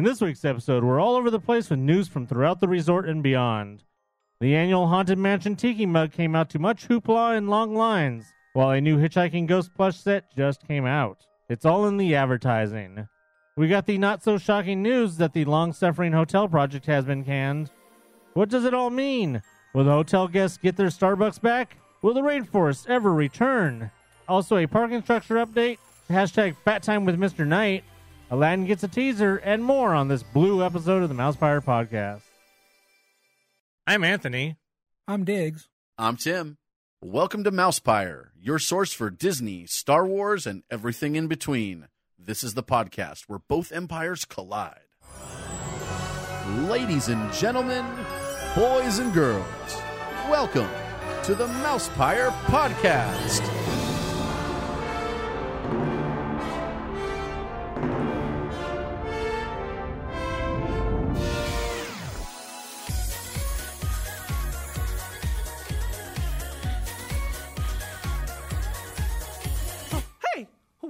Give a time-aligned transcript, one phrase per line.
[0.00, 3.06] In this week's episode, we're all over the place with news from throughout the resort
[3.06, 3.84] and beyond.
[4.40, 8.24] The annual Haunted Mansion Tiki mug came out to much hoopla and long lines,
[8.54, 11.26] while a new Hitchhiking Ghost plush set just came out.
[11.50, 13.08] It's all in the advertising.
[13.58, 17.22] We got the not so shocking news that the long suffering hotel project has been
[17.22, 17.70] canned.
[18.32, 19.42] What does it all mean?
[19.74, 21.76] Will the hotel guests get their Starbucks back?
[22.00, 23.90] Will the rainforest ever return?
[24.26, 25.76] Also, a parking structure update,
[26.08, 27.46] hashtag fat time with Mr.
[27.46, 27.84] Knight,
[28.32, 32.22] Aladdin gets a teaser, and more on this blue episode of the Mousepire podcast.
[33.88, 34.56] I'm Anthony.
[35.08, 35.68] I'm Diggs.
[35.98, 36.56] I'm Tim.
[37.02, 41.88] Welcome to Mousepire, your source for Disney, Star Wars, and everything in between.
[42.16, 44.78] This is the podcast where both empires collide.
[46.68, 47.84] Ladies and gentlemen,
[48.54, 49.44] boys and girls,
[50.28, 50.68] welcome
[51.24, 53.59] to the Mousepire podcast.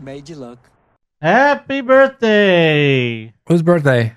[0.00, 0.58] Made you look.
[1.20, 3.34] Happy birthday!
[3.46, 4.14] Whose birthday?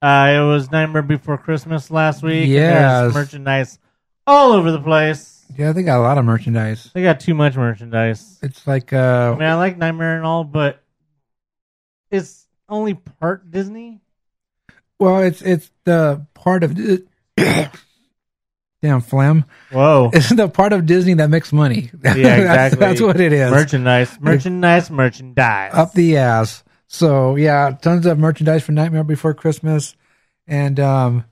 [0.00, 2.48] Uh, it was Nightmare Before Christmas last week.
[2.48, 3.78] Yeah, There's merchandise
[4.26, 5.44] all over the place.
[5.56, 6.90] Yeah, they got a lot of merchandise.
[6.94, 8.38] They got too much merchandise.
[8.42, 10.82] It's like I uh mean, I like Nightmare and all, but
[12.10, 14.00] it's only part Disney.
[15.00, 16.76] well, it's it's the part of
[18.84, 19.44] damn phlegm.
[19.72, 20.10] Whoa.
[20.12, 21.90] It's the part of Disney that makes money.
[22.04, 22.78] Yeah, That's- exactly.
[22.80, 23.50] that's, what it is.
[23.50, 25.72] Merchandise, merchandise, merchandise.
[25.74, 26.62] Up the ass.
[26.86, 29.96] So yeah, tons of merchandise for Nightmare Before Christmas.
[30.46, 31.24] And um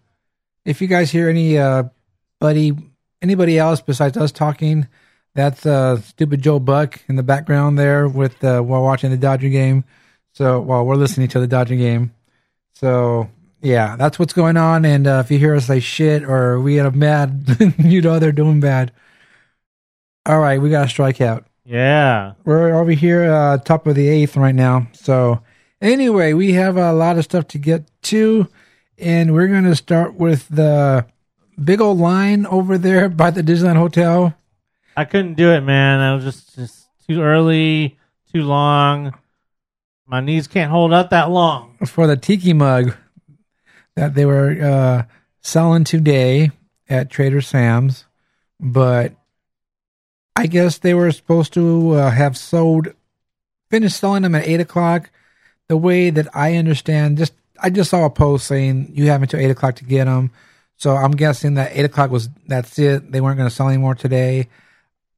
[0.65, 1.85] if you guys hear any uh
[2.41, 2.73] buddy
[3.21, 4.89] anybody else besides us talking,
[5.35, 9.51] that's uh stupid Joe Buck in the background there with uh while watching the Dodger
[9.51, 9.85] game.
[10.33, 12.15] So while we're listening to the Dodger game.
[12.75, 13.29] So
[13.62, 14.84] yeah, that's what's going on.
[14.84, 18.33] And uh, if you hear us say shit or we get mad, you know they're
[18.33, 18.93] doing bad.
[20.27, 22.33] All right, we got a strikeout yeah.
[22.45, 25.41] we're over here uh top of the eighth right now so
[25.81, 28.49] anyway we have a lot of stuff to get to
[28.99, 31.06] and we're going to start with the
[31.62, 34.34] big old line over there by the disneyland hotel
[34.94, 36.00] I couldn't do it, man.
[36.00, 37.97] I was just, just too early,
[38.31, 39.15] too long.
[40.06, 41.79] My knees can't hold up that long.
[41.87, 42.94] for the tiki mug
[43.97, 45.03] that they were uh
[45.41, 46.51] selling today
[46.89, 48.05] at trader sam's
[48.61, 49.13] but
[50.37, 52.95] i guess they were supposed to uh, have sold
[53.73, 55.11] finished selling them at eight o'clock.
[55.69, 59.41] The way that i understand just i just saw a post saying you have until
[59.41, 60.31] eight o'clock to get them.
[60.77, 63.11] So i'm guessing that eight o'clock was that's it.
[63.11, 64.49] They weren't going to sell anymore today.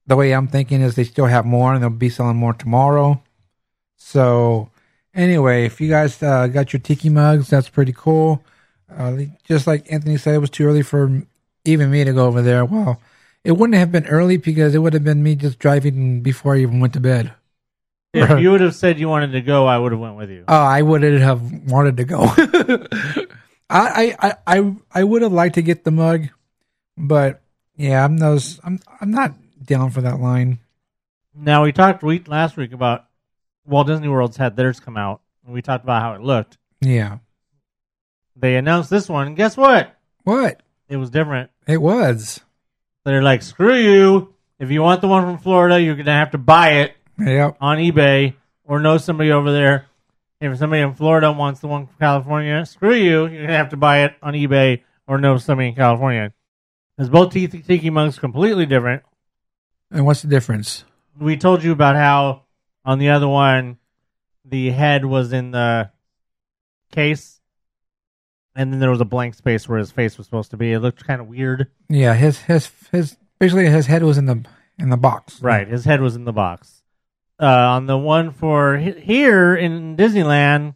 [0.07, 3.21] The way i'm thinking is they still have more and they'll be selling more tomorrow.
[3.97, 4.71] So
[5.13, 8.45] anyway, if you guys uh, got your tiki mugs, that's pretty cool.
[8.91, 11.23] Uh, just like Anthony said, it was too early for
[11.65, 12.65] even me to go over there.
[12.65, 13.01] Well,
[13.43, 16.61] it wouldn't have been early because it would have been me just driving before I
[16.61, 17.33] even went to bed.
[18.13, 20.45] If you would have said you wanted to go, I would have went with you.
[20.47, 22.19] Oh, I wouldn't have wanted to go.
[23.71, 26.29] I, I, I, I would have liked to get the mug,
[26.97, 27.43] but
[27.77, 28.61] yeah, I'm those.
[28.63, 29.35] I'm, I'm not
[29.65, 30.61] down for that line.
[31.35, 33.07] Now we talked week last week about
[33.67, 36.57] Walt Disney World's had theirs come out, and we talked about how it looked.
[36.81, 37.19] Yeah.
[38.45, 39.97] They announced this one, guess what?
[40.25, 40.61] What?
[40.87, 41.51] It was different.
[41.67, 42.41] It was.
[43.07, 44.35] They're like, screw you.
[44.59, 47.57] If you want the one from Florida, you're gonna have to buy it Yep.
[47.59, 49.87] on eBay or know somebody over there.
[50.43, 53.25] If somebody in Florida wants the one from California, screw you.
[53.29, 56.35] You're gonna have to buy it on eBay or know somebody in California.
[56.99, 59.05] Because both tiki, tiki mugs completely different.
[59.91, 60.85] And what's the difference?
[61.19, 62.43] We told you about how
[62.85, 63.79] on the other one,
[64.45, 65.89] the head was in the
[66.93, 67.34] case,
[68.57, 70.73] and then there was a blank space where his face was supposed to be.
[70.73, 71.69] It looked kind of weird.
[71.89, 74.45] Yeah, his his his basically his head was in the
[74.79, 75.41] in the box.
[75.43, 76.83] Right, his head was in the box.
[77.41, 80.75] Uh, on the one for he- here in Disneyland,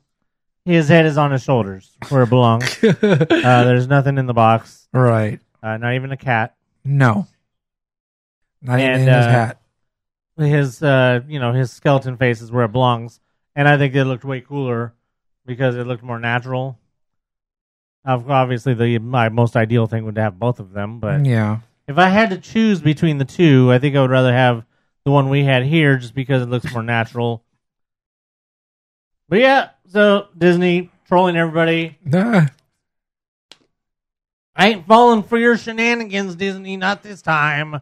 [0.65, 2.83] his head is on his shoulders where it belongs.
[2.85, 2.95] uh,
[3.31, 5.41] there's nothing in the box, right.
[5.63, 6.57] uh, not even a cat.
[6.85, 7.27] No.
[8.61, 9.61] Not even And, in his uh, hat.
[10.37, 13.21] his uh you know his skeleton face is where it belongs,
[13.55, 14.95] and I think it looked way cooler
[15.47, 16.78] because it looked more natural.
[18.09, 21.59] Ob- Obviously, the my most ideal thing would have both of them, but Yeah.
[21.87, 24.65] if I had to choose between the two, I think I would rather have
[25.05, 27.45] the one we had here just because it looks more natural.
[29.29, 31.99] But yeah, so Disney trolling everybody.
[32.05, 32.47] Nah.
[34.57, 37.81] I ain't falling for your shenanigans, Disney, not this time.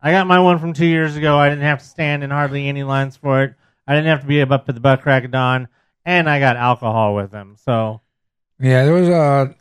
[0.00, 1.36] I got my one from two years ago.
[1.38, 3.54] I didn't have to stand in hardly any lines for it.
[3.86, 5.68] I didn't have to be up at the butt crack of dawn,
[6.04, 7.56] and I got alcohol with them.
[7.64, 8.00] So
[8.60, 9.52] yeah, there was uh,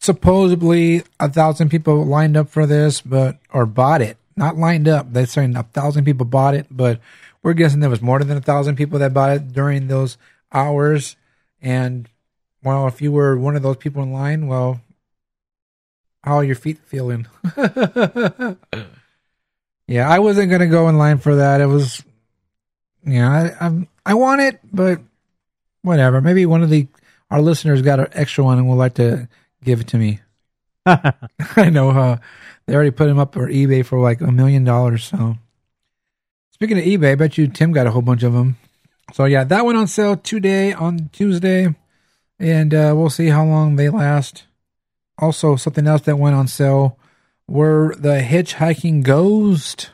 [0.00, 4.16] supposedly a thousand people lined up for this, but or bought it.
[4.36, 5.12] Not lined up.
[5.12, 7.00] They're saying a thousand people bought it, but
[7.42, 10.18] we're guessing there was more than a thousand people that bought it during those
[10.52, 11.16] hours.
[11.60, 12.08] And
[12.62, 14.80] well, if you were one of those people in line, well,
[16.22, 17.26] how are your feet feeling?
[19.86, 21.60] yeah, I wasn't gonna go in line for that.
[21.60, 22.02] It was,
[23.06, 25.00] yeah, I I'm, I want it, but
[25.82, 26.20] whatever.
[26.20, 26.88] Maybe one of the
[27.30, 29.28] our listeners got an extra one and would like to
[29.64, 30.20] give it to me.
[30.86, 32.18] I know uh,
[32.66, 35.04] they already put him up for eBay for like a million dollars.
[35.04, 35.36] So,
[36.52, 38.56] speaking of eBay, I bet you Tim got a whole bunch of them.
[39.12, 41.74] So yeah, that went on sale today on Tuesday,
[42.38, 44.44] and uh, we'll see how long they last.
[45.18, 46.98] Also, something else that went on sale
[47.48, 49.90] were the hitchhiking ghost.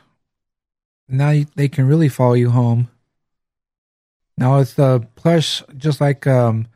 [1.07, 2.89] Now you, they can really follow you home.
[4.37, 6.67] Now it's the plush, just like um,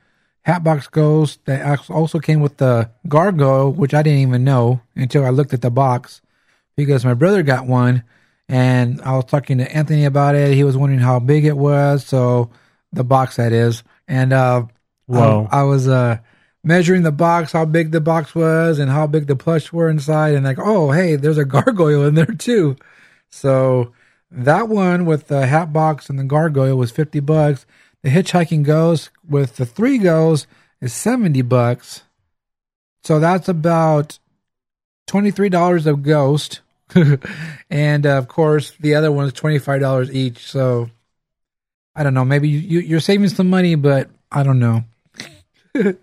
[0.47, 1.43] Hatbox Ghost.
[1.43, 5.61] That also came with the Gargoyle, which I didn't even know until I looked at
[5.61, 6.21] the box
[6.77, 8.03] because my brother got one,
[8.47, 10.53] and I was talking to Anthony about it.
[10.53, 12.49] He was wondering how big it was, so
[12.93, 14.63] the box that is, and uh,
[15.07, 15.49] Whoa.
[15.51, 16.19] I, I was uh
[16.63, 20.33] measuring the box, how big the box was, and how big the plush were inside,
[20.33, 22.77] and like, oh hey, there's a gargoyle in there too.
[23.29, 23.91] So
[24.31, 27.65] that one with the hat box and the gargoyle was fifty bucks.
[28.03, 30.47] The hitchhiking ghost with the three goes
[30.81, 32.03] is seventy bucks.
[33.03, 34.19] So that's about
[35.07, 36.61] twenty three dollars a ghost,
[37.69, 40.39] and uh, of course the other twenty five dollars each.
[40.39, 40.89] So
[41.95, 42.25] I don't know.
[42.25, 44.83] Maybe you, you you're saving some money, but I don't know.
[45.73, 45.97] but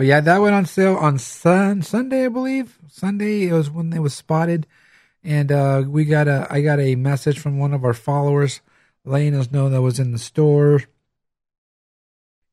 [0.00, 2.78] yeah, that went on sale on sun Sunday, I believe.
[2.88, 4.66] Sunday it was when it was spotted,
[5.22, 8.60] and uh, we got a I got a message from one of our followers
[9.04, 10.82] letting us know that was in the store.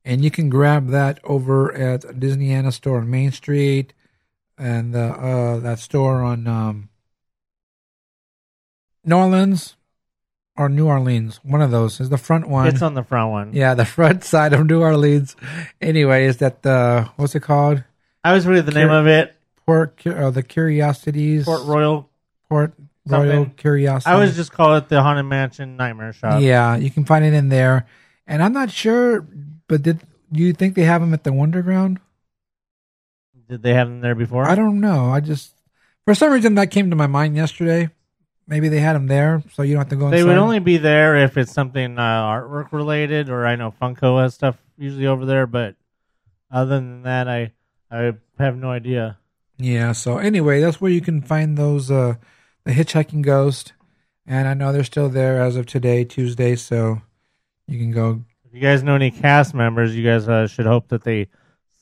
[0.08, 3.92] And you can grab that over at Disneyana store on Main Street,
[4.56, 6.88] and uh, uh, that store on um,
[9.04, 9.76] New Orleans
[10.56, 11.40] or New Orleans.
[11.42, 12.68] One of those is the front one.
[12.68, 13.52] it's on the front one.
[13.52, 15.36] Yeah, the front side of New Orleans.
[15.78, 17.84] Anyway, is that the what's it called?
[18.24, 19.36] I was reading the name of it.
[19.66, 22.08] Port uh, the Curiosities Port Royal.
[22.48, 22.72] Port
[23.06, 23.54] Royal something.
[23.56, 24.10] Curiosity.
[24.10, 26.40] I always just call it the Haunted Mansion Nightmare Shop.
[26.40, 27.86] yeah, you can find it in there,
[28.26, 29.26] and I'm not sure,
[29.68, 30.00] but did
[30.32, 31.98] do you think they have them at the Wonderground?
[33.48, 34.48] Did they have them there before?
[34.48, 35.10] I don't know.
[35.10, 35.54] I just
[36.04, 37.90] for some reason that came to my mind yesterday.
[38.46, 40.08] Maybe they had them there, so you don't have to go.
[40.08, 40.28] They inside.
[40.28, 44.34] would only be there if it's something uh, artwork related, or I know Funko has
[44.34, 45.46] stuff usually over there.
[45.46, 45.76] But
[46.50, 47.52] other than that, I
[47.90, 49.18] I have no idea.
[49.58, 49.92] Yeah.
[49.92, 52.14] So anyway, that's where you can find those uh
[52.64, 53.74] the hitchhiking ghost,
[54.26, 56.56] and I know they're still there as of today, Tuesday.
[56.56, 57.02] So
[57.66, 58.24] you can go.
[58.48, 61.28] If you guys know any cast members, you guys uh, should hope that they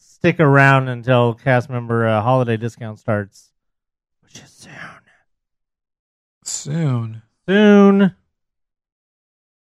[0.00, 3.52] stick around until cast member uh, holiday discount starts,
[4.22, 4.72] which is soon.
[6.42, 7.22] Soon.
[7.46, 8.16] Soon.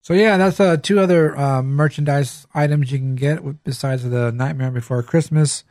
[0.01, 4.71] So yeah, that's uh, two other uh, merchandise items you can get besides the Nightmare
[4.71, 5.63] Before Christmas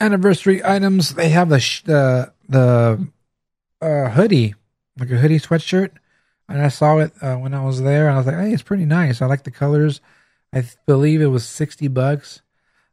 [0.00, 1.16] anniversary items.
[1.16, 3.06] They have the sh- the the
[3.82, 4.54] uh, hoodie,
[4.98, 5.90] like a hoodie sweatshirt,
[6.48, 8.62] and I saw it uh, when I was there, and I was like, "Hey, it's
[8.62, 9.20] pretty nice.
[9.20, 10.00] I like the colors."
[10.56, 12.40] I believe it was sixty bucks.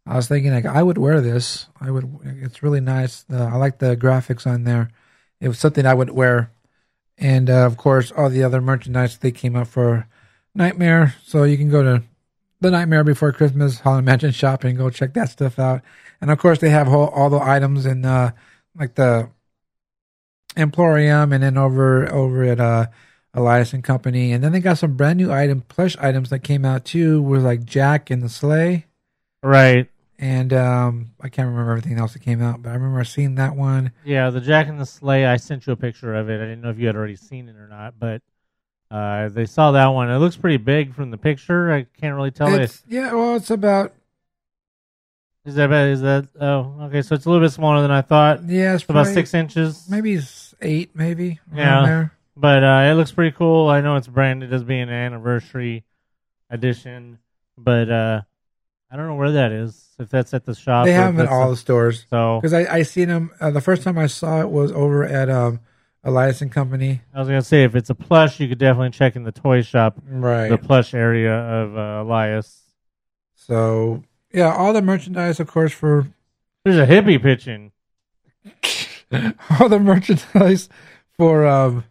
[0.05, 1.67] I was thinking like I would wear this.
[1.79, 2.05] I would.
[2.23, 3.25] It's really nice.
[3.31, 4.89] Uh, I like the graphics on there.
[5.39, 6.51] It was something I would wear,
[7.17, 10.07] and uh, of course all the other merchandise they came up for
[10.53, 11.15] Nightmare.
[11.23, 12.03] So you can go to
[12.59, 15.81] the Nightmare Before Christmas Haunted Mansion shop and go check that stuff out.
[16.19, 18.31] And of course they have whole, all the items in uh,
[18.77, 19.29] like the
[20.57, 22.87] Emporium, and then over over at uh,
[23.33, 26.63] Elias and Company, and then they got some brand new item plush items that came
[26.65, 28.85] out too, with like Jack and the Sleigh
[29.41, 29.89] Right.
[30.19, 33.55] and um, I can't remember everything else that came out, but I remember seeing that
[33.55, 33.91] one.
[34.05, 35.25] Yeah, the Jack and the Sleigh.
[35.25, 36.35] I sent you a picture of it.
[36.35, 38.21] I didn't know if you had already seen it or not, but
[38.91, 40.09] uh, they saw that one.
[40.11, 41.73] It looks pretty big from the picture.
[41.73, 42.53] I can't really tell.
[42.53, 43.93] It's, If, yeah, well, it's about
[45.45, 46.27] is that is that?
[46.39, 47.01] Oh, okay.
[47.01, 48.43] So it's a little bit smaller than I thought.
[48.47, 49.89] yeah, it's It's about six inches.
[49.89, 52.07] maybe it's eight, maybe Yeah.
[52.35, 53.69] But uh, it looks pretty cool.
[53.69, 55.83] I know it's branded as being an anniversary
[56.49, 57.19] edition,
[57.57, 58.21] but uh,
[58.91, 59.87] I don't know where that is.
[59.99, 62.05] If that's at the shop, They have them at all the stores.
[62.09, 65.03] So Because I, I seen them, uh, the first time I saw it was over
[65.05, 65.59] at um,
[66.03, 67.01] Elias and Company.
[67.13, 69.61] I was gonna say if it's a plush, you could definitely check in the toy
[69.61, 70.49] shop, Right.
[70.49, 72.61] the plush area of uh, Elias.
[73.35, 76.07] So, yeah, all the merchandise, of course, for
[76.65, 77.71] There's a hippie pitching.
[79.59, 80.69] all the merchandise
[81.17, 81.83] for um,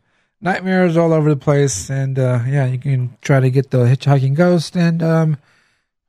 [0.42, 4.34] nightmares all over the place, and uh, yeah, you can try to get the hitchhiking
[4.34, 4.76] ghost.
[4.76, 5.38] And um,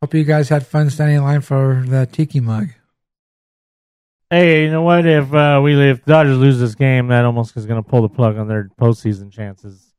[0.02, 2.70] hope you guys had fun standing in line for the tiki mug.
[4.30, 5.06] Hey, you know what?
[5.06, 8.38] If uh, we if Dodgers lose this game, that almost is gonna pull the plug
[8.38, 9.94] on their postseason chances.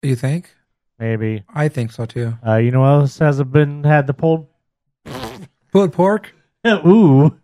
[0.00, 0.50] Do you think?
[0.98, 1.42] Maybe.
[1.52, 2.34] I think so too.
[2.46, 4.46] Uh, you know what else has been had the pulled?
[5.72, 6.32] Pulled pork?
[6.66, 7.38] Ooh.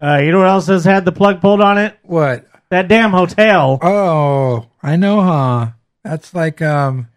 [0.00, 1.98] Uh, you know what else has had the plug pulled on it?
[2.02, 2.46] What?
[2.70, 3.78] That damn hotel.
[3.80, 5.68] Oh, I know, huh?
[6.04, 7.08] That's like um,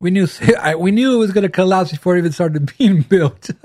[0.00, 0.26] we knew
[0.60, 3.50] I, we knew it was going to collapse before it even started being built.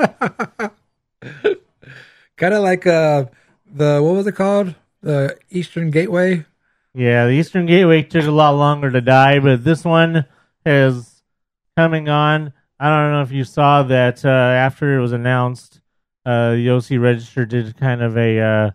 [2.38, 3.26] kind of like uh,
[3.66, 4.76] the what was it called?
[5.02, 6.46] The Eastern Gateway.
[6.94, 10.26] Yeah, the Eastern Gateway took a lot longer to die, but this one
[10.66, 11.22] is
[11.76, 12.54] coming on.
[12.80, 15.82] I don't know if you saw that uh, after it was announced,
[16.26, 18.72] uh, the OC Register did kind of a uh,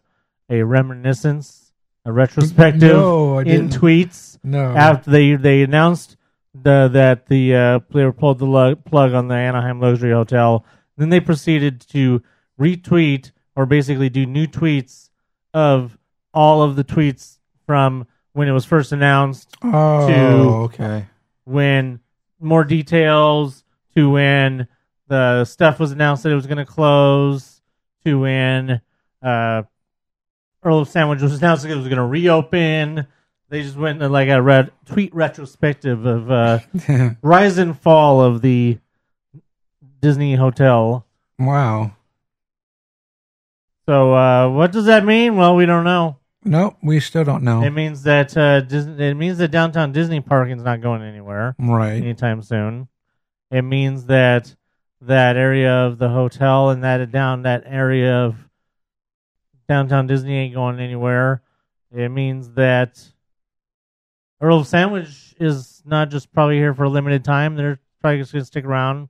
[0.49, 1.60] a reminiscence,
[2.05, 3.71] a retrospective No, I in didn't.
[3.81, 4.73] tweets No.
[4.75, 6.17] after they they announced
[6.55, 10.65] the that the uh, were pulled the lug, plug on the Anaheim Luxury Hotel.
[10.97, 12.23] Then they proceeded to
[12.61, 15.11] retweet or basically do new tweets
[15.55, 15.97] of
[16.35, 20.15] all of the tweets from when it was first announced, oh, to-
[20.65, 21.07] okay.
[21.45, 22.01] when
[22.39, 23.65] more details,
[23.97, 24.67] to when
[25.09, 27.61] the stuff was announced that it was going to close,
[28.05, 28.81] to when
[29.23, 29.63] uh,
[30.63, 33.07] Earl of Sandwich was announced that it was going to reopen.
[33.49, 36.61] They just went like a red tweet retrospective of uh,
[37.23, 38.79] rise and fall of the
[40.01, 41.07] Disney Hotel.
[41.39, 41.93] wow.
[43.87, 45.37] So uh, what does that mean?
[45.37, 46.17] Well, we don't know.
[46.45, 47.63] Nope, we still don't know.
[47.63, 51.95] It means that uh, Disney, it means that downtown Disney parking's not going anywhere right.
[51.95, 52.89] anytime soon.
[53.51, 54.55] It means that
[55.01, 58.50] that area of the hotel and that down that area of
[59.71, 61.43] downtown Disney ain't going anywhere.
[61.95, 63.01] It means that
[64.41, 67.55] Earl of Sandwich is not just probably here for a limited time.
[67.55, 69.09] They're probably just going to stick around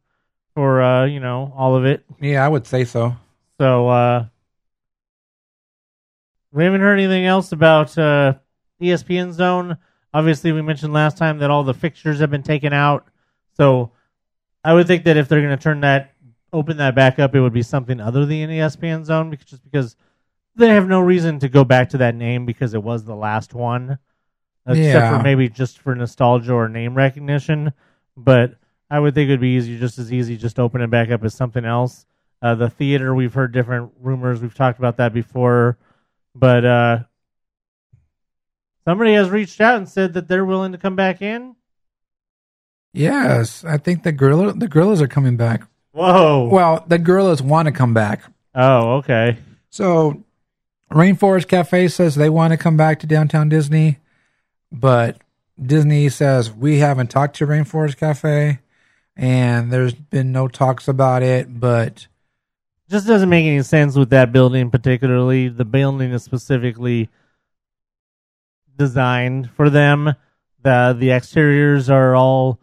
[0.55, 2.05] for uh, you know all of it.
[2.21, 3.17] Yeah, I would say so.
[3.59, 4.27] So uh
[6.53, 8.35] we haven't heard anything else about uh
[8.83, 9.79] ESPN Zone.
[10.13, 13.07] Obviously, we mentioned last time that all the fixtures have been taken out.
[13.57, 13.93] So
[14.63, 16.13] I would think that if they're going to turn that
[16.53, 19.97] open that back up, it would be something other than ESPN Zone because just because
[20.57, 23.55] they have no reason to go back to that name because it was the last
[23.55, 23.99] one.
[24.67, 25.17] Except Yeah.
[25.17, 27.73] for maybe just for nostalgia or name recognition.
[28.17, 28.57] But
[28.91, 31.11] I would think it would be easy, just as easy, just to open it back
[31.11, 32.05] up as something else.
[32.43, 34.41] Uh, the theater, we've heard different rumors.
[34.43, 35.79] We've talked about that before,
[36.35, 36.99] but uh,
[38.87, 41.57] somebody has reached out and said that they're willing to come back in.
[42.93, 45.63] Yes, I think the gorilla the gorillas are coming back.
[45.93, 46.49] Whoa!
[46.51, 48.23] Well, the gorillas want to come back.
[48.55, 49.39] oh, okay.
[49.71, 50.25] So,
[50.91, 53.99] Rainforest Cafe says they want to come back to downtown Disney,
[54.73, 55.19] but
[55.61, 58.59] Disney says we haven't talked to Rainforest Cafe,
[59.17, 61.61] and there's been no talks about it.
[61.61, 62.09] But
[62.89, 65.49] Just doesn't make any sense with that building, particularly.
[65.49, 67.09] The building is specifically
[68.77, 70.15] designed for them.
[70.63, 72.59] the The exteriors are all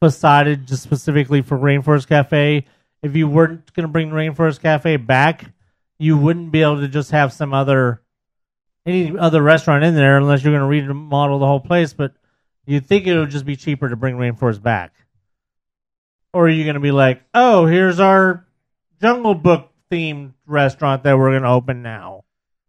[0.00, 2.64] facaded just specifically for Rainforest Cafe.
[3.02, 5.52] If you weren't going to bring Rainforest Cafe back,
[5.98, 8.02] you wouldn't be able to just have some other
[8.86, 11.92] any other restaurant in there unless you're going to remodel the whole place.
[11.92, 12.12] But
[12.66, 14.94] you'd think it would just be cheaper to bring Rainforest back.
[16.32, 18.46] Or are you going to be like, oh, here's our
[19.00, 22.24] Jungle Book themed restaurant that we're going to open now?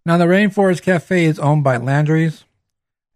[0.06, 2.44] now the Rainforest Cafe is owned by Landry's,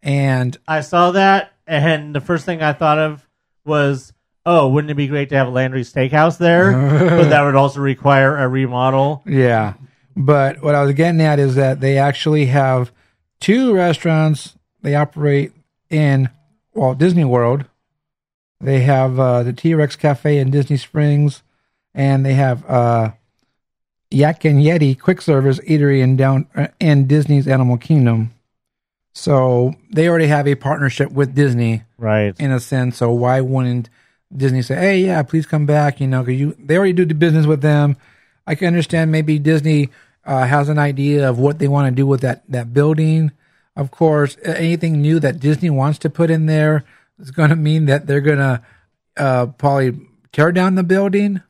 [0.04, 3.28] and I saw that, and the first thing I thought of
[3.66, 4.14] was,
[4.46, 6.72] oh, wouldn't it be great to have a Landry Steakhouse there?
[7.10, 9.24] but that would also require a remodel.
[9.26, 9.74] Yeah.
[10.16, 12.92] But what I was getting at is that they actually have
[13.40, 15.52] two restaurants they operate
[15.90, 16.30] in
[16.74, 17.66] Walt Disney World.
[18.62, 21.42] They have uh, the T Rex Cafe in Disney Springs,
[21.94, 23.12] and they have uh,
[24.12, 28.34] Yak and Yeti quick service eatery in down uh, in Disney's Animal Kingdom.
[29.14, 32.36] So they already have a partnership with Disney Right.
[32.40, 32.98] in a sense.
[32.98, 33.90] So why wouldn't
[34.36, 36.00] Disney say, "Hey, yeah, please come back"?
[36.00, 37.98] You know, because you they already do the business with them.
[38.46, 39.90] I can understand maybe Disney
[40.26, 43.32] uh, has an idea of what they want to do with that that building,
[43.76, 46.84] of course, anything new that Disney wants to put in there
[47.20, 48.62] is going to mean that they're going to
[49.18, 50.00] uh, probably
[50.32, 51.42] tear down the building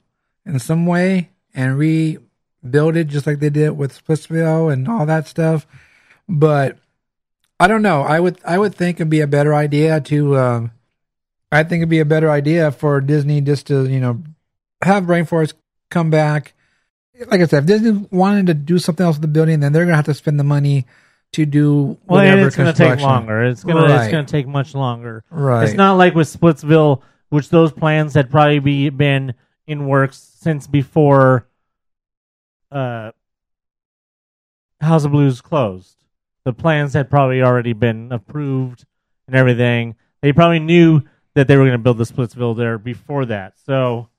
[0.46, 5.28] in some way and rebuild it just like they did with Splitsville and all that
[5.28, 5.66] stuff.
[6.28, 6.78] But
[7.60, 8.02] I don't know.
[8.02, 10.38] I would I would think it'd be a better idea to.
[10.38, 10.72] Um,
[11.52, 14.24] I think it'd be a better idea for Disney just to you know
[14.82, 15.54] have Rainforest
[15.90, 16.54] come back.
[17.28, 19.86] Like I said, if Disney wanted to do something else with the building, then they're
[19.86, 20.86] gonna have to spend the money
[21.34, 23.44] to do Well, whatever and it's going to take longer.
[23.44, 24.06] It's going to Right.
[24.06, 25.24] it's to take much longer.
[25.30, 25.64] Right.
[25.64, 29.34] It's not like with Splitsville, which those plans had probably be, been
[29.68, 31.48] in works since before
[32.72, 33.12] uh,
[34.80, 35.96] House of Blues closed.
[36.46, 38.86] The plans had probably already been approved
[39.28, 39.96] and everything.
[40.22, 41.02] They probably knew
[41.34, 43.54] that they were going to build the Splitsville there before that.
[43.66, 44.10] So,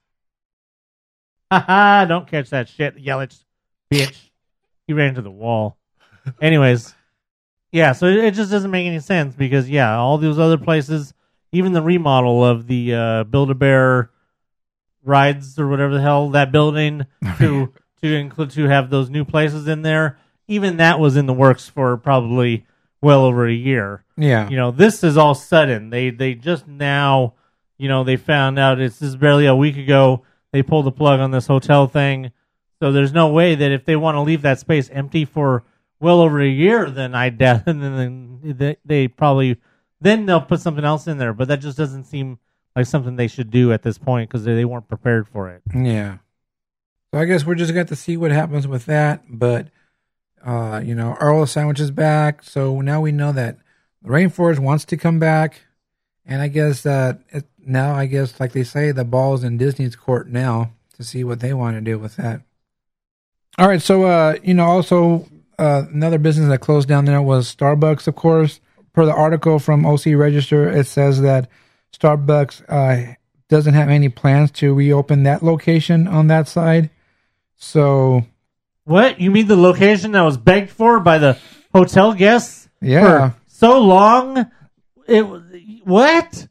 [1.60, 3.42] haha, don't catch that shit, Yelich,
[3.92, 4.30] bitch.
[4.86, 5.76] He ran into the wall.
[6.40, 6.94] Anyways,
[7.72, 11.14] yeah, so it, it just doesn't make any sense because yeah, all those other places,
[11.52, 14.10] even the remodel of the uh, Build a Bear
[15.02, 17.06] rides or whatever the hell that building
[17.38, 20.18] to to include to have those new places in there,
[20.48, 22.66] even that was in the works for probably
[23.00, 24.04] well over a year.
[24.16, 24.48] Yeah.
[24.48, 25.90] You know, this is all sudden.
[25.90, 27.34] They they just now,
[27.78, 30.92] you know, they found out it's this is barely a week ago they pulled the
[30.92, 32.30] plug on this hotel thing.
[32.80, 35.64] So there's no way that if they want to leave that space empty for
[35.98, 39.56] well over a year, then I doubt, and then they, probably
[40.00, 41.32] then they'll put something else in there.
[41.32, 42.38] But that just doesn't seem
[42.76, 45.62] like something they should do at this point because they, weren't prepared for it.
[45.74, 46.18] Yeah.
[47.12, 49.24] So I guess we're just going to see what happens with that.
[49.28, 49.70] But,
[50.44, 52.44] uh, you know, Earl Sandwich is back.
[52.44, 53.58] So now we know that
[54.06, 55.62] Rainforest wants to come back.
[56.24, 59.96] And I guess that it, now, I guess, like they say, the ball's in Disney's
[59.96, 62.42] court now to see what they want to do with that.
[63.58, 63.82] All right.
[63.82, 65.28] So, uh, you know, also
[65.58, 68.60] uh, another business that closed down there was Starbucks, of course.
[68.92, 71.48] Per the article from OC Register, it says that
[71.98, 73.14] Starbucks uh,
[73.48, 76.90] doesn't have any plans to reopen that location on that side.
[77.56, 78.24] So,
[78.84, 81.38] What you mean the location that was begged for by the
[81.72, 84.46] hotel guests yeah, for so long?
[85.08, 85.42] It was-
[85.84, 86.48] what?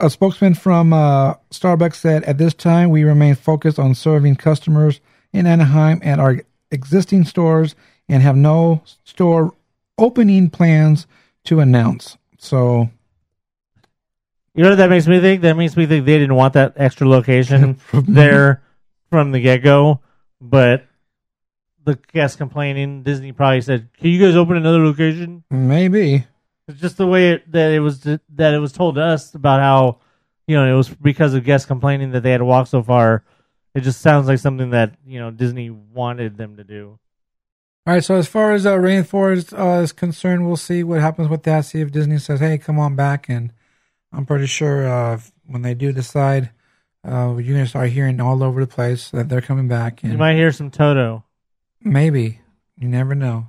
[0.00, 5.00] A spokesman from uh, Starbucks said, "At this time, we remain focused on serving customers
[5.32, 7.74] in Anaheim at our existing stores
[8.08, 9.54] and have no store
[9.98, 11.06] opening plans
[11.44, 12.90] to announce." So,
[14.54, 15.42] You know what that makes me think?
[15.42, 18.62] That makes me think they didn't want that extra location there
[19.10, 20.00] from the get go,
[20.40, 20.86] but
[21.84, 26.26] the guests complaining, Disney probably said, "Can you guys open another location?" maybe.
[26.68, 29.60] It's just the way it, that it was that it was told to us about
[29.60, 29.98] how
[30.46, 33.24] you know it was because of guests complaining that they had to walk so far.
[33.74, 36.98] It just sounds like something that you know Disney wanted them to do.
[37.84, 38.04] All right.
[38.04, 41.64] So, as far as uh, Rainforest uh, is concerned, we'll see what happens with that.
[41.64, 43.52] See if Disney says, "Hey, come on back," and
[44.12, 46.50] I'm pretty sure uh, when they do decide,
[47.04, 50.02] uh, you're gonna start hearing all over the place that they're coming back.
[50.04, 51.24] And You might hear some Toto.
[51.80, 52.40] maybe
[52.78, 53.48] you never know.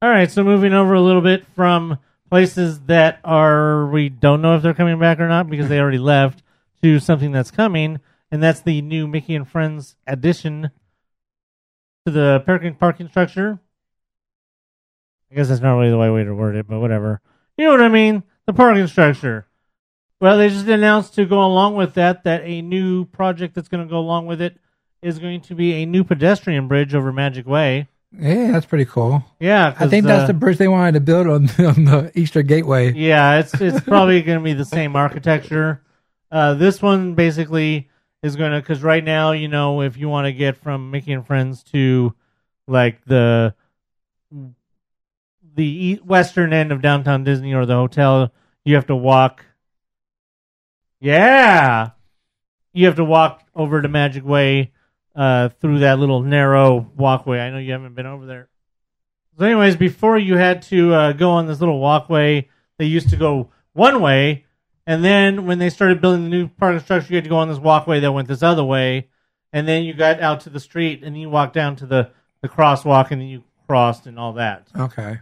[0.00, 1.98] All right, so moving over a little bit from
[2.30, 5.98] places that are we don't know if they're coming back or not because they already
[5.98, 6.44] left
[6.82, 7.98] to something that's coming,
[8.30, 10.70] and that's the new Mickey and Friends addition
[12.06, 13.58] to the parking parking structure.
[15.32, 17.20] I guess that's not really the right way to word it, but whatever.
[17.56, 18.22] You know what I mean?
[18.46, 19.48] The parking structure.
[20.20, 23.84] Well, they just announced to go along with that that a new project that's going
[23.84, 24.58] to go along with it
[25.02, 27.88] is going to be a new pedestrian bridge over Magic Way.
[28.16, 29.22] Yeah, that's pretty cool.
[29.38, 32.46] Yeah, I think that's uh, the bridge they wanted to build on, on the Eastern
[32.46, 32.92] Gateway.
[32.92, 35.82] Yeah, it's it's probably going to be the same architecture.
[36.30, 37.88] Uh, this one basically
[38.22, 41.12] is going to because right now, you know, if you want to get from Mickey
[41.12, 42.14] and Friends to
[42.66, 43.54] like the
[45.54, 48.32] the western end of downtown Disney or the hotel,
[48.64, 49.44] you have to walk.
[51.00, 51.90] Yeah,
[52.72, 54.72] you have to walk over to Magic Way
[55.18, 57.40] uh, through that little narrow walkway.
[57.40, 58.48] I know you haven't been over there.
[59.38, 63.16] So, anyways, before you had to uh, go on this little walkway, they used to
[63.16, 64.46] go one way,
[64.86, 67.48] and then when they started building the new parking structure, you had to go on
[67.48, 69.08] this walkway that went this other way,
[69.52, 72.48] and then you got out to the street, and you walked down to the the
[72.48, 74.68] crosswalk, and then you crossed and all that.
[74.78, 75.18] Okay.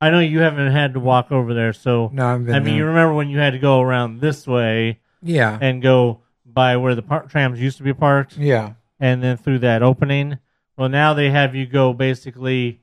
[0.00, 2.64] I know you haven't had to walk over there, so No, I've been I mean,
[2.68, 2.74] there.
[2.76, 5.56] you remember when you had to go around this way Yeah.
[5.60, 8.72] and go by where the par- trams used to be parked, yeah.
[9.00, 10.38] And then through that opening.
[10.76, 12.80] Well, now they have you go basically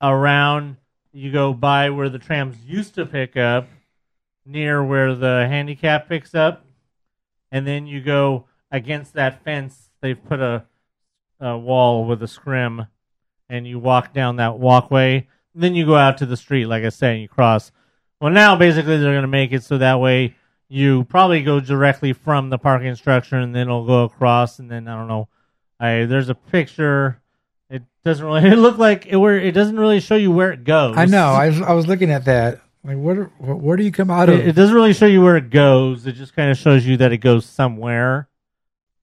[0.00, 0.76] around.
[1.12, 3.68] You go by where the trams used to pick up,
[4.46, 6.64] near where the handicap picks up,
[7.50, 9.90] and then you go against that fence.
[10.00, 10.64] They've put a,
[11.38, 12.86] a wall with a scrim,
[13.48, 15.28] and you walk down that walkway.
[15.54, 17.72] then you go out to the street, like I said, and you cross.
[18.20, 20.36] Well, now basically they're going to make it so that way
[20.72, 24.88] you probably go directly from the parking structure, and then it'll go across, and then
[24.88, 25.28] I don't know.
[25.78, 27.20] I there's a picture.
[27.68, 28.40] It doesn't really.
[28.52, 30.96] It look like it where it doesn't really show you where it goes.
[30.96, 31.26] I know.
[31.26, 32.62] I was, I was looking at that.
[32.84, 34.36] Like, where where do you come out of?
[34.38, 36.06] It, it doesn't really show you where it goes.
[36.06, 38.28] It just kind of shows you that it goes somewhere.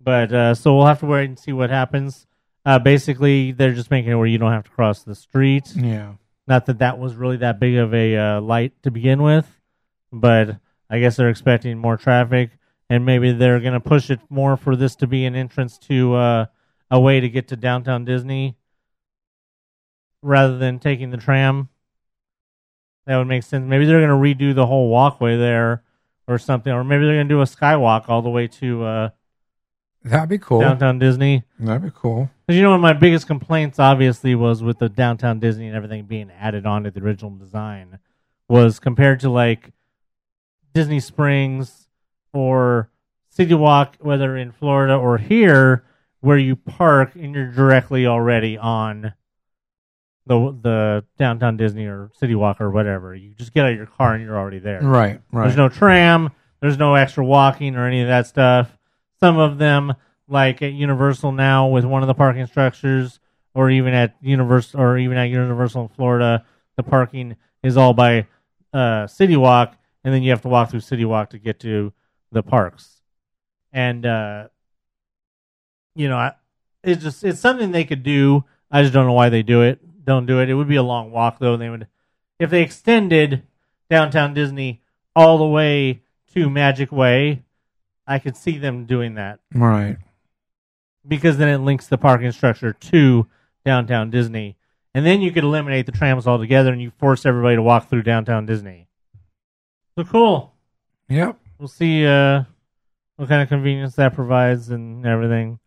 [0.01, 2.25] But uh, so we'll have to wait and see what happens.
[2.65, 5.71] Uh, basically, they're just making it where you don't have to cross the street.
[5.75, 6.13] yeah.
[6.47, 9.47] Not that that was really that big of a uh, light to begin with,
[10.11, 10.57] but
[10.89, 12.51] I guess they're expecting more traffic,
[12.89, 16.15] and maybe they're going to push it more for this to be an entrance to
[16.15, 16.45] uh,
[16.89, 18.57] a way to get to downtown Disney
[20.21, 21.69] rather than taking the tram.
[23.05, 23.67] That would make sense.
[23.67, 25.83] Maybe they're going to redo the whole walkway there
[26.27, 29.09] or something, or maybe they're going to do a skywalk all the way to uh,
[30.03, 30.61] That'd be cool.
[30.61, 31.43] downtown Disney.
[31.59, 32.29] That'd be cool.
[32.45, 35.75] Because you know, one of my biggest complaints, obviously, was with the downtown Disney and
[35.75, 37.99] everything being added on to the original design,
[38.47, 39.71] was compared to like
[40.79, 41.89] Disney Springs
[42.31, 42.89] or
[43.27, 45.83] City Walk, whether in Florida or here,
[46.21, 49.11] where you park and you're directly already on
[50.25, 53.13] the the downtown Disney or City Walk or whatever.
[53.13, 54.79] You just get out of your car and you're already there.
[54.81, 55.19] Right.
[55.33, 55.43] Right.
[55.43, 56.29] There's no tram.
[56.61, 58.69] There's no extra walking or any of that stuff.
[59.19, 59.93] Some of them,
[60.29, 63.19] like at Universal now, with one of the parking structures,
[63.53, 66.45] or even at Universal, or even at Universal in Florida,
[66.77, 68.27] the parking is all by
[68.73, 71.93] uh, City Walk, and then you have to walk through City Walk to get to
[72.31, 73.01] the parks.
[73.73, 74.47] And uh,
[75.95, 76.35] you know, I-
[76.83, 78.45] it's just it's something they could do.
[78.71, 79.79] I just don't know why they do it.
[80.05, 80.49] Don't do it.
[80.49, 81.57] It would be a long walk though.
[81.57, 81.87] They would
[82.39, 83.43] if they extended
[83.89, 84.81] downtown Disney
[85.15, 86.01] all the way
[86.33, 87.43] to Magic Way.
[88.07, 89.97] I could see them doing that right.
[91.07, 93.27] because then it links the parking structure to
[93.65, 94.57] downtown Disney,
[94.95, 98.01] and then you could eliminate the trams altogether, and you force everybody to walk through
[98.03, 98.87] downtown Disney.
[99.99, 100.53] So cool.
[101.09, 101.37] Yep.
[101.57, 102.43] We'll see uh,
[103.17, 105.59] what kind of convenience that provides and everything.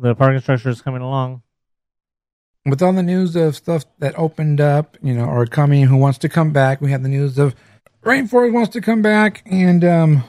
[0.00, 1.42] The parking structure is coming along.
[2.64, 6.16] with all the news of stuff that opened up, you know, or coming, who wants
[6.20, 7.54] to come back, we have the news of
[8.02, 10.24] Rainforest wants to come back, and um,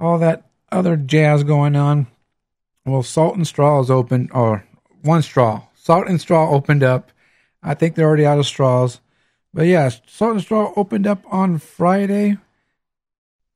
[0.00, 2.08] all that other jazz going on.
[2.84, 4.66] Well, Salt and Straw is open, or
[5.02, 5.62] one straw.
[5.74, 7.12] Salt and Straw opened up.
[7.62, 9.00] I think they're already out of straws,
[9.54, 12.36] but yeah, Salt and Straw opened up on Friday.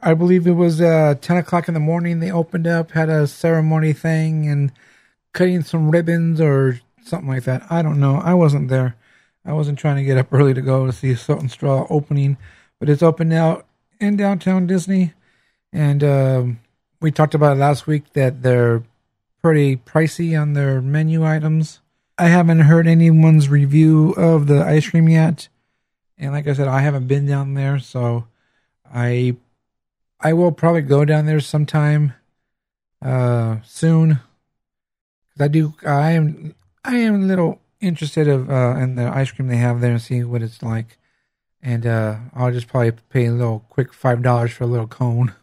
[0.03, 2.19] I believe it was uh, ten o'clock in the morning.
[2.19, 4.73] They opened up, had a ceremony thing, and
[5.33, 7.63] cutting some ribbons or something like that.
[7.71, 8.17] I don't know.
[8.17, 8.97] I wasn't there.
[9.45, 12.37] I wasn't trying to get up early to go to see Salt and Straw opening,
[12.79, 13.63] but it's open now
[14.01, 15.15] in downtown Disney.
[15.73, 16.61] And um,
[17.01, 18.83] we talked about it last week that they're
[19.41, 21.81] pretty pricey on their menu items.
[22.19, 25.49] I haven't heard anyone's review of the ice cream yet,
[26.19, 28.27] and like I said, I haven't been down there, so
[28.95, 29.37] I
[30.23, 32.15] I will probably go down there sometime
[33.01, 34.15] uh, soon.
[35.31, 35.75] 'Cause I do.
[35.87, 36.55] I am.
[36.85, 40.01] I am a little interested of uh, in the ice cream they have there and
[40.01, 40.99] see what it's like.
[41.63, 45.35] And uh, I'll just probably pay a little quick five dollars for a little cone.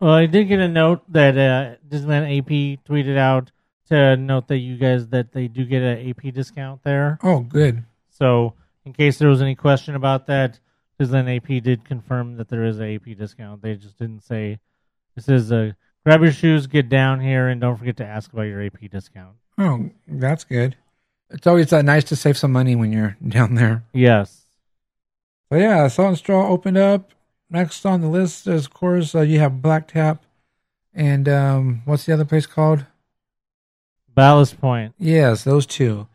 [0.00, 3.50] Well, I did get a note that uh, Disneyland AP tweeted out
[3.88, 7.18] to note that you guys that they do get an AP discount there.
[7.22, 7.84] Oh, good.
[8.10, 10.58] So, in case there was any question about that,
[11.02, 13.62] Disneyland AP did confirm that there is a AP discount.
[13.62, 14.58] They just didn't say.
[15.16, 15.72] It says, uh,
[16.04, 19.36] "Grab your shoes, get down here, and don't forget to ask about your AP discount."
[19.58, 20.76] Oh, that's good.
[21.30, 23.84] It's always uh, nice to save some money when you're down there.
[23.92, 24.42] Yes.
[25.50, 27.10] But yeah, Salt and Straw opened up.
[27.50, 30.24] Next on the list is, of course, uh, you have Black Tap,
[30.94, 32.86] and um, what's the other place called?
[34.14, 34.94] Ballast Point.
[34.98, 36.06] Yes, those two.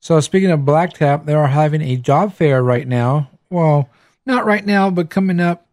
[0.00, 3.30] So speaking of Black Tap, they are having a job fair right now.
[3.50, 3.90] Well,
[4.28, 5.66] not right now, but coming up,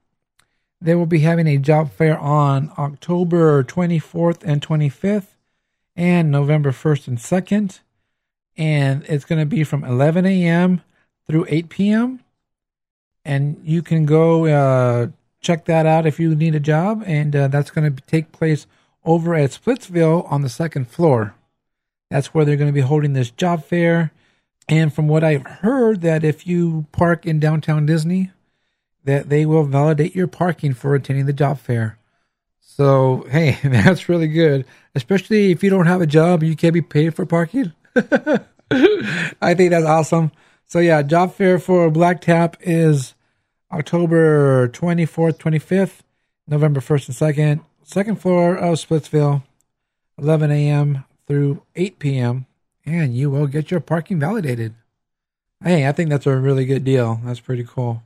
[0.82, 5.36] they will be having a job fair on October 24th and 25th,
[5.96, 7.80] and November 1st and 2nd,
[8.58, 10.82] and it's going to be from 11 a.m.
[11.28, 12.20] through 8 p.m.
[13.24, 15.08] And you can go uh,
[15.42, 18.68] check that out if you need a job, and uh, that's going to take place
[19.04, 21.36] over at Splitsville on the second floor.
[22.10, 24.12] That's where they're going to be holding this job fair.
[24.68, 28.32] And from what I've heard, that if you park in downtown Disney,
[29.06, 31.98] that they will validate your parking for attending the job fair.
[32.60, 36.82] So hey, that's really good, especially if you don't have a job, you can't be
[36.82, 37.72] paid for parking.
[37.96, 40.32] I think that's awesome.
[40.66, 43.14] So yeah, job fair for Black Tap is
[43.72, 46.00] October 24th, 25th,
[46.48, 47.66] November 1st and 2nd.
[47.84, 49.44] Second floor of Splitsville,
[50.18, 51.04] 11 a.m.
[51.28, 52.48] through 8 p.m.
[52.86, 54.74] And you will get your parking validated.
[55.64, 57.20] Hey, I think that's a really good deal.
[57.24, 58.04] That's pretty cool.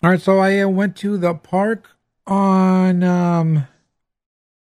[0.00, 1.90] All right, so I uh, went to the park
[2.24, 3.66] on um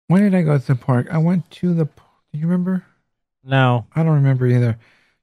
[0.06, 1.08] when did I go to the park?
[1.10, 1.92] I went to the Do
[2.32, 2.86] you remember?
[3.44, 3.86] No.
[3.94, 4.78] I don't remember either.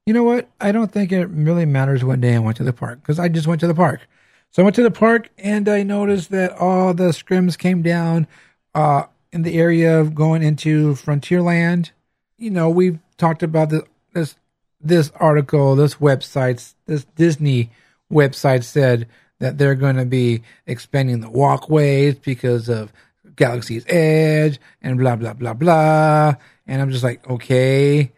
[0.06, 0.48] You know what?
[0.60, 3.28] I don't think it really matters what day I went to the park because I
[3.28, 4.06] just went to the park.
[4.50, 8.28] So I went to the park and I noticed that all the scrims came down
[8.76, 11.90] uh, in the area of going into Frontierland.
[12.36, 13.82] You know, we've talked about this
[14.12, 14.36] this,
[14.80, 17.70] this article, this website, this Disney
[18.12, 19.08] website said
[19.40, 22.92] that they're going to be expanding the walkways because of
[23.36, 26.34] Galaxy's Edge and blah blah blah blah.
[26.66, 28.12] And I'm just like, okay,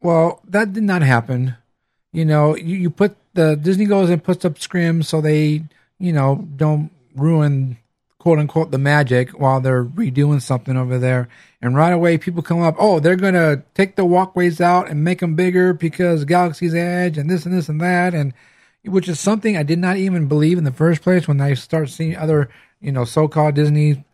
[0.00, 1.56] well, that did not happen.
[2.12, 5.62] You know, you, you put the Disney goes and puts up scrims so they,
[5.98, 7.78] you know, don't ruin
[8.18, 11.28] quote unquote the magic while they're redoing something over there.
[11.62, 15.20] And right away, people come up, oh, they're gonna take the walkways out and make
[15.20, 18.34] them bigger because Galaxy's Edge and this and this and that, and
[18.86, 21.88] which is something I did not even believe in the first place when I start
[21.90, 22.48] seeing other,
[22.80, 24.04] you know, so-called Disney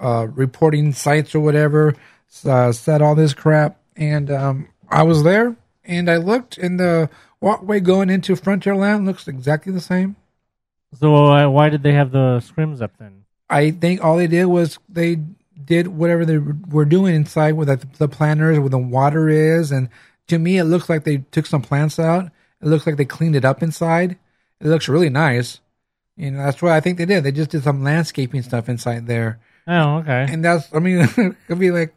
[0.00, 1.94] uh, reporting sites or whatever
[2.44, 7.10] uh, said all this crap, and um, I was there and I looked, and the
[7.40, 10.16] walkway going into Frontierland looks exactly the same.
[10.98, 13.24] So uh, why did they have the scrims up then?
[13.48, 15.18] I think all they did was they
[15.64, 19.88] did whatever they were doing inside with the, the planters, where the water is, and
[20.28, 22.30] to me, it looks like they took some plants out.
[22.62, 24.18] It looks like they cleaned it up inside.
[24.60, 25.60] It looks really nice.
[26.16, 27.24] And that's what I think they did.
[27.24, 29.40] They just did some landscaping stuff inside there.
[29.66, 30.26] Oh, okay.
[30.28, 31.94] And that's, I mean, it could be like,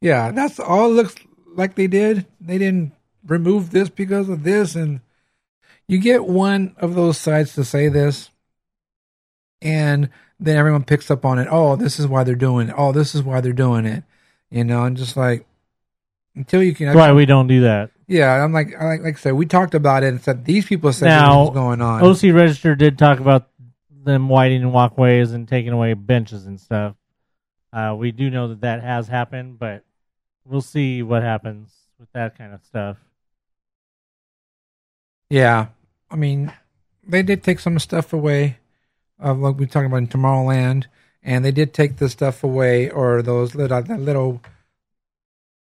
[0.00, 1.14] yeah, that's all it looks
[1.54, 2.26] like they did.
[2.40, 2.92] They didn't
[3.26, 4.74] remove this because of this.
[4.74, 5.00] And
[5.86, 8.30] you get one of those sites to say this,
[9.60, 11.48] and then everyone picks up on it.
[11.50, 12.74] Oh, this is why they're doing it.
[12.76, 14.04] Oh, this is why they're doing it.
[14.50, 15.46] You know, and just like,
[16.34, 16.86] until you can.
[16.86, 17.90] That's why we don't do that.
[18.08, 20.64] Yeah, I'm like, I like, like I said, we talked about it and said these
[20.64, 22.02] people said Now, was going on.
[22.02, 23.48] OC Register did talk about
[24.02, 26.96] them widening walkways and taking away benches and stuff.
[27.70, 29.84] Uh, we do know that that has happened, but
[30.46, 32.96] we'll see what happens with that kind of stuff.
[35.28, 35.66] Yeah,
[36.10, 36.50] I mean,
[37.06, 38.56] they did take some stuff away,
[39.22, 40.86] uh, like we talked about in Tomorrowland,
[41.22, 44.40] and they did take the stuff away, or those little that little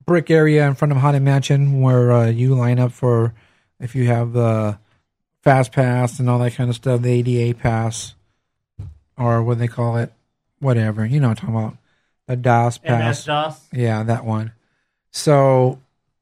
[0.06, 3.34] brick area in front of Haunted Mansion where uh, you line up for
[3.80, 4.78] if you have the
[5.42, 8.16] fast pass and all that kind of stuff, the ADA pass,
[9.18, 10.12] or what they call it,
[10.60, 11.06] whatever.
[11.06, 11.78] You know what I'm talking about.
[12.28, 13.20] The DOS pass.
[13.20, 13.68] MS DOS.
[13.74, 14.54] Yeah, that one.
[15.12, 15.80] So,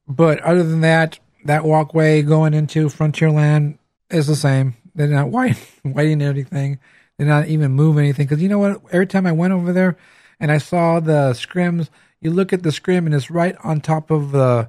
[0.08, 3.78] but other than that, that walkway going into Frontierland
[4.10, 4.76] is the same.
[4.94, 6.78] They're not white, whiting anything.
[7.16, 8.26] They're not even move anything.
[8.26, 8.82] Because you know what?
[8.90, 9.96] Every time I went over there
[10.40, 11.88] and I saw the scrims,
[12.20, 14.68] you look at the scrim and it's right on top of the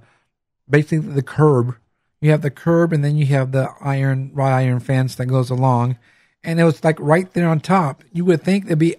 [0.69, 1.75] basically the curb.
[2.21, 5.49] You have the curb and then you have the iron wrought iron fence that goes
[5.49, 5.97] along,
[6.43, 8.03] and it was like right there on top.
[8.13, 8.95] You would think they'd be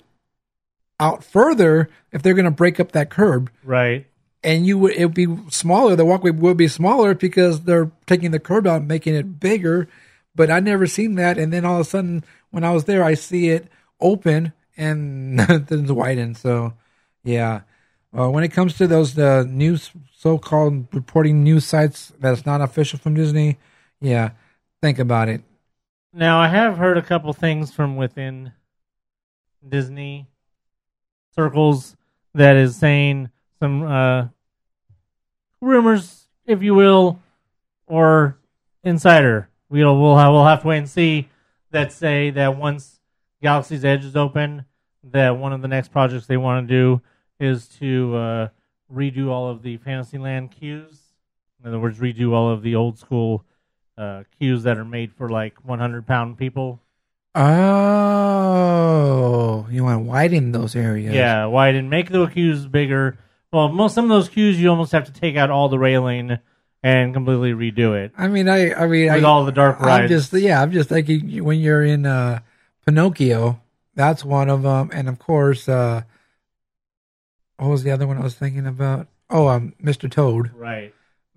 [1.00, 4.06] out further if they're going to break up that curb Right.
[4.44, 5.96] and you would it would be smaller.
[5.96, 9.88] The walkway would be smaller because they're taking the curb out and making it bigger.
[10.34, 11.38] But I never seen that.
[11.38, 13.68] And then all of a sudden, when I was there, I see it
[14.00, 16.36] open and nothing's widened.
[16.38, 16.72] So,
[17.22, 17.62] yeah.
[18.16, 22.98] Uh, when it comes to those uh, news, so-called reporting news sites that's not official
[22.98, 23.58] from Disney,
[24.00, 24.32] yeah,
[24.82, 25.42] think about it.
[26.12, 28.52] Now, I have heard a couple things from within
[29.66, 30.28] Disney
[31.34, 31.96] circles
[32.34, 34.28] that is saying some uh,
[35.62, 37.18] rumors, if you will,
[37.86, 38.36] or
[38.84, 39.48] insider.
[39.70, 41.28] We'll we'll have, we'll have to wait and see.
[41.70, 43.00] That say that once
[43.42, 44.66] Galaxy's Edge is open,
[45.04, 47.02] that one of the next projects they want to do
[47.42, 48.48] is to uh,
[48.92, 51.00] redo all of the Fantasyland queues.
[51.60, 53.44] In other words, redo all of the old school
[53.98, 56.80] uh, queues that are made for like 100 pound people.
[57.34, 57.46] Oh,
[59.70, 61.14] you want to widen those areas?
[61.14, 63.18] Yeah, widen, make the queues bigger.
[63.52, 66.38] Well, most some of those queues you almost have to take out all the railing
[66.82, 68.12] and completely redo it.
[68.18, 70.02] I mean, I, I mean, With I, all the dark rides.
[70.02, 72.40] I'm just, yeah, I'm just thinking when you're in uh,
[72.86, 73.60] Pinocchio,
[73.94, 76.02] that's one of them, and of course, uh,
[77.58, 79.08] what was the other one I was thinking about?
[79.30, 80.10] Oh, um, Mr.
[80.10, 80.52] Toad.
[80.54, 80.94] Right.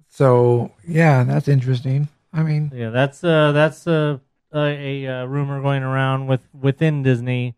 [0.09, 2.07] So yeah, that's interesting.
[2.31, 4.19] I mean, Yeah, that's uh that's uh,
[4.53, 7.55] a a, uh rumor going around with within Disney,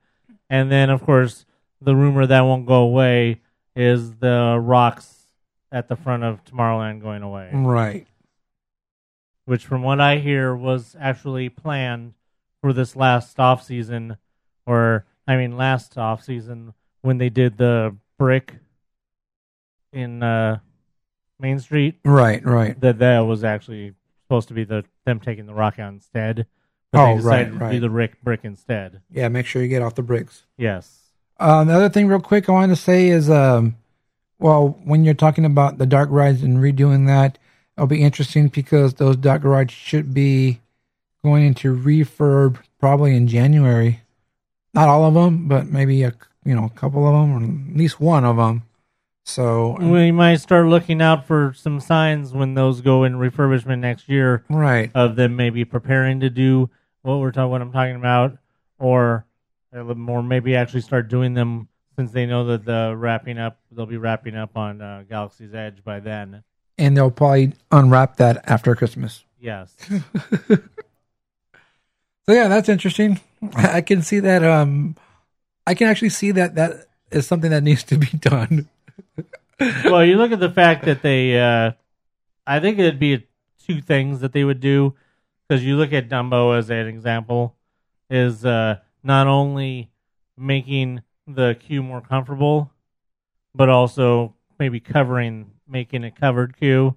[0.49, 1.45] and then of course
[1.81, 3.41] the rumor that won't go away
[3.75, 5.27] is the rocks
[5.71, 8.07] at the front of Tomorrowland going away, right.
[9.45, 12.13] which from what I hear was actually planned
[12.61, 14.17] for this last off season,
[14.65, 18.55] or I mean last off season when they did the brick
[19.93, 20.59] in uh,
[21.39, 21.99] Main Street.
[22.05, 22.79] Right, right.
[22.79, 26.47] That that was actually supposed to be the them taking the rock out instead.
[26.91, 29.01] But Oh, they right, decided to do the brick brick instead.
[29.11, 30.43] Yeah, make sure you get off the bricks.
[30.57, 30.99] Yes.
[31.39, 33.75] Um, the other thing, real quick, I wanted to say is, um,
[34.39, 37.37] well, when you're talking about the dark rides and redoing that,
[37.77, 40.61] it'll be interesting because those dark rides should be
[41.23, 44.01] going into refurb probably in January.
[44.73, 46.13] Not all of them, but maybe a
[46.47, 48.63] you know a couple of them, or at least one of them.
[49.25, 54.07] So We might start looking out for some signs when those go in refurbishment next
[54.07, 56.69] year right, of them maybe preparing to do
[57.01, 58.37] what we're talking what I'm talking about,
[58.79, 59.25] or
[59.73, 63.59] a little more maybe actually start doing them since they know that the wrapping up
[63.71, 66.43] they'll be wrapping up on uh, Galaxy's Edge by then.
[66.77, 69.25] and they'll probably unwrap that after Christmas.
[69.39, 69.75] Yes.
[72.29, 73.21] So yeah, that's interesting.
[73.55, 74.43] I can see that.
[74.43, 74.97] Um,
[75.67, 78.69] I can actually see that that is something that needs to be done.
[79.59, 81.73] well, you look at the fact that they, uh,
[82.47, 83.27] I think it'd be
[83.67, 84.95] two things that they would do
[85.47, 87.55] because you look at Dumbo as an example,
[88.09, 89.91] is uh, not only
[90.37, 92.71] making the queue more comfortable,
[93.53, 96.95] but also maybe covering, making a covered queue.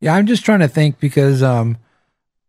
[0.00, 1.78] Yeah, I'm just trying to think because um,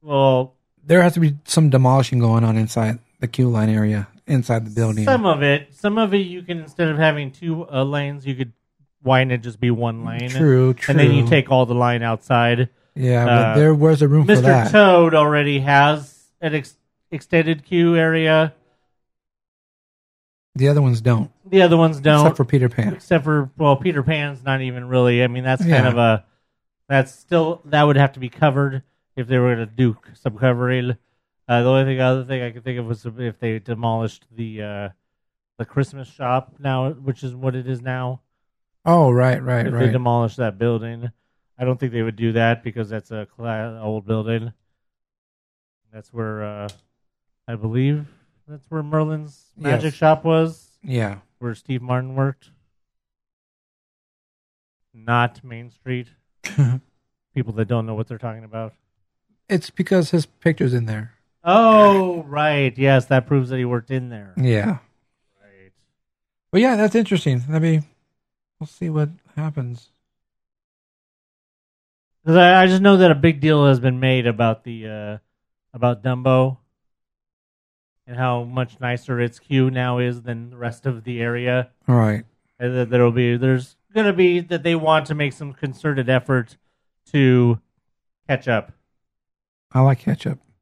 [0.02, 4.66] Well, there has to be some demolishing going on inside the queue line area inside
[4.66, 5.06] the building.
[5.06, 8.36] some of it, some of it, you can instead of having two uh, lanes, you
[8.36, 8.54] could
[9.04, 10.30] widen it just be one lane.
[10.30, 10.92] True, true.
[10.92, 12.70] And then you take all the line outside.
[12.96, 14.72] yeah, uh, but there was a room for Mr.
[14.72, 16.78] Toad already has an ex-
[17.12, 18.54] extended queue area.
[20.56, 22.22] the other ones don't, The other ones don't.
[22.22, 22.94] except for Peter Pan.
[22.94, 25.24] Except for well, Peter Pan's not even really.
[25.24, 26.26] I mean, that's kind of a
[26.88, 28.84] that's still that would have to be covered
[29.16, 30.98] if they were going to do some covering.
[31.48, 34.62] Uh, the only thing, other thing I could think of was if they demolished the
[34.62, 34.90] uh,
[35.58, 38.22] the Christmas shop now, which is what it is now.
[38.86, 41.10] Oh, right, right, if they demolished that building,
[41.58, 44.54] I don't think they would do that because that's a cla- old building.
[45.92, 46.70] That's where uh,
[47.48, 48.08] I believe
[48.48, 49.94] that's where Merlin's magic Yes.
[49.94, 52.50] shop was, yeah, where Steve Martin worked.
[54.94, 56.08] Not Main Street.
[57.34, 58.74] People that don't know what they're talking about.
[59.50, 61.13] it's because his picture's in there.
[61.44, 62.76] Oh, right.
[62.78, 64.34] Yes, that proves that he worked in there.
[64.38, 64.78] Yeah,
[65.42, 65.72] Right.
[66.52, 67.44] but yeah, that's interesting.
[67.50, 67.82] Let me.
[68.60, 69.90] We'll see what happens.
[72.26, 75.18] 'Cause I, I just know that a big deal has been made about the uh,
[75.74, 76.58] about Dumbo
[78.08, 81.70] and how much nicer its queue now is than the rest of the area.
[81.88, 82.24] All right.
[82.60, 86.56] And that there'll be there's gonna be that they want to make some concerted effort
[87.12, 87.60] to
[88.30, 88.72] catch up.
[89.74, 90.40] I like ketchup.
[90.40, 90.53] Of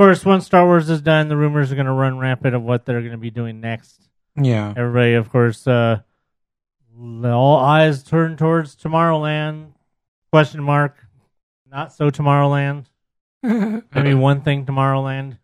[0.00, 3.02] course, once Star Wars is done, the rumors are gonna run rampant of what they're
[3.02, 4.08] gonna be doing next.
[4.34, 4.72] Yeah.
[4.74, 6.00] Everybody, of course, uh,
[7.22, 9.72] all eyes turn towards Tomorrowland.
[10.32, 10.96] Question mark.
[11.70, 12.86] Not so Tomorrowland.
[13.42, 15.36] Maybe one thing Tomorrowland.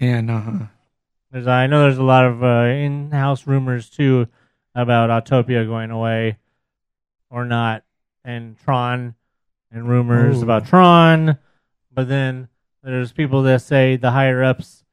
[0.00, 0.66] and uh huh.
[1.30, 4.26] There's, I know there's a lot of uh, in-house rumors too
[4.74, 6.38] about Autopia going away
[7.30, 7.84] or not,
[8.24, 9.14] and Tron,
[9.70, 10.42] and rumors Ooh.
[10.42, 11.38] about Tron.
[11.92, 12.48] But then
[12.82, 14.84] there's people that say the higher ups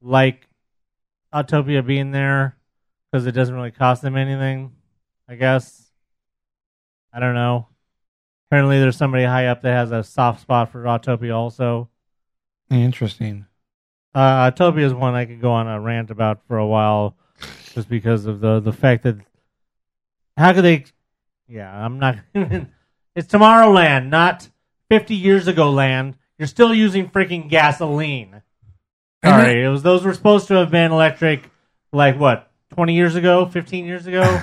[0.00, 0.48] like
[1.32, 2.56] Autopia being there
[3.10, 4.72] because it doesn't really cost them anything.
[5.28, 5.90] I guess.
[7.12, 7.68] I don't know.
[8.48, 11.88] Apparently, there's somebody high up that has a soft spot for Autopia also.
[12.70, 13.46] Interesting.
[14.14, 17.16] Uh, Autopia is one I could go on a rant about for a while,
[17.72, 19.16] just because of the the fact that
[20.36, 20.84] how could they?
[21.48, 22.18] Yeah, I'm not.
[22.34, 24.48] it's Tomorrowland, not
[24.90, 26.16] 50 years ago land.
[26.38, 28.42] You're still using freaking gasoline.
[29.24, 31.48] Sorry, it was those were supposed to have been electric,
[31.92, 34.40] like what 20 years ago, 15 years ago,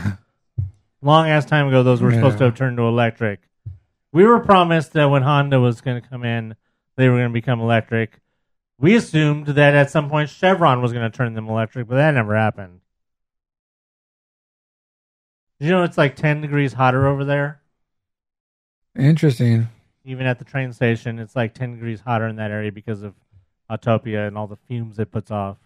[1.01, 1.83] long ass time ago.
[1.83, 3.41] Those were supposed to have turned to electric.
[4.11, 6.55] We were promised that when Honda was going to come in,
[6.97, 8.19] they were going to become electric.
[8.79, 12.15] We assumed that at some point Chevron was going to turn them electric, but that
[12.15, 12.81] never happened.
[15.59, 17.61] Did you know it's like 10 degrees hotter over there?
[18.97, 19.67] Interesting.
[20.03, 23.13] Even at the train station, it's like 10 degrees hotter in that area because of
[23.69, 25.57] Autopia and all the fumes it puts off.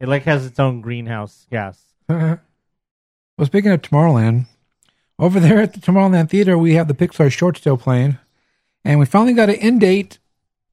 [0.00, 1.80] It like has its own greenhouse gas.
[2.08, 2.38] well,
[3.44, 4.46] speaking of Tomorrowland,
[5.18, 8.18] over there at the Tomorrowland Theater, we have the Pixar short still playing,
[8.84, 10.18] and we finally got an end date,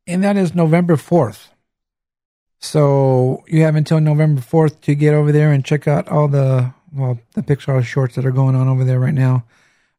[0.07, 1.49] and that is November 4th.
[2.59, 6.73] So you have until November 4th to get over there and check out all the,
[6.93, 9.43] well, the Pixar shorts that are going on over there right now.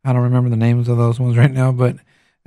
[0.04, 1.96] I don't remember the names of those ones right now, but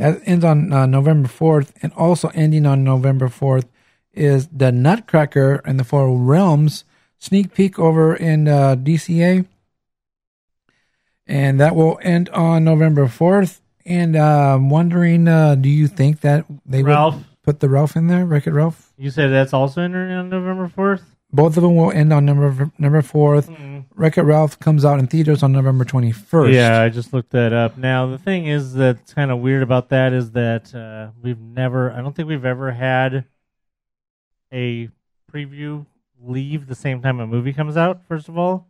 [0.02, 3.66] that ends on uh, November 4th, and also ending on November 4th
[4.12, 6.86] is the Nutcracker and the Four Realms
[7.20, 9.45] sneak peek over in uh, DCA.
[11.28, 13.62] And that will end on November 4th.
[13.86, 17.18] And uh, I'm wondering, uh, do you think that they Ralph.
[17.18, 18.91] would put the Ralph in there, Wreck It Ralph?
[18.97, 21.04] You said that's also in on November fourth.
[21.34, 23.50] Both of them will end on November November fourth.
[23.96, 26.54] Wreck It Ralph comes out in theaters on November twenty first.
[26.54, 27.78] Yeah, I just looked that up.
[27.78, 31.92] Now the thing is that's kind of weird about that is that uh, we've never,
[31.92, 33.26] I don't think we've ever had
[34.52, 34.90] a
[35.32, 35.86] preview
[36.22, 38.02] leave the same time a movie comes out.
[38.08, 38.68] First of all,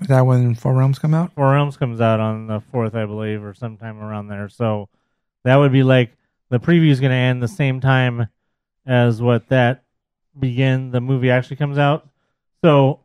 [0.00, 1.32] Is that when Four Realms come out?
[1.34, 4.48] Four Realms comes out on the fourth, I believe, or sometime around there.
[4.48, 4.88] So
[5.44, 6.16] that would be like
[6.50, 8.28] the preview is going to end the same time
[8.86, 9.83] as what that
[10.38, 10.90] begin.
[10.90, 12.08] The movie actually comes out.
[12.62, 13.00] So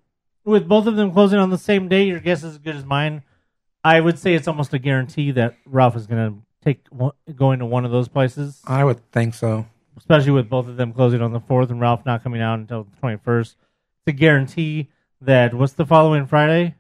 [0.46, 2.86] with both of them closing on the same day, your guess is as good as
[2.86, 3.24] mine.
[3.84, 7.60] I would say it's almost a guarantee that Ralph is going to take one, going
[7.60, 9.66] to one of those places, I would think so.
[9.98, 12.84] especially with both of them closing on the fourth and Ralph not coming out until
[12.84, 13.56] the twenty first.
[14.06, 14.90] It's a guarantee
[15.22, 16.76] that what's the following Friday?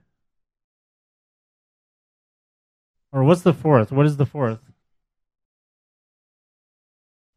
[3.12, 3.91] Or what's the fourth?
[3.91, 4.60] What is the fourth?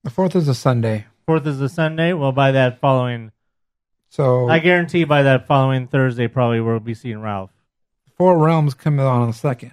[0.04, 2.12] The fourth is a Sunday, Fourth is a Sunday.
[2.12, 3.30] Well, by that following,
[4.08, 7.50] so I guarantee by that following Thursday, probably we'll be seeing Ralph.
[8.16, 9.72] Four Realms come out on the second.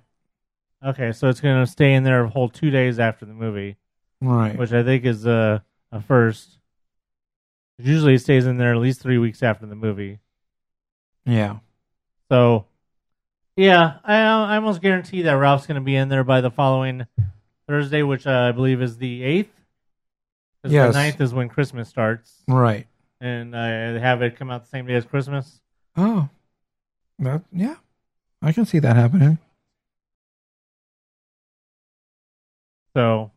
[0.86, 3.76] Okay, so it's going to stay in there a whole two days after the movie,
[4.22, 4.58] Right.
[4.58, 6.58] which I think is a, a first.
[7.78, 10.20] Usually it stays in there at least three weeks after the movie.
[11.26, 11.58] yeah.
[12.32, 12.66] So,
[13.56, 17.08] yeah, I, I almost guarantee that Ralph's going to be in there by the following
[17.68, 19.47] Thursday, which uh, I believe is the 8th.
[20.64, 20.93] Yes.
[20.93, 22.43] The 9th is when Christmas starts.
[22.47, 22.88] Right.
[23.22, 25.62] And I have it come out the same day as Christmas.
[25.95, 26.30] Oh.
[27.20, 27.76] That, yeah.
[28.41, 29.38] I can see that happening.
[32.95, 33.32] So,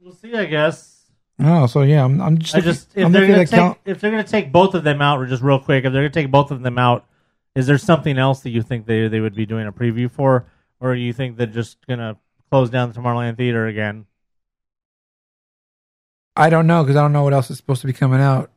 [0.00, 0.98] we'll see, I guess.
[1.40, 2.54] Oh, so yeah, I'm, I'm just.
[2.54, 5.00] I just if I'm they're gonna take cal- if they're gonna take both of them
[5.00, 7.06] out, or just real quick, if they're gonna take both of them out,
[7.54, 10.46] is there something else that you think they they would be doing a preview for,
[10.80, 12.16] or you think they're just gonna
[12.50, 14.06] close down the Tomorrowland Theater again?
[16.38, 18.50] I don't know because I don't know what else is supposed to be coming out.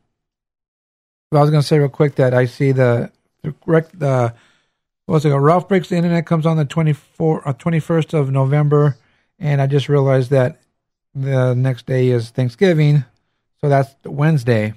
[1.30, 3.10] But I was going to say real quick that I see the
[3.42, 3.52] the
[3.94, 4.34] the
[5.06, 5.42] what's it called?
[5.42, 8.96] Ralph Breaks the Internet comes on the 24 uh, 21st of November,
[9.38, 10.60] and I just realized that
[11.14, 13.04] the next day is Thanksgiving,
[13.60, 14.74] so that's Wednesday.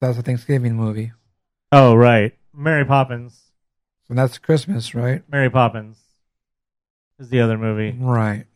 [0.00, 1.12] That's a Thanksgiving movie,
[1.72, 3.50] Oh right, Mary Poppins.
[4.06, 5.22] so that's Christmas, right?
[5.28, 5.98] Mary Poppins
[7.18, 7.96] is the other movie.
[7.98, 8.46] Right.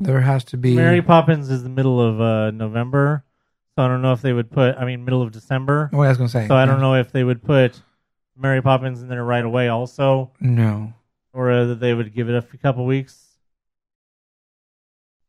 [0.00, 3.24] There has to be Mary Poppins is the middle of uh, November,
[3.76, 4.76] so I don't know if they would put.
[4.76, 5.88] I mean, middle of December.
[5.92, 6.48] What I was going to say.
[6.48, 7.80] So I don't know if they would put
[8.36, 10.94] Mary Poppins in there right away, also, No.
[11.34, 13.26] or uh, that they would give it a f- couple weeks.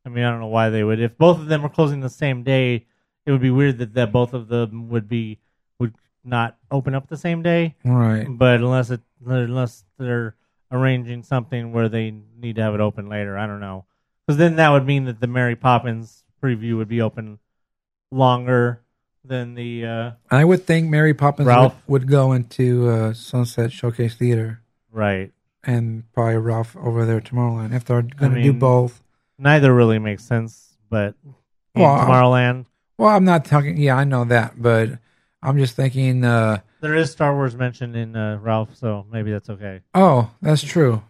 [0.06, 1.00] I mean, I don't know why they would.
[1.00, 2.86] If both of them were closing the same day,
[3.26, 5.40] it would be weird that, that both of them would be
[5.80, 5.94] would
[6.24, 7.76] not open up the same day.
[7.86, 8.26] Right.
[8.28, 10.36] But unless it unless they're
[10.72, 13.86] arranging something where they need to have it open later, I don't know.
[14.32, 17.38] Because then that would mean that the Mary Poppins preview would be open
[18.12, 18.82] longer
[19.26, 19.86] than the.
[19.86, 21.76] Uh, I would think Mary Poppins would, Ralph?
[21.86, 25.34] would go into uh, Sunset Showcase Theater right.
[25.66, 29.04] and probably Ralph over there Tomorrowland if they're going to do mean- both.
[29.38, 32.68] Neither really makes sense, but in Well, Tomorrowland,
[32.98, 33.76] Well, I'm not talking.
[33.76, 34.92] Yeah, I know that, but
[35.44, 36.24] I'm just thinking.
[36.24, 39.82] Uh, there is Star Wars mentioned in uh, Ralph, so maybe that's okay.
[39.94, 41.04] oh, that's true.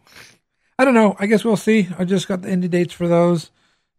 [0.82, 1.16] I don't know.
[1.20, 1.90] I guess we'll see.
[2.00, 3.52] I just got the indie dates for those,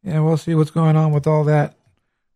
[0.03, 1.77] and we'll see what's going on with all that.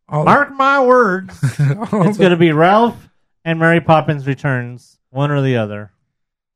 [0.09, 3.09] All Mark my words, it's going to be Ralph
[3.45, 5.91] and Mary Poppins Returns, one or the other.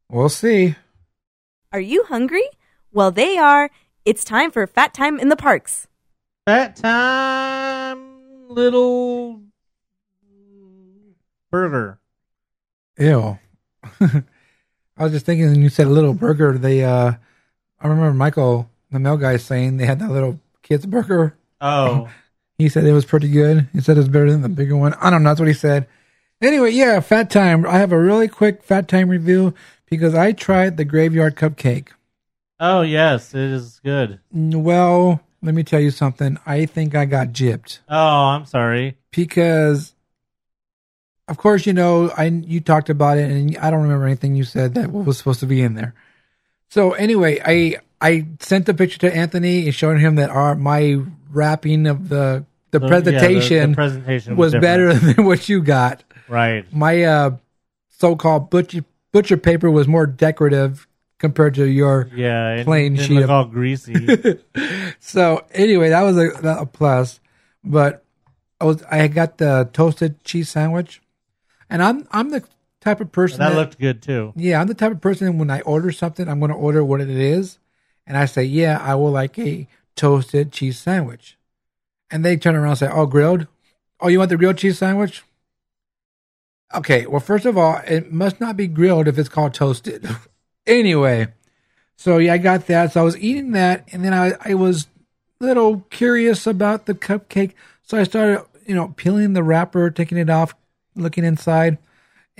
[0.08, 0.76] we'll see.
[1.72, 2.48] Are you hungry?
[2.92, 3.72] Well, they are.
[4.04, 5.88] It's time for Fat Time in the Parks.
[6.46, 9.40] Fat time, little
[11.50, 11.98] burger.
[13.00, 13.36] Ew.
[14.00, 14.22] I
[14.96, 17.14] was just thinking when you said little burger, they uh
[17.80, 21.36] I remember Michael, the mail guy saying they had that little kid's burger.
[21.60, 22.08] Oh,
[22.58, 23.68] He said it was pretty good.
[23.72, 24.92] He said it was better than the bigger one.
[25.00, 25.86] I don't know, that's what he said.
[26.42, 27.64] Anyway, yeah, fat time.
[27.64, 29.54] I have a really quick fat time review
[29.88, 31.88] because I tried the graveyard cupcake.
[32.58, 34.20] oh yes, it is good.
[34.30, 36.36] Well, let me tell you something.
[36.44, 37.78] I think I got gypped.
[37.88, 38.98] Oh, I'm sorry.
[39.10, 39.94] because
[41.28, 44.44] of course you know I you talked about it and I don't remember anything you
[44.44, 45.94] said that was supposed to be in there.
[46.70, 51.02] So anyway, I I sent the picture to Anthony and showed him that our my
[51.30, 55.48] wrapping of the the The- yeah, the- the presentation presentation was, was better than what
[55.48, 56.02] you got.
[56.28, 56.64] Right.
[56.72, 57.30] My uh
[57.98, 60.86] so-called butcher butcher paper was more decorative
[61.18, 62.54] compared to your Yeah.
[62.56, 64.38] It Plain didn't sheet look of- all greasy.
[65.00, 66.28] so anyway, that was a,
[66.60, 67.20] a plus.
[67.64, 68.04] But
[68.60, 71.02] I was I got the toasted cheese sandwich,
[71.68, 72.42] and I'm I'm the
[72.80, 74.32] type of person that looked good too.
[74.36, 77.00] yeah I'm the type of person when I order something I'm going to order what
[77.00, 77.58] it is,
[78.06, 81.36] And I say, yeah, I will like a toasted cheese sandwich.
[82.10, 83.46] And they turn around and say, oh, grilled?
[84.00, 85.22] Oh, you want the grilled cheese sandwich?
[86.74, 90.08] Okay, well, first of all, it must not be grilled if it's called toasted.
[90.66, 91.28] anyway,
[91.96, 92.92] so yeah, I got that.
[92.92, 94.86] So I was eating that, and then I, I was
[95.40, 97.52] a little curious about the cupcake.
[97.82, 100.54] So I started, you know, peeling the wrapper, taking it off,
[100.94, 101.78] looking inside,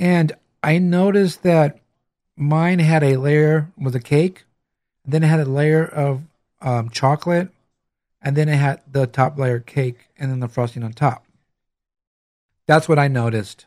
[0.00, 0.32] and
[0.62, 1.78] I noticed that
[2.34, 4.44] mine had a layer was a cake,
[5.04, 6.22] then it had a layer of
[6.62, 7.50] um, chocolate,
[8.22, 11.26] and then it had the top layer cake, and then the frosting on top.
[12.66, 13.66] That's what I noticed.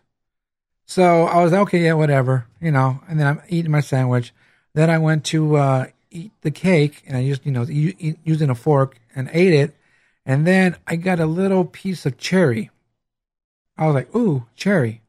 [0.88, 3.02] So I was like, okay, yeah, whatever, you know.
[3.08, 4.34] And then I'm eating my sandwich.
[4.74, 8.56] Then I went to uh, eat the cake, and I used, you know, using a
[8.56, 9.76] fork and ate it.
[10.26, 12.72] And then I got a little piece of cherry.
[13.78, 15.03] I was like, ooh, cherry.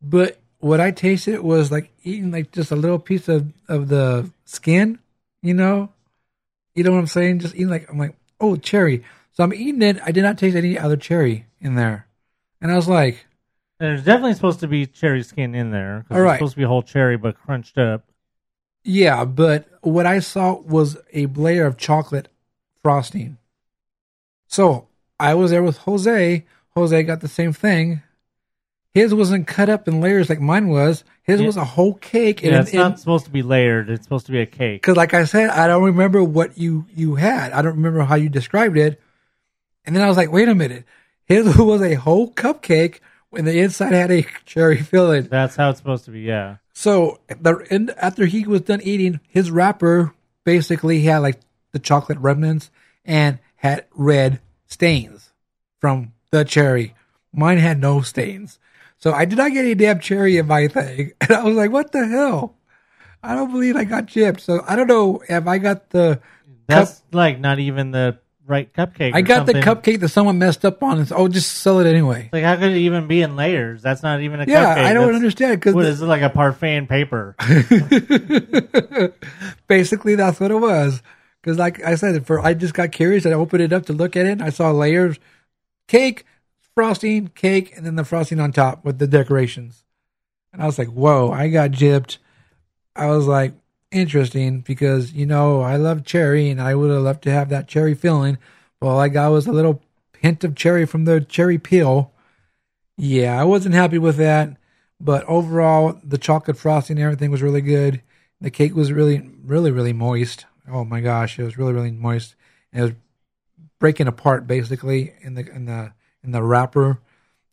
[0.00, 4.30] But what I tasted was like eating like just a little piece of, of the
[4.44, 4.98] skin,
[5.42, 5.90] you know?
[6.74, 7.40] You know what I'm saying?
[7.40, 9.04] Just eating like, I'm like, oh, cherry.
[9.32, 9.98] So I'm eating it.
[10.04, 12.06] I did not taste any other cherry in there.
[12.60, 13.26] And I was like,
[13.78, 16.06] There's definitely supposed to be cherry skin in there.
[16.10, 16.32] All right.
[16.32, 18.04] It's supposed to be a whole cherry, but crunched up.
[18.82, 22.28] Yeah, but what I saw was a layer of chocolate
[22.82, 23.36] frosting.
[24.46, 24.86] So
[25.18, 26.44] I was there with Jose.
[26.74, 28.02] Jose got the same thing.
[28.96, 31.04] His wasn't cut up in layers like mine was.
[31.22, 31.46] His Yeah.
[31.46, 32.42] was a whole cake.
[32.42, 33.90] Yeah, it's not supposed to be layered.
[33.90, 34.80] It's supposed to be a cake.
[34.80, 37.52] because, like I said, I don't remember what you you had.
[37.52, 38.98] I don't remember how you described it.
[39.84, 40.84] And then I was like, wait a minute.
[41.26, 45.24] His was a whole cupcake when the inside had a cherry filling.
[45.24, 46.20] That's how it's supposed to be.
[46.20, 46.56] Yeah.
[46.72, 51.38] So the and after he was done eating, his wrapper basically had like
[51.72, 52.70] the chocolate remnants
[53.04, 55.32] and had red stains
[55.80, 56.94] from the cherry.
[57.30, 58.58] Mine had no stains.
[58.98, 61.12] So I did not get any damn cherry in my thing.
[61.20, 62.56] And I was like, what the hell?
[63.22, 64.40] I don't believe I got chipped.
[64.40, 66.20] So I don't know if I got the
[66.66, 69.14] That's like not even the right cupcake.
[69.14, 70.98] I got the cupcake that someone messed up on.
[71.00, 72.30] And oh, just sell it anyway.
[72.32, 73.82] Like, how could it even be in layers?
[73.82, 74.84] That's not even a Yeah, cupcake.
[74.84, 77.34] I don't That's- understand because What is it like a parfait in paper?
[79.66, 81.02] Basically, that's what it was.
[81.42, 83.26] Because, like I said, for I just got curious.
[83.26, 84.32] I opened it up to look at it.
[84.32, 85.18] And I saw layers,
[85.88, 86.24] cake,
[86.76, 89.84] frosting, cake, and then the frosting on top with the decorations.
[90.52, 92.18] And I was like, "Whoa!" I got gypped.
[92.94, 93.54] I was like,
[93.90, 97.66] "Interesting," because you know I love cherry, and I would have loved to have that
[97.66, 98.38] cherry filling.
[98.78, 99.82] But all I got was a little
[100.18, 102.12] hint of cherry from the cherry peel.
[102.96, 104.56] Yeah, I wasn't happy with that.
[105.00, 108.02] But overall, the chocolate frosting and everything was really good.
[108.40, 110.46] The cake was really, really, really moist.
[110.70, 112.34] Oh my gosh, it was really, really moist.
[112.72, 112.92] It was
[113.78, 115.92] breaking apart basically in the in the
[116.26, 117.00] in the wrapper.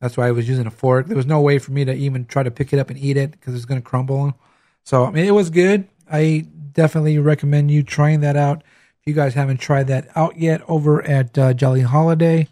[0.01, 1.07] That's why I was using a fork.
[1.07, 3.15] There was no way for me to even try to pick it up and eat
[3.15, 4.37] it because it's going to crumble.
[4.83, 5.87] So I mean, it was good.
[6.11, 8.63] I definitely recommend you trying that out.
[8.99, 12.47] If you guys haven't tried that out yet, over at uh, Jolly Holiday.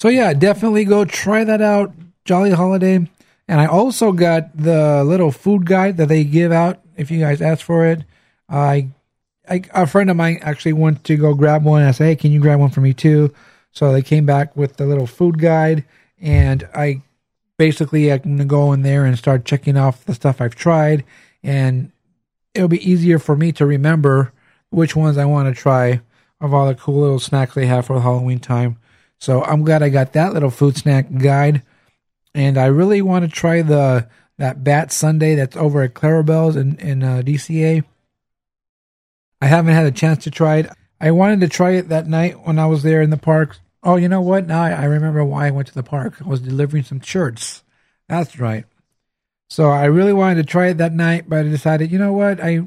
[0.00, 1.92] So yeah, definitely go try that out,
[2.24, 3.08] Jolly Holiday.
[3.48, 7.42] And I also got the little food guide that they give out if you guys
[7.42, 8.04] ask for it.
[8.48, 8.88] I,
[9.48, 11.82] I a friend of mine actually went to go grab one.
[11.82, 13.34] I said, "Hey, can you grab one for me too?"
[13.72, 15.84] So they came back with the little food guide,
[16.20, 17.02] and I
[17.56, 21.04] basically I'm gonna go in there and start checking off the stuff I've tried,
[21.42, 21.92] and
[22.54, 24.32] it'll be easier for me to remember
[24.70, 26.00] which ones I want to try
[26.40, 28.78] of all the cool little snacks they have for Halloween time.
[29.18, 31.62] So I'm glad I got that little food snack guide,
[32.34, 34.08] and I really want to try the
[34.38, 37.84] that Bat Sunday that's over at Clarabelle's in in uh, DCA.
[39.42, 40.70] I haven't had a chance to try it.
[41.00, 43.58] I wanted to try it that night when I was there in the park.
[43.82, 44.46] Oh, you know what?
[44.46, 46.20] Now I, remember why I went to the park.
[46.20, 47.62] I was delivering some shirts.
[48.08, 48.66] That's right.
[49.48, 52.40] So I really wanted to try it that night, but I decided, you know what?
[52.40, 52.66] I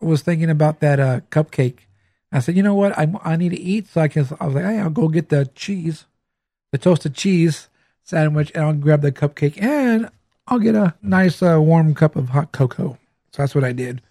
[0.00, 1.80] was thinking about that uh, cupcake.
[2.32, 2.98] I said, you know what?
[2.98, 4.26] I, I need to eat, so I can.
[4.40, 6.06] I was like, hey, I'll go get the cheese,
[6.72, 7.68] the toasted cheese
[8.02, 10.10] sandwich, and I'll grab the cupcake, and
[10.46, 12.98] I'll get a nice uh, warm cup of hot cocoa.
[13.32, 14.02] So that's what I did.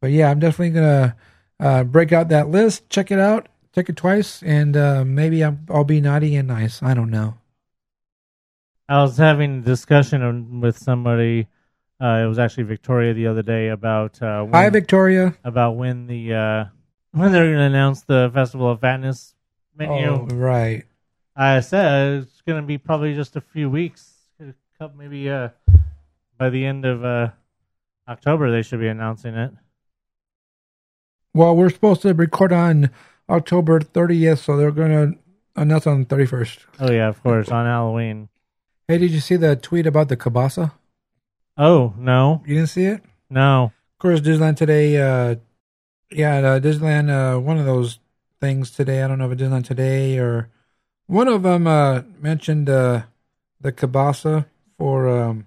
[0.00, 1.16] But yeah, I'm definitely gonna
[1.60, 5.66] uh, break out that list, check it out, check it twice, and uh, maybe I'm,
[5.70, 6.82] I'll be naughty and nice.
[6.82, 7.38] I don't know.
[8.88, 11.48] I was having a discussion with somebody.
[12.00, 15.36] Uh, it was actually Victoria the other day about uh, when, Hi, Victoria.
[15.44, 16.64] about when the uh,
[17.12, 19.34] when they're going to announce the Festival of Fatness
[19.76, 20.06] menu.
[20.06, 20.84] Oh, right.
[21.36, 24.12] I said it's going to be probably just a few weeks,
[24.96, 25.50] maybe uh,
[26.38, 27.28] by the end of uh,
[28.08, 29.52] October they should be announcing it.
[31.34, 32.90] Well, we're supposed to record on
[33.28, 35.18] October 30th, so they're going to
[35.60, 36.58] announce on the 31st.
[36.80, 38.28] Oh yeah, of course on Halloween.
[38.86, 40.72] Hey, did you see the tweet about the kielbasa?
[41.56, 43.02] Oh no, You didn't see it?
[43.28, 43.72] no.
[43.96, 45.34] Of course, Disneyland today uh,
[46.12, 47.98] Yeah, uh, Disneyland, uh, one of those
[48.40, 49.02] things today.
[49.02, 50.48] I don't know if it's Disneyland today or
[51.08, 53.02] one of them uh, mentioned uh,
[53.60, 54.46] the Kabasa
[54.78, 55.46] for, um,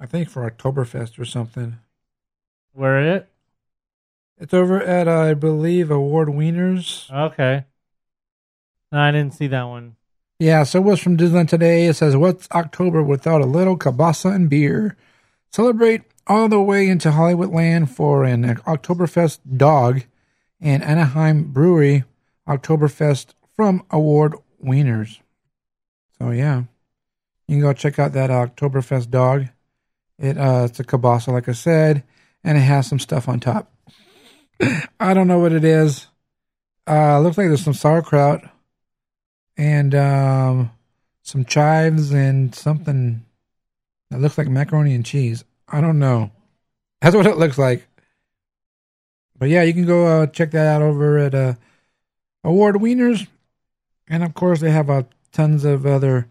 [0.00, 1.76] I think for Oktoberfest or something.
[2.72, 3.28] Where it?
[4.40, 7.10] It's over at, uh, I believe, Award Wieners.
[7.10, 7.64] Okay.
[8.92, 9.96] No, I didn't see that one.
[10.38, 11.86] Yeah, so what's from Disneyland today?
[11.86, 14.96] It says, What's October without a little Kabasa and beer?
[15.50, 20.02] Celebrate all the way into Hollywood land for an Oktoberfest dog
[20.60, 22.04] and Anaheim Brewery
[22.46, 24.34] Oktoberfest from Award
[24.64, 25.18] Wieners.
[26.18, 26.64] So yeah,
[27.46, 29.46] you can go check out that Oktoberfest dog.
[30.18, 32.04] It uh, it's a kielbasa, like I said,
[32.44, 33.72] and it has some stuff on top.
[35.00, 36.06] I don't know what it is.
[36.86, 38.42] Uh, looks like there's some sauerkraut
[39.56, 40.70] and um,
[41.22, 43.24] some chives and something
[44.10, 45.44] that looks like macaroni and cheese.
[45.68, 46.30] I don't know.
[47.00, 47.86] That's what it looks like.
[49.38, 51.54] But yeah, you can go uh, check that out over at uh,
[52.42, 53.28] Award Wieners,
[54.08, 56.26] and of course they have uh, tons of other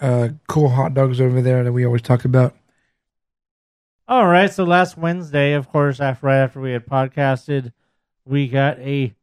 [0.00, 2.54] uh, cool hot dogs over there that we always talk about.
[4.08, 4.52] All right.
[4.52, 7.72] So last Wednesday, of course, after right after we had podcasted,
[8.24, 9.14] we got a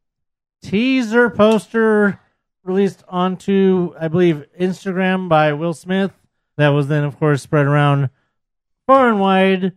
[0.62, 2.20] teaser poster
[2.64, 6.12] released onto, I believe, Instagram by Will Smith.
[6.58, 8.10] That was then, of course, spread around
[8.86, 9.74] far and wide.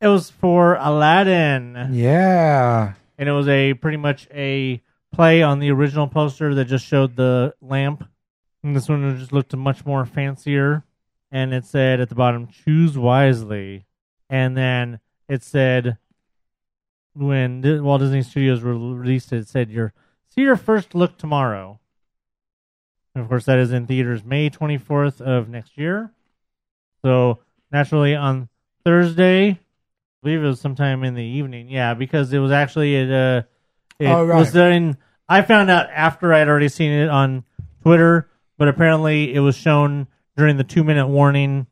[0.00, 4.82] It was for Aladdin, Yeah, and it was a pretty much a
[5.12, 8.08] play on the original poster that just showed the lamp.
[8.64, 10.82] And this one just looked much more fancier,
[11.30, 13.84] and it said at the bottom, "Choose wisely."
[14.32, 15.98] And then it said,
[17.14, 19.92] when Walt Disney Studios released it, it said, "Your
[20.30, 21.78] see your first look tomorrow."
[23.14, 26.12] And of course, that is in theaters May 24th of next year.
[27.04, 28.48] So naturally, on
[28.84, 29.58] Thursday, I
[30.22, 31.68] believe it was sometime in the evening.
[31.68, 33.42] Yeah, because it was actually at uh,
[33.98, 34.38] it Oh, right.
[34.38, 34.96] was during.
[35.28, 37.44] I found out after I'd already seen it on
[37.82, 40.06] Twitter, but apparently it was shown
[40.38, 41.66] during the two minute warning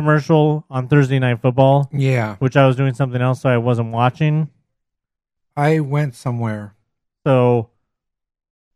[0.00, 2.36] commercial on Thursday Night Football, yeah.
[2.36, 4.48] which I was doing something else, so I wasn't watching.
[5.56, 6.74] I went somewhere.
[7.26, 7.68] So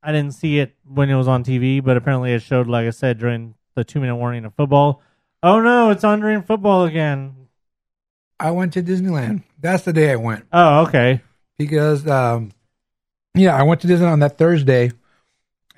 [0.03, 2.91] I didn't see it when it was on TV, but apparently it showed, like I
[2.91, 5.01] said, during the two minute warning of football.
[5.43, 7.49] Oh no, it's on during football again.
[8.39, 9.45] I went to Disneyland.
[9.59, 10.45] That's the day I went.
[10.53, 11.23] Oh, okay.
[11.57, 12.53] because um
[13.35, 14.93] yeah, I went to Disney on that Thursday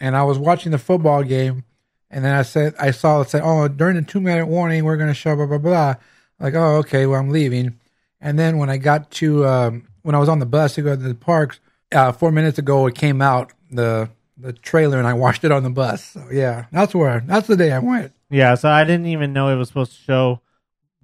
[0.00, 1.64] and I was watching the football game
[2.10, 4.96] and then I said I saw it say, Oh, during the two minute warning we're
[4.96, 5.94] gonna show blah blah blah.
[6.40, 7.78] Like, oh okay, well I'm leaving.
[8.20, 10.96] And then when I got to um when I was on the bus to go
[10.96, 11.60] to the parks,
[11.92, 15.62] uh four minutes ago it came out the the trailer and I watched it on
[15.62, 16.04] the bus.
[16.04, 18.12] So yeah, that's where that's the day I went.
[18.30, 20.40] Yeah, so I didn't even know it was supposed to show,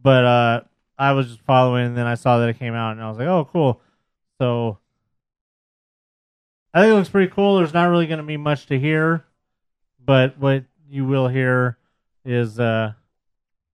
[0.00, 0.60] but uh
[0.98, 3.18] I was just following, and then I saw that it came out, and I was
[3.18, 3.80] like, "Oh, cool!"
[4.40, 4.78] So
[6.74, 7.56] I think it looks pretty cool.
[7.56, 9.24] There's not really going to be much to hear,
[10.04, 11.78] but what you will hear
[12.24, 12.92] is uh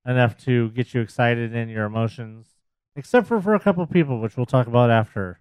[0.06, 2.46] enough to get you excited in your emotions,
[2.94, 5.40] except for for a couple people, which we'll talk about after.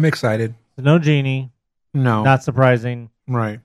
[0.00, 0.54] I'm excited.
[0.78, 1.50] no genie,
[1.92, 2.24] No.
[2.24, 3.10] not surprising.
[3.28, 3.60] right.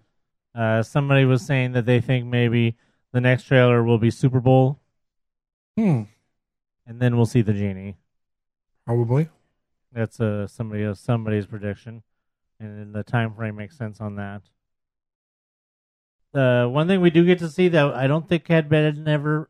[0.53, 2.75] Uh, somebody was saying that they think maybe
[3.13, 4.77] the next trailer will be Super Bowl,
[5.77, 6.03] Hmm.
[6.85, 7.95] and then we'll see the genie.
[8.85, 9.29] Probably.
[9.93, 12.03] That's uh, somebody somebody's prediction,
[12.59, 14.41] and then the time frame makes sense on that.
[16.33, 19.49] uh, one thing we do get to see that I don't think had been never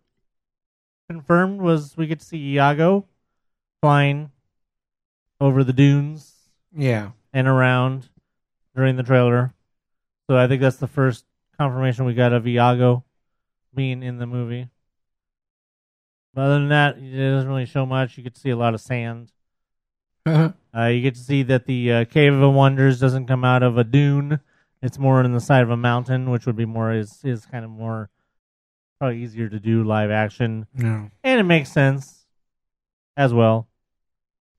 [1.09, 3.07] confirmed was we get to see Iago
[3.81, 4.29] flying
[5.41, 6.34] over the dunes
[6.75, 7.11] Yeah.
[7.33, 8.09] and around
[8.75, 9.53] during the trailer.
[10.29, 11.25] So I think that's the first
[11.57, 13.03] confirmation we got of Iago
[13.73, 14.69] being in the movie.
[16.33, 18.17] But other than that, it doesn't really show much.
[18.17, 19.31] You get to see a lot of sand.
[20.75, 23.77] Uh, you get to see that the uh, Cave of Wonders doesn't come out of
[23.77, 24.41] a dune.
[24.81, 27.63] It's more in the side of a mountain, which would be more is is kind
[27.63, 28.09] of more
[28.99, 31.09] probably easier to do live action, no.
[31.23, 32.25] and it makes sense
[33.15, 33.69] as well.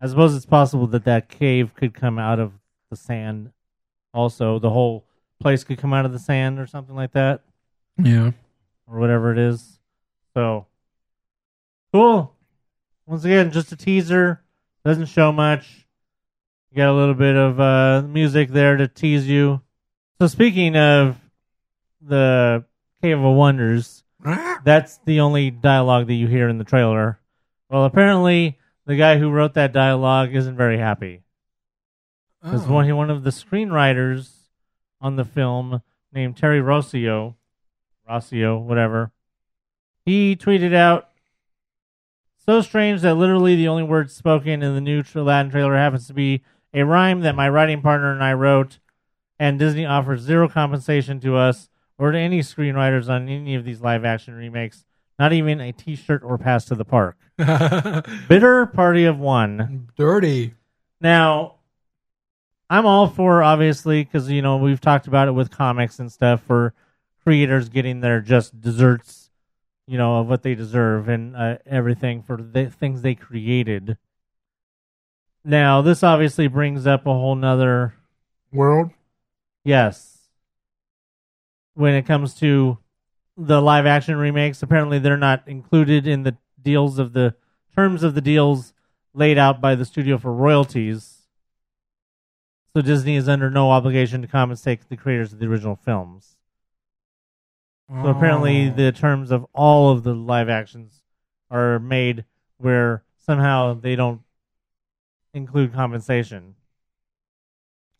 [0.00, 2.52] I suppose it's possible that that cave could come out of
[2.90, 3.50] the sand.
[4.12, 5.04] Also, the whole
[5.40, 7.42] place could come out of the sand or something like that,
[7.98, 8.32] Yeah.
[8.86, 9.78] or whatever it is.
[10.34, 10.66] So
[11.92, 12.34] cool.
[13.06, 14.42] Once again, just a teaser.
[14.84, 15.86] Doesn't show much.
[16.70, 19.60] You got a little bit of uh, music there to tease you.
[20.20, 21.16] So speaking of
[22.00, 22.64] the
[23.02, 24.04] Cave of Wonders,
[24.64, 27.18] that's the only dialogue that you hear in the trailer.
[27.70, 31.22] Well, apparently the guy who wrote that dialogue isn't very happy
[32.42, 32.72] because Oh.
[32.72, 34.48] one one of the screenwriters
[35.00, 35.82] on the film
[36.12, 37.34] named Terry Rossio,
[38.08, 39.10] Rossio, whatever,
[40.04, 41.10] he tweeted out,
[42.36, 46.14] "So strange that literally the only word spoken in the new Aladdin trailer happens to
[46.14, 48.78] be a rhyme that my writing partner and I wrote,
[49.38, 51.68] and Disney offers zero compensation to us
[51.98, 54.84] or to any screenwriters on any of these live action remakes."
[55.18, 57.16] Not even a T-shirt or pass to the park.
[58.28, 59.88] Bitter party of one.
[59.96, 60.54] Dirty.
[61.00, 61.56] Now,
[62.68, 66.42] I'm all for obviously because you know we've talked about it with comics and stuff
[66.42, 66.74] for
[67.22, 69.30] creators getting their just desserts,
[69.86, 73.96] you know, of what they deserve and uh, everything for the things they created.
[75.44, 77.94] Now, this obviously brings up a whole nother
[78.52, 78.90] World.
[79.64, 80.12] yes.
[81.74, 82.78] When it comes to
[83.36, 87.34] the live action remakes, apparently they're not included in the deals of the
[87.74, 88.72] terms of the deals
[89.12, 91.22] laid out by the studio for royalties.
[92.74, 96.36] So Disney is under no obligation to compensate the creators of the original films.
[97.88, 98.74] So apparently Oh.
[98.74, 101.02] the terms of all of the live actions
[101.50, 102.24] are made
[102.58, 104.22] where somehow they don't
[105.32, 106.56] include compensation.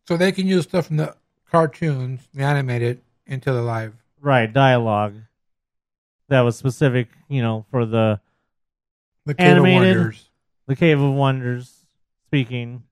[0.07, 1.15] So they can use stuff from the
[1.49, 3.95] cartoons, the animated, into the live.
[4.21, 5.15] Right, dialogue
[6.29, 8.19] that was specific, you know, for the
[9.25, 9.97] The Cave of Animated.
[9.97, 10.29] Wonders.
[10.67, 11.85] the Cave of Wonders
[12.27, 12.83] speaking.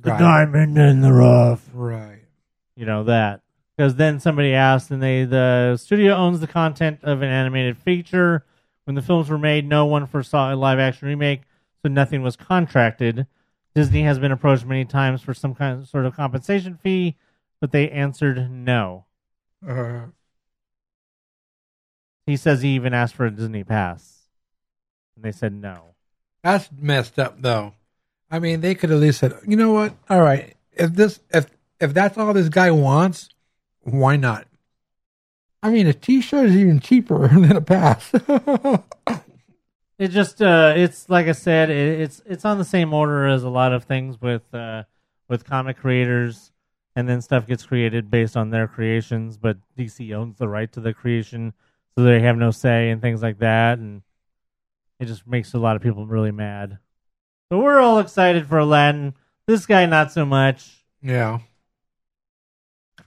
[0.00, 0.18] The it.
[0.18, 1.68] diamond in the rough.
[1.72, 2.22] Right.
[2.76, 3.42] You know that.
[3.76, 8.44] Because then somebody asked, and they the studio owns the content of an animated feature.
[8.84, 11.42] When the films were made, no one foresaw a live action remake,
[11.82, 13.26] so nothing was contracted.
[13.74, 17.16] Disney has been approached many times for some kind of sort of compensation fee,
[17.60, 19.04] but they answered no.
[19.66, 20.06] Uh,
[22.26, 24.28] He says he even asked for a Disney pass,
[25.16, 25.94] and they said no.
[26.44, 27.74] that's messed up, though.
[28.30, 29.94] I mean, they could at least said, you know what?
[30.08, 31.46] All right, if this, if
[31.80, 33.30] if that's all this guy wants,
[33.80, 34.46] why not?
[35.62, 38.12] I mean, a T-shirt is even cheaper than a pass.
[39.98, 43.42] It just uh it's like I said, it, it's it's on the same order as
[43.42, 44.84] a lot of things with uh
[45.28, 46.52] with comic creators
[46.96, 50.80] and then stuff gets created based on their creations, but DC owns the right to
[50.80, 51.52] the creation,
[51.96, 54.02] so they have no say and things like that and
[54.98, 56.78] it just makes a lot of people really mad.
[57.50, 59.14] So we're all excited for Aladdin.
[59.46, 60.84] This guy not so much.
[61.02, 61.40] yeah.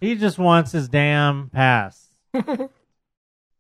[0.02, 2.10] He just wants his damn pass.
[2.36, 2.68] All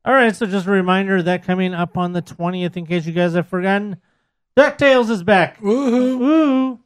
[0.06, 3.34] right, so just a reminder that coming up on the 20th, in case you guys
[3.36, 4.02] have forgotten,
[4.58, 5.62] DuckTales is back.
[5.62, 6.20] Woohoo!
[6.20, 6.80] Woo!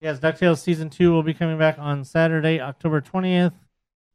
[0.00, 3.52] Yes, DuckTales season two will be coming back on Saturday, October 20th.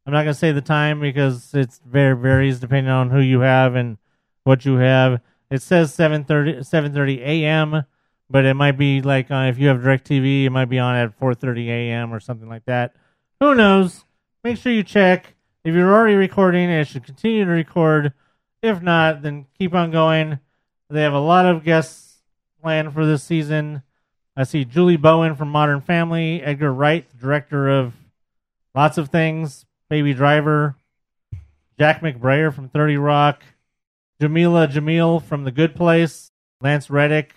[0.06, 3.74] I'm not to say the time because it's very varies depending on who you have
[3.74, 3.98] and
[4.44, 5.20] what you have.
[5.50, 7.84] It says 7:30 7:30 a.m.,
[8.30, 11.20] but it might be like uh, if you have DirecTV, it might be on at
[11.20, 12.14] 4:30 a.m.
[12.14, 12.94] or something like that.
[13.40, 14.06] Who knows?
[14.42, 15.34] Make sure you check.
[15.64, 18.14] If you're already recording, it should continue to record.
[18.62, 20.38] If not, then keep on going.
[20.88, 22.22] They have a lot of guests
[22.62, 23.82] planned for this season.
[24.36, 27.94] I see Julie Bowen from Modern Family, Edgar Wright, director of
[28.74, 30.74] lots of things, Baby Driver,
[31.78, 33.42] Jack McBrayer from 30 Rock,
[34.20, 37.34] Jameela Jamil from The Good Place, Lance Reddick,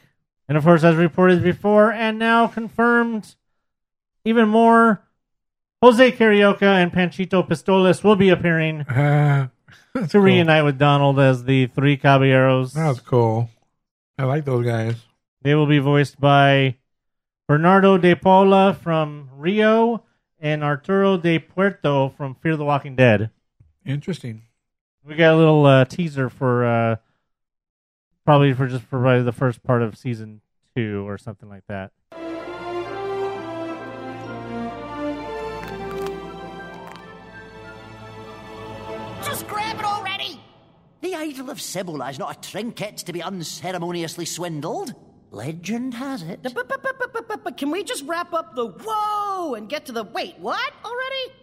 [0.48, 3.36] and of course, as reported before and now confirmed,
[4.26, 5.04] even more,
[5.84, 9.48] Jose Carioca and Panchito Pistoles will be appearing Uh,
[9.94, 10.22] to cool.
[10.22, 12.74] reunite with Donald as the three caballeros.
[12.74, 13.50] That was cool.
[14.18, 14.96] I like those guys.
[15.42, 16.76] They will be voiced by
[17.48, 20.04] Bernardo de Paula from Rio
[20.38, 23.30] and Arturo Del Puerto from Fear the Walking Dead.
[23.86, 24.42] Interesting.
[25.06, 26.96] We got a little uh, teaser for uh,
[28.26, 30.42] probably for just for probably the first part of season
[30.76, 31.94] two or something like that.
[39.24, 40.42] Just grab it already!
[41.00, 44.94] The idol of Cibola is not a trinket to be unceremoniously swindled.
[45.32, 46.42] Legend has it.
[46.42, 50.04] But, but, but, but, can we just wrap up the whoa and get to the
[50.04, 51.34] wait, what already?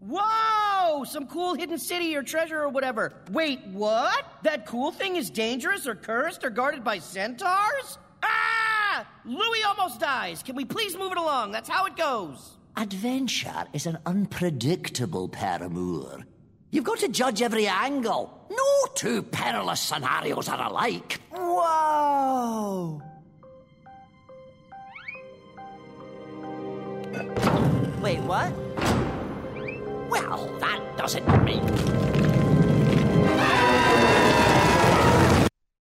[0.00, 1.04] Whoa!
[1.04, 3.12] Some cool hidden city or treasure or whatever.
[3.30, 4.24] Wait, what?
[4.42, 7.98] That cool thing is dangerous or cursed or guarded by centaurs?
[8.22, 9.06] Ah!
[9.24, 10.42] Louie almost dies.
[10.42, 11.50] Can we please move it along?
[11.52, 12.56] That's how it goes.
[12.76, 16.24] Adventure is an unpredictable paramour.
[16.70, 18.46] You've got to judge every angle.
[18.50, 21.20] No two perilous scenarios are alike.
[21.30, 23.02] Whoa!
[28.00, 28.52] Wait, what?
[30.10, 31.64] Well, that doesn't mean.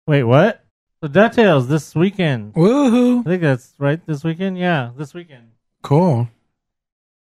[0.08, 0.66] Wait, what?
[1.02, 2.54] So DuckTales this weekend.
[2.56, 3.22] Woohoo!
[3.22, 4.06] I think that's right.
[4.06, 5.52] This weekend, yeah, this weekend.
[5.82, 6.02] Cool.
[6.12, 6.28] All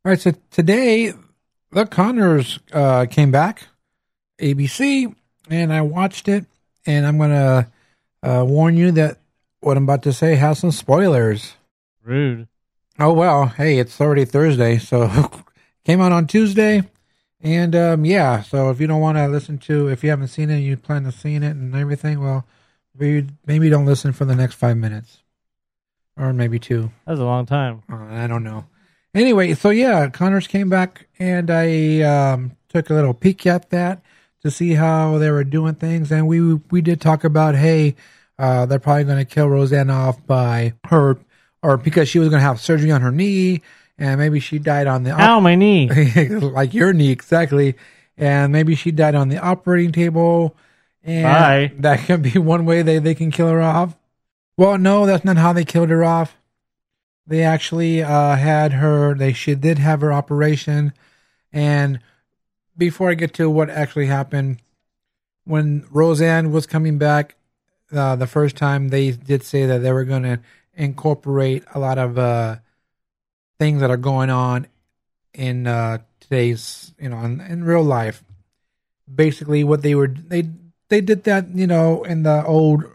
[0.03, 1.13] right, so today
[1.73, 3.67] the Connors uh, came back,
[4.39, 5.13] ABC,
[5.49, 6.45] and I watched it,
[6.85, 7.71] and I'm gonna
[8.21, 9.17] uh, warn you that
[9.59, 11.55] what I'm about to say has some spoilers.
[12.03, 12.47] Rude.
[12.99, 15.09] Oh well, hey, it's already Thursday, so
[15.85, 16.83] came out on Tuesday,
[17.41, 20.49] and um, yeah, so if you don't want to listen to, if you haven't seen
[20.49, 22.45] it, you plan to see it and everything, well,
[22.97, 25.23] maybe maybe don't listen for the next five minutes,
[26.17, 26.91] or maybe two.
[27.05, 27.81] That was a long time.
[27.91, 28.65] Uh, I don't know.
[29.15, 34.01] Anyway, so yeah, Connors came back, and I um, took a little peek at that
[34.41, 37.95] to see how they were doing things, and we we did talk about, hey,
[38.39, 41.17] uh, they're probably going to kill Roseanne off by her,
[41.61, 43.61] or because she was going to have surgery on her knee,
[43.99, 45.89] and maybe she died on the Ow, my knee.
[46.29, 47.75] like your knee exactly,
[48.17, 50.55] and maybe she died on the operating table,
[51.03, 51.71] and Bye.
[51.81, 53.95] that can be one way they they can kill her off.
[54.57, 56.35] Well, no, that's not how they killed her off.
[57.25, 59.15] They actually uh, had her.
[59.15, 60.93] They she did have her operation,
[61.51, 61.99] and
[62.77, 64.59] before I get to what actually happened,
[65.45, 67.35] when Roseanne was coming back
[67.91, 70.39] uh, the first time, they did say that they were going to
[70.73, 72.57] incorporate a lot of uh,
[73.59, 74.67] things that are going on
[75.33, 78.23] in uh, today's, you know, in, in real life.
[79.13, 80.49] Basically, what they were they
[80.89, 82.85] they did that, you know, in the old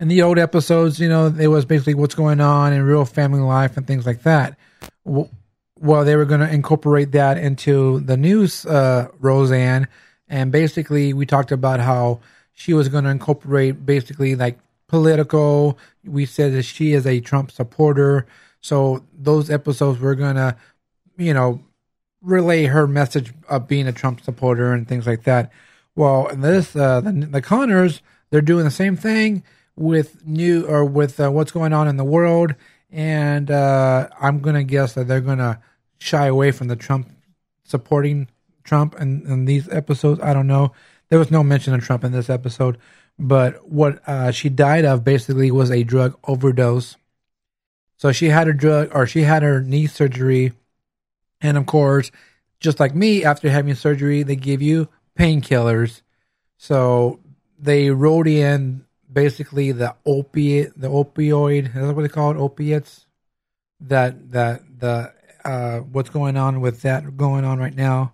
[0.00, 3.40] in the old episodes, you know, it was basically what's going on in real family
[3.40, 4.58] life and things like that.
[5.04, 9.88] Well, they were going to incorporate that into the news, uh, Roseanne,
[10.26, 12.20] and basically we talked about how
[12.52, 15.78] she was going to incorporate basically like political.
[16.04, 18.26] We said that she is a Trump supporter,
[18.62, 20.56] so those episodes were going to,
[21.18, 21.60] you know,
[22.22, 25.50] relay her message of being a Trump supporter and things like that.
[25.94, 29.42] Well, this uh, the, the Connors, they're doing the same thing
[29.80, 32.54] with new or with uh, what's going on in the world,
[32.90, 35.60] and uh, I'm gonna guess that they're gonna
[35.98, 37.08] shy away from the Trump
[37.64, 38.28] supporting
[38.62, 40.20] Trump in, in these episodes.
[40.20, 40.72] I don't know.
[41.08, 42.76] There was no mention of Trump in this episode,
[43.18, 46.96] but what uh, she died of basically was a drug overdose.
[47.96, 50.52] So she had her drug or she had her knee surgery,
[51.40, 52.10] and of course,
[52.60, 56.02] just like me, after having surgery, they give you painkillers.
[56.58, 57.18] So
[57.58, 62.36] they wrote in basically the opiate, the opioid, is that what they call it?
[62.36, 63.06] Opiates.
[63.80, 65.12] That that the
[65.44, 68.12] uh, what's going on with that going on right now,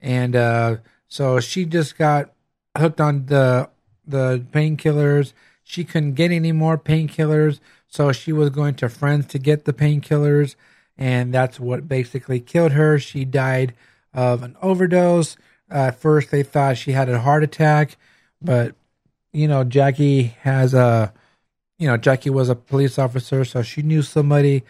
[0.00, 0.76] and uh,
[1.06, 2.32] so she just got
[2.76, 3.70] hooked on the
[4.04, 5.32] the painkillers.
[5.62, 9.72] She couldn't get any more painkillers, so she was going to friends to get the
[9.72, 10.56] painkillers,
[10.98, 12.98] and that's what basically killed her.
[12.98, 13.74] She died
[14.12, 15.36] of an overdose.
[15.70, 17.96] at first, they thought she had a heart attack,
[18.40, 18.74] but
[19.36, 21.12] you know, Jackie has a,
[21.78, 24.64] you know, Jackie was a police officer, so she knew somebody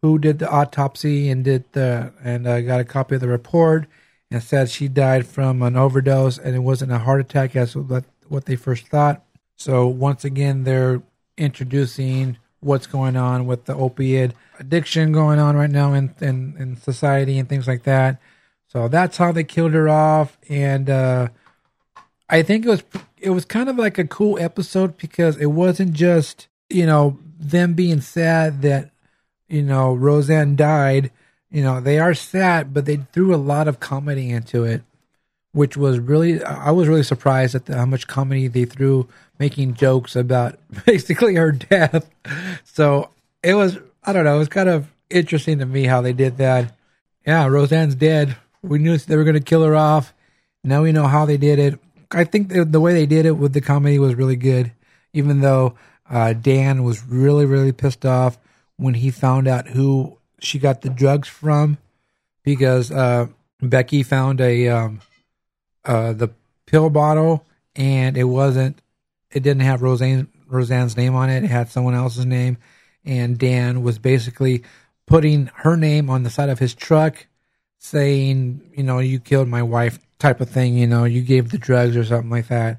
[0.00, 3.88] who did the autopsy and did the and uh, got a copy of the report
[4.30, 8.44] and said she died from an overdose and it wasn't a heart attack as what
[8.46, 9.24] they first thought.
[9.56, 11.02] So once again, they're
[11.36, 16.76] introducing what's going on with the opiate addiction going on right now in in, in
[16.76, 18.20] society and things like that.
[18.68, 21.28] So that's how they killed her off, and uh,
[22.28, 22.84] I think it was
[23.22, 27.74] it was kind of like a cool episode because it wasn't just you know them
[27.74, 28.90] being sad that
[29.48, 31.10] you know Roseanne died.
[31.50, 34.82] You know they are sad, but they threw a lot of comedy into it,
[35.52, 39.08] which was really I was really surprised at the, how much comedy they threw,
[39.38, 42.10] making jokes about basically her death.
[42.64, 43.10] So
[43.42, 46.38] it was I don't know it was kind of interesting to me how they did
[46.38, 46.74] that.
[47.26, 48.36] Yeah, Roseanne's dead.
[48.62, 50.12] We knew they were going to kill her off.
[50.64, 51.78] Now we know how they did it.
[52.14, 54.72] I think the, way they did it with the comedy was really good,
[55.12, 55.74] even though
[56.08, 58.38] uh, Dan was really, really pissed off
[58.76, 61.78] when he found out who she got the drugs from
[62.42, 63.26] because uh,
[63.60, 65.00] Becky found a um,
[65.84, 66.30] uh, the
[66.66, 67.44] pill bottle
[67.76, 68.80] and it wasn't
[69.30, 71.44] it didn't have Roseanne Roseanne's name on it.
[71.44, 72.58] It had someone else's name,
[73.04, 74.62] and Dan was basically
[75.06, 77.26] putting her name on the side of his truck,
[77.82, 80.74] saying, you know, you killed my wife, type of thing.
[80.74, 82.78] You know, you gave the drugs or something like that.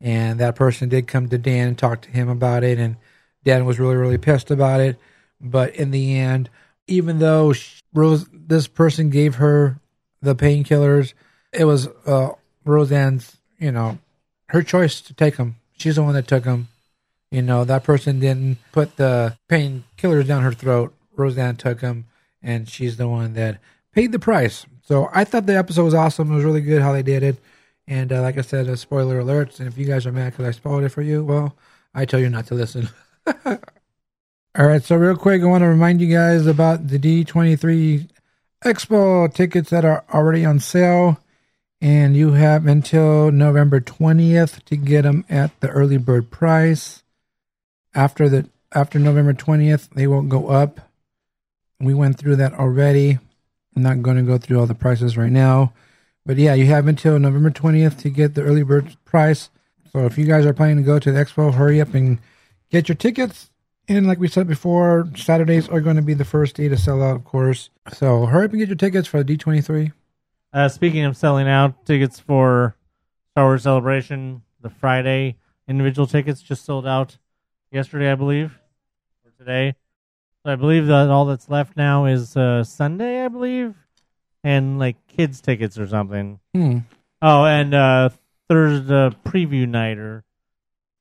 [0.00, 2.96] And that person did come to Dan and talk to him about it, and
[3.44, 4.98] Dan was really, really pissed about it.
[5.40, 6.48] But in the end,
[6.86, 7.52] even though
[7.92, 9.80] Rose, this person gave her
[10.22, 11.12] the painkillers,
[11.52, 12.30] it was uh,
[12.64, 13.98] Roseanne's, you know,
[14.46, 15.56] her choice to take them.
[15.76, 16.68] She's the one that took them.
[17.30, 20.94] You know, that person didn't put the painkillers down her throat.
[21.16, 22.06] Roseanne took them,
[22.42, 23.58] and she's the one that
[23.98, 24.64] paid the price.
[24.84, 26.30] So I thought the episode was awesome.
[26.30, 27.36] It was really good how they did it.
[27.88, 29.58] And uh, like I said, a spoiler alerts.
[29.58, 31.56] And if you guys are mad because I spoiled it for you, well,
[31.92, 32.88] I tell you not to listen.
[33.44, 33.58] All
[34.54, 38.08] right, so real quick, I want to remind you guys about the D23
[38.64, 41.18] Expo tickets that are already on sale.
[41.80, 47.02] And you have until November 20th to get them at the early bird price.
[47.96, 50.78] After the after November 20th, they won't go up.
[51.80, 53.18] We went through that already.
[53.78, 55.72] I'm not going to go through all the prices right now.
[56.26, 59.50] But yeah, you have until November 20th to get the early bird price.
[59.92, 62.18] So if you guys are planning to go to the expo, hurry up and
[62.70, 63.52] get your tickets.
[63.86, 67.04] And like we said before, Saturdays are going to be the first day to sell
[67.04, 67.70] out, of course.
[67.92, 69.92] So hurry up and get your tickets for the D23.
[70.52, 72.76] Uh, speaking of selling out, tickets for
[73.30, 75.36] Star Wars Celebration, the Friday
[75.68, 77.16] individual tickets just sold out
[77.70, 78.58] yesterday, I believe,
[79.24, 79.76] or today.
[80.44, 83.74] I believe that all that's left now is uh, Sunday, I believe,
[84.44, 86.38] and like kids tickets or something.
[86.54, 86.78] Hmm.
[87.20, 88.10] Oh, and uh,
[88.48, 90.24] Thursday preview night or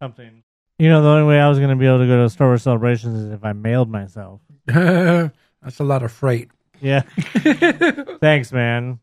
[0.02, 0.44] something.
[0.80, 2.48] You know, the only way I was going to be able to go to Star
[2.48, 4.42] Wars Celebrations is if I mailed myself.
[4.66, 6.50] That's a lot of freight.
[6.82, 7.02] Yeah.
[8.20, 9.00] Thanks, man.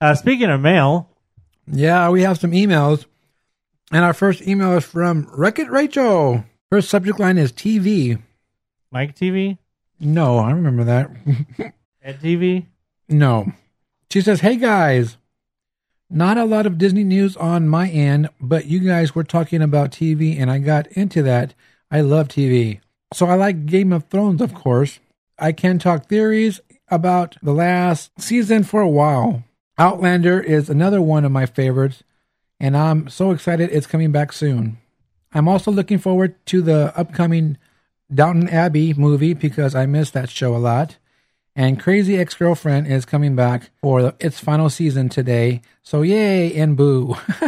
[0.00, 1.10] Uh, speaking of mail,
[1.66, 3.04] Yeah, we have some emails.
[3.92, 6.44] And our first email is from Wreck It Rachel.
[6.70, 8.20] Her subject line is TV.
[8.94, 9.58] Mike TV,
[9.98, 11.10] No, I remember that.
[12.02, 12.66] Ed TV.
[13.08, 13.52] no.
[14.12, 15.16] She says, Hey guys,
[16.08, 19.90] not a lot of Disney news on my end, but you guys were talking about
[19.90, 21.54] TV and I got into that.
[21.90, 22.78] I love TV.
[23.12, 25.00] So I like Game of Thrones, of course.
[25.40, 29.42] I can talk theories about the last season for a while.
[29.76, 32.04] Outlander is another one of my favorites,
[32.60, 34.78] and I'm so excited it's coming back soon.
[35.32, 37.58] I'm also looking forward to the upcoming
[38.14, 40.96] Downton Abbey movie because I miss that show a lot.
[41.56, 45.62] And Crazy Ex Girlfriend is coming back for its final season today.
[45.82, 47.16] So yay and boo.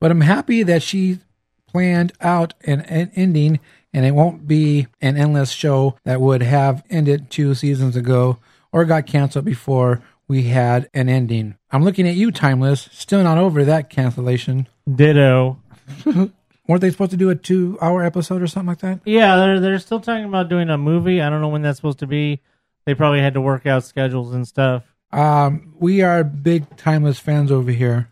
[0.00, 1.18] but I'm happy that she
[1.66, 3.58] planned out an, an ending
[3.92, 8.38] and it won't be an endless show that would have ended two seasons ago
[8.72, 11.56] or got canceled before we had an ending.
[11.70, 12.88] I'm looking at you, Timeless.
[12.92, 14.68] Still not over that cancellation.
[14.92, 15.60] Ditto.
[16.72, 19.00] Weren't they supposed to do a two hour episode or something like that?
[19.04, 21.20] Yeah, they're they're still talking about doing a movie.
[21.20, 22.40] I don't know when that's supposed to be.
[22.86, 24.82] They probably had to work out schedules and stuff.
[25.10, 28.08] Um, we are big Timeless fans over here.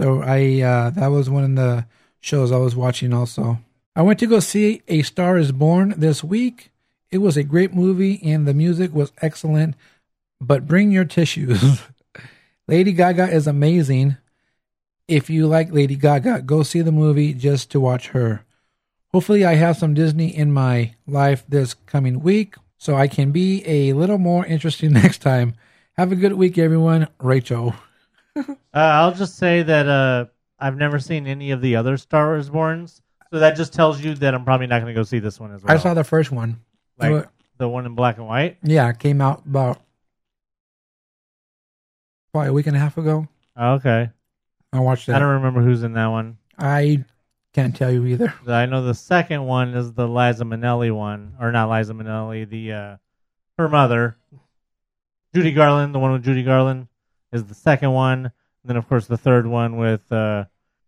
[0.00, 1.84] So I uh, that was one of the
[2.18, 3.58] shows I was watching also.
[3.94, 6.70] I went to go see A Star is Born this week.
[7.10, 9.74] It was a great movie and the music was excellent,
[10.40, 11.82] but bring your tissues.
[12.66, 14.16] Lady Gaga is amazing.
[15.12, 18.46] If you like Lady Gaga, go see the movie just to watch her.
[19.12, 23.62] Hopefully, I have some Disney in my life this coming week so I can be
[23.66, 25.54] a little more interesting next time.
[25.98, 27.08] Have a good week, everyone.
[27.20, 27.74] Rachel.
[28.34, 30.24] Uh, I'll just say that uh,
[30.58, 34.14] I've never seen any of the other Star Wars Borns, so that just tells you
[34.14, 35.76] that I'm probably not going to go see this one as well.
[35.76, 36.58] I saw the first one.
[36.96, 38.56] like the one in black and white.
[38.62, 39.82] Yeah, it came out about
[42.32, 43.28] probably a week and a half ago.
[43.60, 44.08] Okay,
[44.72, 45.16] I watched that.
[45.16, 46.38] I don't remember who's in that one.
[46.58, 47.04] I
[47.52, 48.32] can't tell you either.
[48.46, 52.72] I know the second one is the Liza Minnelli one, or not Liza Minnelli, the
[52.72, 52.96] uh,
[53.58, 54.16] her mother,
[55.34, 55.94] Judy Garland.
[55.94, 56.88] The one with Judy Garland
[57.32, 58.26] is the second one.
[58.26, 58.32] And
[58.64, 60.44] then, of course, the third one with uh,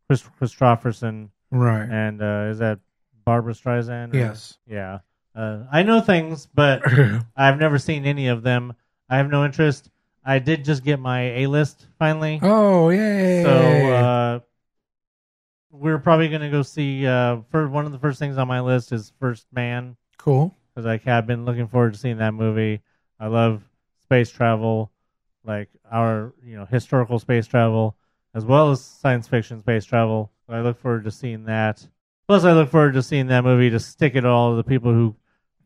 [0.09, 1.89] Kris Kristofferson, Right.
[1.91, 2.79] and uh, is that
[3.25, 4.15] Barbara Streisand?
[4.15, 4.59] or- Yes.
[4.67, 5.01] Yeah.
[5.35, 6.83] Uh, I know things, but
[7.37, 8.75] I've never seen any of them.
[9.11, 9.91] I have no interest.
[10.25, 12.39] I did just get my A list finally.
[12.43, 13.43] Oh, yay.
[13.43, 14.41] So uh,
[15.71, 17.07] we're probably gonna go see.
[17.07, 20.55] Uh, for one of the first things on my list is First Man cool.
[20.75, 22.81] because I have been looking forward to seeing that movie.
[23.21, 23.63] I love
[24.03, 24.91] space travel,
[25.45, 27.97] like our you know historical space travel
[28.35, 30.31] as well as science fiction space travel.
[30.49, 31.87] I look forward to seeing that.
[32.27, 34.93] Plus, I look forward to seeing that movie to stick it all to the people
[34.93, 35.15] who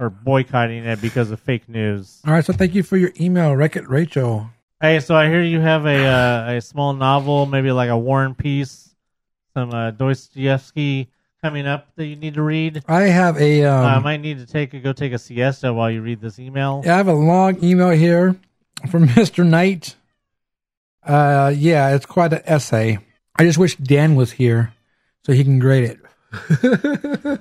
[0.00, 2.20] are boycotting it because of fake news.
[2.26, 4.50] All right, so thank you for your email, Wreck It Rachel.
[4.80, 8.24] Hey, so I hear you have a uh, a small novel, maybe like a War
[8.24, 8.94] and Peace,
[9.54, 11.08] some uh, Dostoevsky
[11.42, 12.84] coming up that you need to read.
[12.86, 15.90] I have a um, I might need to take a, go take a siesta while
[15.90, 16.82] you read this email.
[16.84, 18.36] I have a long email here
[18.90, 19.44] from Mr.
[19.44, 19.96] Knight.
[21.02, 22.98] Uh, yeah, it's quite an essay.
[23.36, 24.74] I just wish Dan was here
[25.24, 25.98] so he can grade
[26.32, 27.40] it.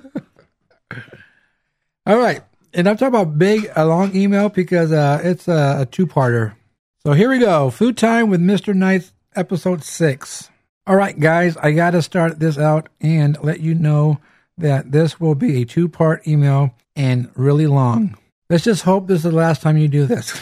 [2.08, 2.40] All right.
[2.72, 6.54] And I'm talking about big, a long email because uh, it's a, a two parter.
[7.02, 7.68] So here we go.
[7.68, 8.74] Food Time with Mr.
[8.74, 10.48] Knight, episode six.
[10.86, 14.20] All right, guys, I got to start this out and let you know
[14.56, 18.16] that this will be a two part email and really long.
[18.48, 20.32] Let's just hope this is the last time you do this.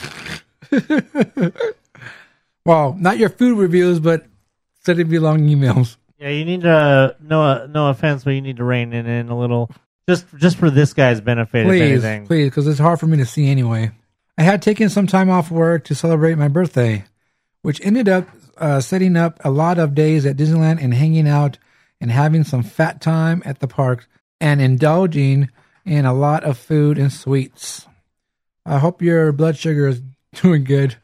[2.64, 4.24] well, not your food reviews, but
[4.84, 5.96] said it'd be long emails.
[6.16, 9.38] Yeah, you need to no no offense, but you need to rein it in a
[9.38, 9.68] little,
[10.09, 11.61] just just for this guy's benefit.
[11.62, 12.26] if Please, anything.
[12.26, 13.90] please, because it's hard for me to see anyway.
[14.38, 17.04] I had taken some time off work to celebrate my birthday,
[17.62, 18.28] which ended up
[18.59, 21.59] uh, setting up a lot of days at Disneyland and hanging out
[22.00, 24.07] and having some fat time at the park
[24.40, 25.48] and indulging
[25.84, 27.86] in a lot of food and sweets.
[28.64, 30.02] I hope your blood sugar is
[30.34, 30.96] doing good.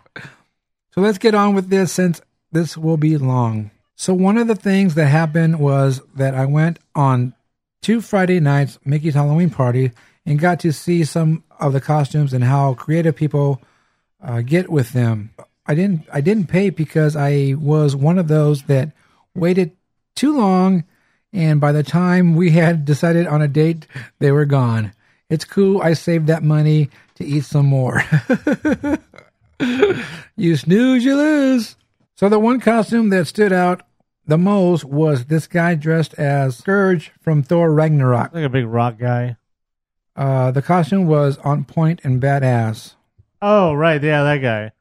[0.90, 3.70] So let's get on with this since this will be long.
[3.96, 7.34] So one of the things that happened was that I went on
[7.82, 9.92] two Friday nights, Mickey's Halloween party,
[10.24, 13.60] and got to see some of the costumes and how creative people
[14.22, 15.30] uh, get with them.
[15.66, 18.92] I didn't I didn't pay because I was one of those that
[19.34, 19.72] waited
[20.16, 20.84] too long,
[21.32, 23.86] and by the time we had decided on a date,
[24.18, 24.92] they were gone.
[25.28, 25.80] It's cool.
[25.82, 28.02] I saved that money to eat some more.
[30.36, 31.76] you snooze, you lose.
[32.16, 33.82] So the one costume that stood out
[34.26, 38.32] the most was this guy dressed as Skurge from Thor Ragnarok.
[38.34, 39.36] like a big rock guy.
[40.14, 42.94] Uh, the costume was on point and badass.
[43.40, 44.72] Oh right, yeah, that guy.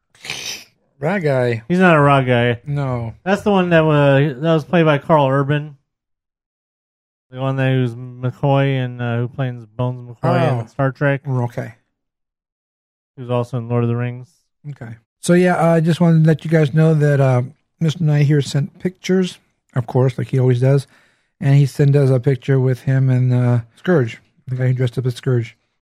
[0.99, 2.61] That guy, He's not a rock guy.
[2.65, 3.15] no.
[3.23, 5.77] That's the one that was that was played by Karl Urban.
[7.31, 10.59] The one that who's McCoy and uh, who plays Bones McCoy Oh.
[10.59, 11.21] in Star Trek.
[11.27, 11.75] Okay.
[13.17, 14.31] Who's also in Lord of the Rings.
[14.69, 14.97] Okay.
[15.21, 17.43] So yeah, I just wanted to let you guys know that uh,
[17.81, 18.01] Mr.
[18.01, 19.39] Knight here sent pictures,
[19.75, 20.85] of course, like he always does,
[21.39, 24.17] and he sent us a picture with him and uh, Skurge,
[24.47, 25.53] the guy who dressed up as Skurge.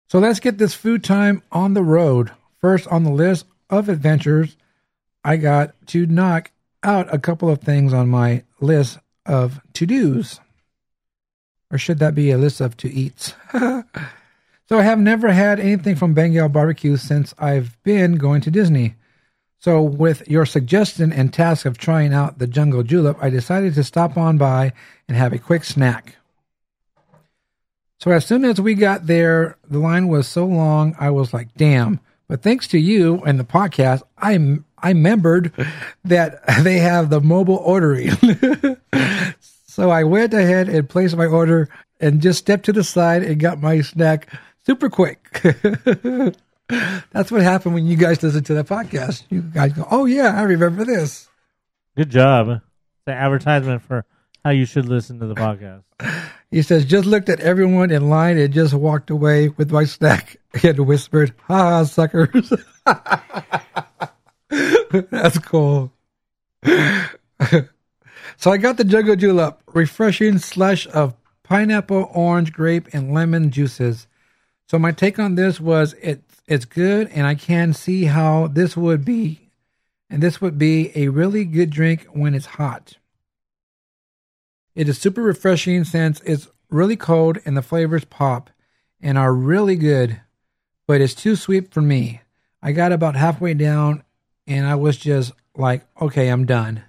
[0.10, 2.32] So let's get this food time on the road.
[2.60, 4.58] First on the list of adventures,
[5.24, 6.52] I got to knock
[6.84, 10.40] out a couple of things on my list of to dos.
[11.72, 13.34] Or should that be a list of to eats?
[13.54, 13.84] so
[14.72, 18.96] I have never had anything from Bengal Barbecue since I've been going to Disney.
[19.60, 23.84] So, with your suggestion and task of trying out the Jungle Julep, I decided to
[23.84, 24.72] stop on by
[25.08, 26.18] and have a quick snack.
[28.00, 31.56] So, as soon as we got there, the line was so long, I was like,
[31.56, 32.00] damn.
[32.28, 35.52] But thanks to you and the podcast, I, I remembered
[36.06, 38.12] that they have the mobile ordering.
[39.42, 41.68] so, I went ahead and placed my order
[42.00, 44.28] and just stepped to the side and got my snack
[44.68, 45.42] super quick.
[47.12, 49.24] That's what happened when you guys listen to the podcast.
[49.30, 51.30] You guys go, "Oh yeah, I remember this."
[51.96, 52.62] Good job.
[53.06, 54.06] The advertisement for
[54.44, 55.84] how you should listen to the podcast.
[56.50, 60.38] He says, "Just looked at everyone in line and just walked away with my snack
[60.64, 62.54] and whispered, "Ha ha, suckers."
[65.12, 65.92] That's cool.
[66.64, 74.08] so I got the Jungle Julep, refreshing slush of pineapple, orange, grape, and lemon juices.
[74.70, 78.78] So my take on this was it it's good and I can see how this
[78.78, 79.48] would be
[80.10, 82.98] and this would be a really good drink when it's hot.
[84.74, 88.50] It is super refreshing since it's really cold and the flavors pop
[89.02, 90.22] and are really good,
[90.88, 92.22] but it's too sweet for me.
[92.62, 94.04] I got about halfway down
[94.46, 96.84] and I was just like, okay, I'm done.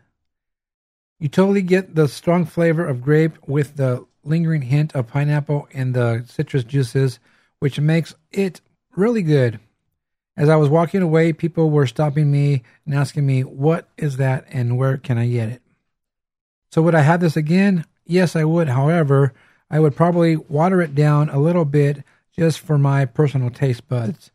[1.19, 5.95] You totally get the strong flavor of grape with the lingering hint of pineapple and
[5.95, 7.19] the citrus juices,
[7.59, 8.61] which makes it
[8.99, 9.61] really good.
[10.37, 14.47] As I was walking away, people were stopping me and asking me, What is that
[14.51, 15.63] and where can I get it?
[16.71, 17.85] So, would I have this again?
[18.05, 18.69] Yes, I would.
[18.69, 19.33] However,
[19.71, 22.05] I would probably water it down a little bit
[22.37, 24.31] just for my personal taste buds.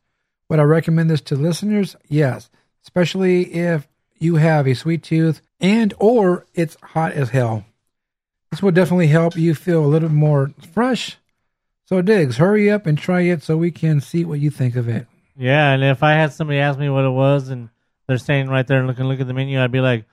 [0.49, 1.95] Would I recommend this to listeners?
[2.07, 2.49] Yes,
[2.83, 3.87] especially if
[4.17, 7.65] you have a sweet tooth and or it's hot as hell.
[8.51, 11.17] This will definitely help you feel a little more fresh.
[11.93, 14.89] So, Diggs, hurry up and try it so we can see what you think of
[14.89, 15.05] it.
[15.37, 17.69] Yeah, and if I had somebody ask me what it was and
[18.07, 20.05] they're standing right there and looking look at the menu, I'd be like,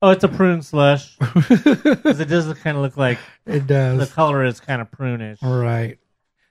[0.00, 3.98] "Oh, it's a prune slush," because it does kind of look like It does.
[3.98, 5.40] the color is kind of prunish.
[5.42, 5.98] All right.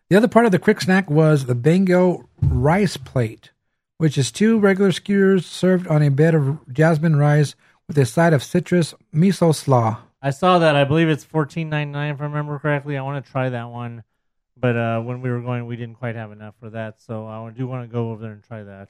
[0.10, 3.52] The other part of the quick snack was the Bengal rice plate,
[4.00, 7.56] which is two regular skewers served on a bed of jasmine rice
[7.88, 10.00] with a side of citrus miso slaw.
[10.22, 10.76] I saw that.
[10.76, 12.98] I believe it's fourteen ninety nine if I remember correctly.
[12.98, 14.04] I want to try that one,
[14.58, 17.50] but uh, when we were going, we didn't quite have enough for that, so I
[17.52, 18.90] do want to go over there and try that.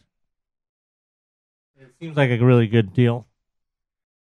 [1.76, 3.28] It seems like a really good deal.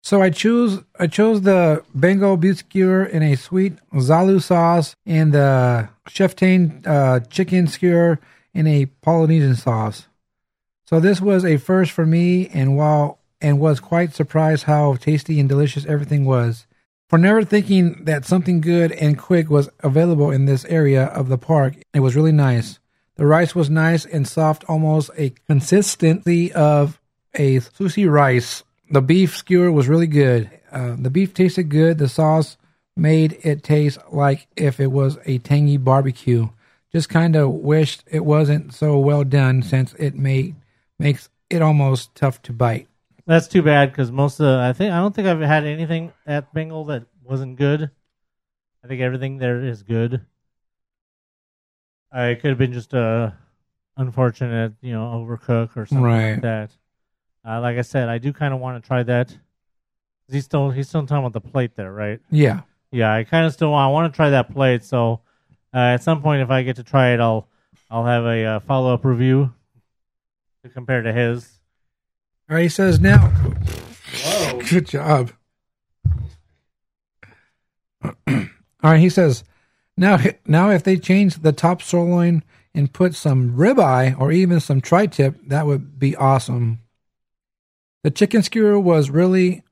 [0.03, 5.89] So I choose I chose the Bengal skewer in a sweet Zulu sauce and the
[6.07, 8.19] Chieftain uh, chicken skewer
[8.53, 10.07] in a Polynesian sauce.
[10.85, 15.39] So this was a first for me, and while and was quite surprised how tasty
[15.39, 16.65] and delicious everything was.
[17.11, 21.37] For never thinking that something good and quick was available in this area of the
[21.37, 22.79] park, it was really nice.
[23.15, 27.01] The rice was nice and soft, almost a consistency of
[27.33, 28.63] a sushi rice.
[28.89, 30.49] The beef skewer was really good.
[30.71, 31.97] Uh, the beef tasted good.
[31.97, 32.55] The sauce
[32.95, 36.47] made it taste like if it was a tangy barbecue.
[36.93, 40.55] Just kind of wished it wasn't so well done since it made
[40.97, 42.87] makes it almost tough to bite.
[43.31, 46.11] That's too bad because most of the, I think I don't think I've had anything
[46.27, 47.89] at Bengal that wasn't good.
[48.83, 50.25] I think everything there is good.
[52.11, 53.33] I could have been just a
[53.95, 56.33] unfortunate, you know, overcook or something Right.
[56.33, 56.71] like that.
[57.47, 59.33] Uh, like I said, I do kind of want to try that.
[60.29, 62.19] He's still he's still talking about the plate there, right?
[62.31, 62.63] Yeah.
[62.91, 63.87] Yeah, I kind of still want.
[63.89, 64.83] I want to try that plate.
[64.83, 65.21] So
[65.73, 67.47] uh, at some point, if I get to try it, I'll
[67.89, 69.53] I'll have a uh, follow up review
[70.65, 71.60] to compare to his.
[72.51, 73.31] All right, he says now.
[74.69, 75.31] Good job.
[78.03, 78.11] All
[78.83, 79.45] right, he says
[79.95, 80.19] now.
[80.45, 82.43] Now, if they change the top sirloin
[82.75, 86.79] and put some ribeye or even some tri-tip, that would be awesome.
[88.03, 89.63] The chicken skewer was really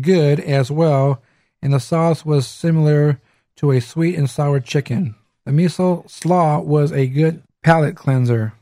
[0.00, 1.20] good as well,
[1.60, 3.20] and the sauce was similar
[3.56, 5.16] to a sweet and sour chicken.
[5.44, 8.52] The miso slaw was a good palate cleanser.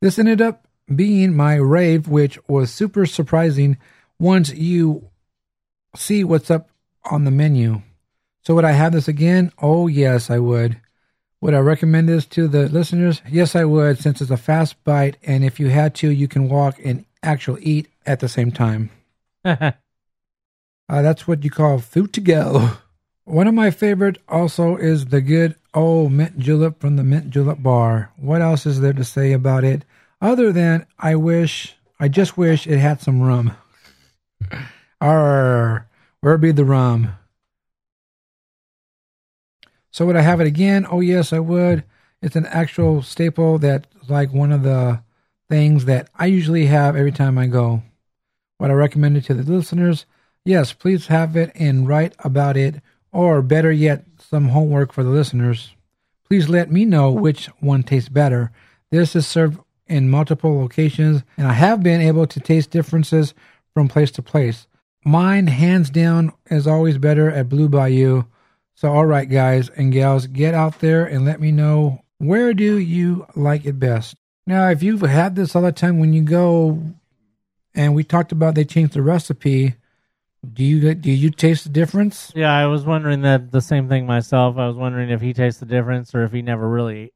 [0.00, 3.76] This ended up being my rave, which was super surprising
[4.18, 5.08] once you
[5.94, 6.70] see what's up
[7.04, 7.82] on the menu.
[8.42, 9.52] So, would I have this again?
[9.60, 10.80] Oh, yes, I would.
[11.40, 13.20] Would I recommend this to the listeners?
[13.28, 16.48] Yes, I would, since it's a fast bite, and if you had to, you can
[16.48, 18.90] walk and actually eat at the same time.
[20.88, 22.70] Uh, that's what you call food to go.
[23.24, 27.60] One of my favorite also is the good old mint julep from the mint julep
[27.60, 28.12] bar.
[28.16, 29.84] What else is there to say about it
[30.20, 33.56] other than I wish, I just wish it had some rum.
[35.00, 35.88] Arr,
[36.20, 37.12] where be the rum?
[39.90, 40.86] So would I have it again?
[40.90, 41.84] Oh yes, I would.
[42.20, 45.02] It's an actual staple that's like one of the
[45.48, 47.82] things that I usually have every time I go.
[48.58, 50.06] Would I recommend it to the listeners?
[50.44, 52.80] Yes, please have it and write about it,
[53.12, 55.74] or better yet, some homework for the listeners.
[56.28, 58.50] Please let me know which one tastes better.
[58.90, 63.34] This is served in multiple locations, and I have been able to taste differences
[63.74, 64.66] from place to place.
[65.04, 68.24] Mine, hands down, is always better at Blue Bayou.
[68.74, 72.78] So, all right, guys and gals, get out there and let me know where do
[72.78, 74.16] you like it best.
[74.46, 76.82] Now, if you've had this all the time when you go,
[77.74, 79.74] and we talked about they changed the recipe,
[80.52, 82.32] do you do you taste the difference?
[82.34, 84.56] Yeah, I was wondering that the same thing myself.
[84.56, 87.12] I was wondering if he tastes the difference or if he never really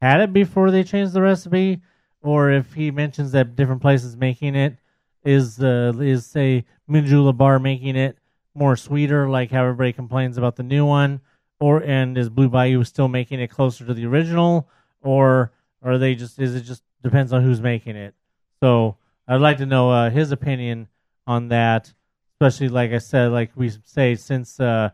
[0.00, 1.80] had it before they changed the recipe,
[2.24, 4.76] or if he mentions that different places making it
[5.24, 8.18] is uh, is say Mint Julep Bar making it
[8.54, 11.20] more sweeter, like how everybody complains about the new one,
[11.60, 14.68] or and is Blue Bayou still making it closer to the original,
[15.02, 15.52] or
[15.82, 18.14] are they just is it just depends on who's making it?
[18.60, 18.96] So
[19.28, 20.88] I'd like to know uh, his opinion
[21.26, 21.92] on that
[22.34, 24.90] especially like I said, like we say, since uh,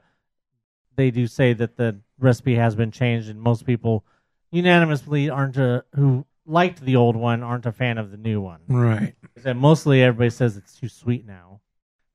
[0.96, 4.04] they do say that the recipe has been changed, and most people
[4.50, 8.60] unanimously aren't a, who liked the old one aren't a fan of the new one.
[8.68, 9.14] Right.
[9.42, 11.60] That mostly everybody says it's too sweet now.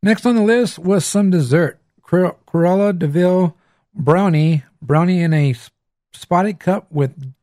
[0.03, 1.79] Next on the list was some dessert.
[2.01, 3.57] Cor- Cruella De Vil
[3.93, 5.55] brownie, brownie in a
[6.13, 7.33] spotted cup with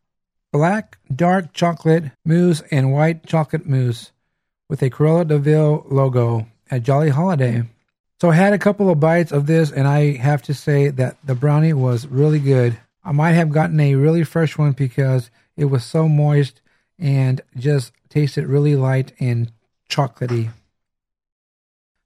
[0.53, 4.13] black dark chocolate mousse and white chocolate mousse
[4.69, 7.65] with a Cruella De Vil logo at Jolly Holiday.
[8.21, 11.17] So I had a couple of bites of this and I have to say that
[11.25, 12.79] the brownie was really good.
[13.03, 16.61] I might have gotten a really fresh one because it was so moist
[16.99, 19.53] and just tasted really light and
[19.89, 20.51] chocolatey.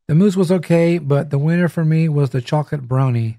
[0.09, 3.39] The mousse was okay, but the winner for me was the chocolate brownie.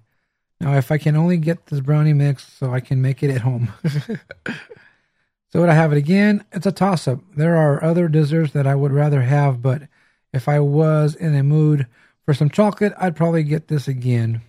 [0.60, 3.42] Now, if I can only get this brownie mix so I can make it at
[3.42, 3.72] home.
[3.86, 6.44] so, would I have it again?
[6.52, 7.20] It's a toss up.
[7.36, 9.84] There are other desserts that I would rather have, but
[10.34, 11.88] if I was in a mood
[12.26, 14.42] for some chocolate, I'd probably get this again.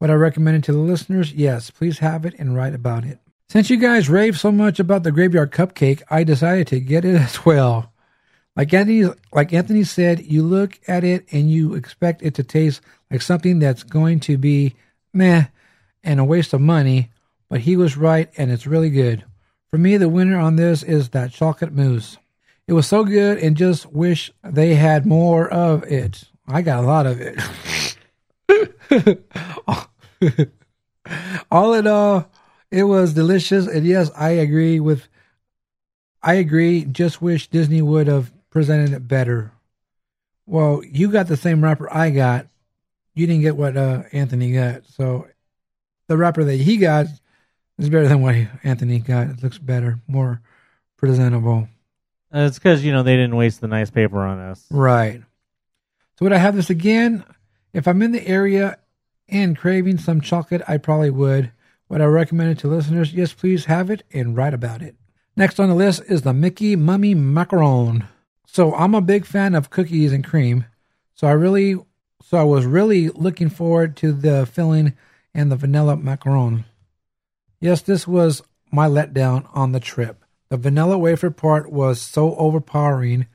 [0.00, 1.32] Would I recommend it to the listeners?
[1.32, 3.20] Yes, please have it and write about it.
[3.48, 7.16] Since you guys rave so much about the graveyard cupcake, I decided to get it
[7.20, 7.92] as well.
[8.56, 12.80] Like Anthony, like Anthony said, you look at it and you expect it to taste
[13.10, 14.76] like something that's going to be
[15.12, 15.46] meh
[16.04, 17.10] and a waste of money,
[17.48, 19.24] but he was right and it's really good.
[19.70, 22.16] For me, the winner on this is that chocolate mousse.
[22.68, 26.24] It was so good and just wish they had more of it.
[26.46, 27.40] I got a lot of it.
[31.50, 32.30] all in all,
[32.74, 33.66] it was delicious.
[33.66, 35.08] And yes, I agree with,
[36.22, 36.84] I agree.
[36.84, 39.52] Just wish Disney would have presented it better.
[40.46, 42.48] Well, you got the same wrapper I got.
[43.14, 44.86] You didn't get what uh, Anthony got.
[44.86, 45.28] So
[46.08, 47.06] the wrapper that he got
[47.78, 48.34] is better than what
[48.64, 49.28] Anthony got.
[49.28, 50.42] It looks better, more
[50.96, 51.68] presentable.
[52.34, 54.66] Uh, it's because you know they didn't waste the nice paper on us.
[54.70, 55.22] Right.
[56.18, 57.24] So would I have this again?
[57.72, 58.78] If I'm in the area
[59.28, 61.52] and craving some chocolate, I probably would.
[61.94, 63.14] Would I recommend it to listeners?
[63.14, 64.96] Yes, please have it and write about it.
[65.36, 68.08] Next on the list is the Mickey Mummy Macaron.
[68.48, 70.64] So I'm a big fan of cookies and cream.
[71.14, 71.76] So I really,
[72.20, 74.94] so I was really looking forward to the filling
[75.32, 76.64] and the vanilla macaron.
[77.60, 78.42] Yes, this was
[78.72, 80.24] my letdown on the trip.
[80.48, 83.28] The vanilla wafer part was so overpowering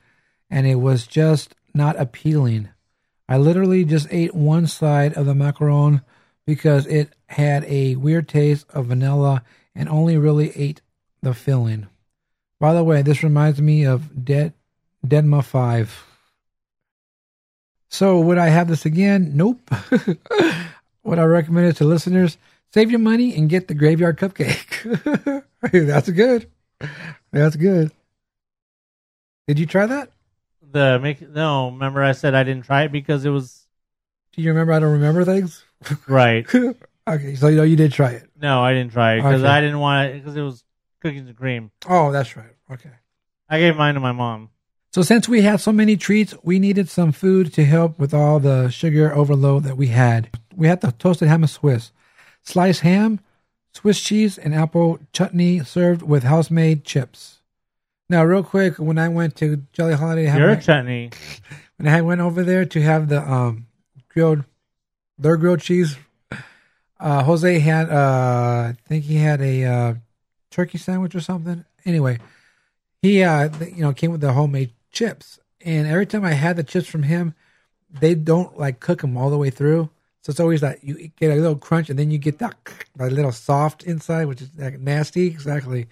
[0.50, 2.68] and it was just not appealing.
[3.26, 6.02] I literally just ate one side of the macaron
[6.50, 10.80] because it had a weird taste of vanilla and only really ate
[11.22, 11.86] the filling.
[12.58, 14.52] By the way, this reminds me of Dead
[15.06, 15.90] deadmau5.
[17.88, 19.36] So, would I have this again?
[19.36, 19.60] Nope.
[21.04, 22.36] would I recommend it to listeners?
[22.74, 25.44] Save your money and get the graveyard cupcake.
[25.72, 26.50] That's good.
[27.30, 27.92] That's good.
[29.46, 30.10] Did you try that?
[30.72, 31.70] The make no.
[31.70, 33.59] Remember, I said I didn't try it because it was
[34.32, 35.64] Do you remember I don't remember things?
[36.06, 36.46] right.
[37.08, 38.28] okay, so you know you did try it.
[38.40, 39.50] No, I didn't try it because Okay.
[39.50, 40.64] I didn't want it because it was
[41.00, 41.70] cookies and cream.
[41.88, 42.54] Oh, that's right.
[42.70, 42.90] Okay.
[43.48, 44.50] I gave mine to my mom.
[44.92, 48.40] So since we had so many treats, we needed some food to help with all
[48.40, 50.30] the sugar overload that we had.
[50.54, 51.92] We had the toasted ham and Swiss,
[52.42, 53.20] sliced ham,
[53.72, 57.38] Swiss cheese, and apple chutney served with house-made chips.
[58.08, 61.10] Now, real quick, when I went to Jolly Holiday, to Your chutney.
[61.76, 63.66] when I went over there to have the um
[64.10, 64.44] grilled
[65.18, 65.96] their grilled cheese,
[66.98, 69.94] uh Jose had uh I think he had a uh
[70.50, 71.64] turkey sandwich or something.
[71.84, 72.18] Anyway,
[73.02, 76.64] he uh you know came with the homemade chips, and every time I had the
[76.64, 77.34] chips from him,
[77.90, 79.90] they don't like cook them all the way through.
[80.22, 82.56] So it's always that you get a little crunch, and then you get that
[82.96, 85.26] that little soft inside, which is like nasty.
[85.26, 85.86] Exactly.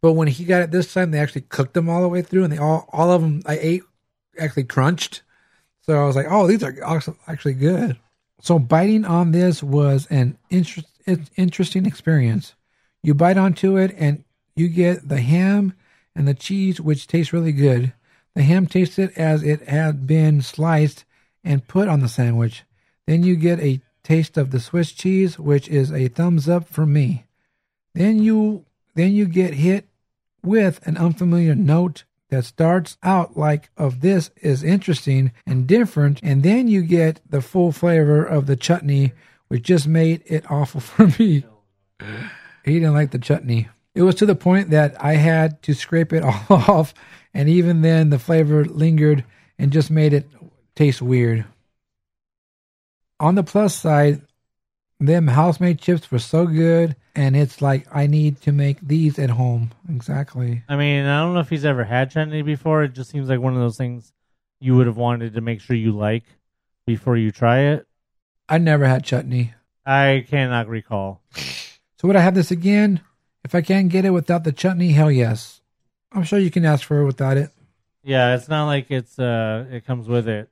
[0.00, 2.44] But when he got it this time, they actually cooked them all the way through,
[2.44, 3.82] and they all all of them I ate
[4.38, 5.22] actually crunched.
[5.86, 6.74] So I was like, oh, these are
[7.28, 7.96] actually good.
[8.40, 10.88] So biting on this was an interest,
[11.36, 12.54] interesting experience.
[13.02, 14.24] You bite onto it and
[14.56, 15.74] you get the ham
[16.14, 17.92] and the cheese, which tastes really good.
[18.34, 21.04] The ham tasted as it had been sliced
[21.44, 22.64] and put on the sandwich.
[23.06, 26.84] Then you get a taste of the Swiss cheese, which is a thumbs up for
[26.84, 27.26] me.
[27.94, 28.64] Then you
[28.94, 29.88] then you get hit
[30.42, 32.04] with an unfamiliar note
[32.36, 37.40] that starts out like of this is interesting and different and then you get the
[37.40, 39.12] full flavor of the chutney
[39.48, 41.46] which just made it awful for me.
[42.62, 43.70] He didn't like the chutney.
[43.94, 46.92] It was to the point that i had to scrape it all off
[47.32, 49.24] and even then the flavor lingered
[49.58, 50.28] and just made it
[50.74, 51.46] taste weird.
[53.18, 54.20] On the plus side
[54.98, 59.30] them house-made chips were so good and it's like i need to make these at
[59.30, 62.82] home exactly I mean, I don't know if he's ever had chutney before.
[62.82, 64.12] It just seems like one of those things
[64.60, 66.24] you would have wanted to make sure you like
[66.86, 67.86] before you try it.
[68.48, 69.52] i never had chutney
[69.86, 71.22] I cannot recall.
[71.34, 73.00] So would I have this again?
[73.44, 75.60] If I can't get it without the chutney, hell yes.
[76.10, 77.50] I'm sure you can ask for it without it.
[78.02, 80.48] Yeah, it's not like it's uh it comes with it.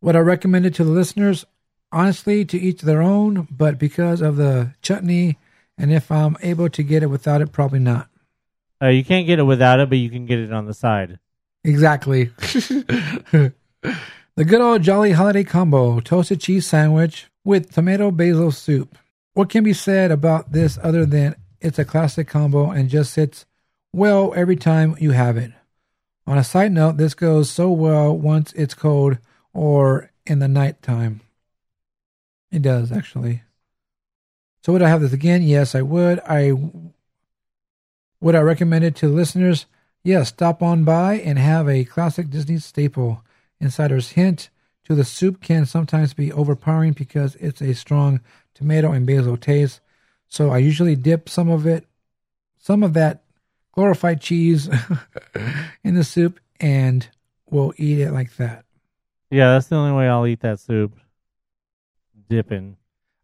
[0.00, 1.44] Would I recommend it to the listeners?
[1.92, 5.38] Honestly, to each their own, but because of the chutney,
[5.76, 8.08] and if I'm able to get it without it, probably not.
[8.82, 11.18] Uh, you can't get it without it, but you can get it on the side.
[11.64, 12.24] Exactly.
[13.34, 13.52] the
[14.36, 18.96] good old Jolly Holiday Combo toasted cheese sandwich with tomato basil soup.
[19.34, 23.46] What can be said about this other than it's a classic combo and just sits
[23.92, 25.52] well every time you have it?
[26.26, 29.18] On a side note, this goes so well once it's cold
[29.52, 31.20] or in the nighttime.
[32.50, 33.42] It does, actually.
[34.62, 35.42] So, would I have this again?
[35.42, 36.20] Yes, I would.
[36.20, 36.52] I
[38.20, 39.66] would I recommend it to listeners?
[40.02, 43.24] Yes, stop on by and have a classic Disney staple.
[43.60, 44.50] Insider's hint
[44.84, 48.20] to the soup can sometimes be overpowering because it's a strong
[48.54, 49.80] tomato and basil taste.
[50.28, 51.86] So I usually dip some of it,
[52.58, 53.22] some of that
[53.72, 54.68] glorified cheese
[55.84, 57.08] in the soup and
[57.50, 58.64] we'll eat it like that.
[59.30, 60.98] Yeah, that's the only way I'll eat that soup.
[62.30, 62.76] Dipping.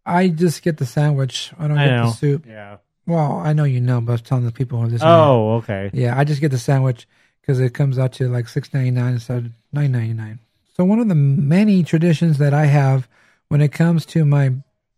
[0.04, 1.52] I just get the sandwich.
[1.58, 2.06] I don't I get know.
[2.08, 2.44] the soup.
[2.46, 2.76] Yeah.
[3.06, 5.10] Well, I know you know, but I was telling the people who are listening.
[5.10, 5.90] Oh, okay.
[5.92, 7.06] Yeah, I just get the sandwich
[7.40, 10.40] because it comes out to like six ninety nine instead of nine ninety nine.
[10.76, 13.08] So one of the many traditions that I have
[13.48, 14.54] when it comes to my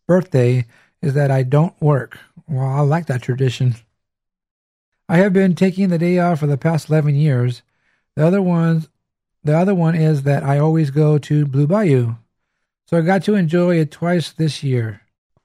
[0.06, 0.66] birthday
[1.02, 2.18] is that I don't work.
[2.48, 3.76] Well, I like that tradition.
[5.08, 7.62] I have been taking the day off for the past eleven years.
[8.16, 8.88] The other ones,
[9.44, 12.16] the other one is that I always go to Blue Bayou.
[12.88, 15.02] So I got to enjoy it twice this year.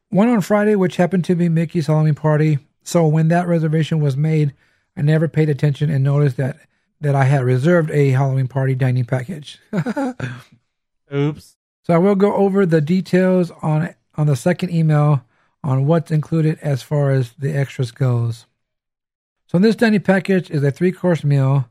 [0.10, 2.60] One on Friday, which happened to be Mickey's Halloween party.
[2.84, 4.54] So when that reservation was made,
[4.96, 6.58] I never paid attention and noticed that
[7.02, 9.60] that I had reserved a Halloween party dining package.
[11.14, 11.58] Oops.
[11.82, 15.26] So I will go over the details on on the second email
[15.66, 18.46] on what's included as far as the extras goes.
[19.48, 21.68] So in this dining package is a three course meal.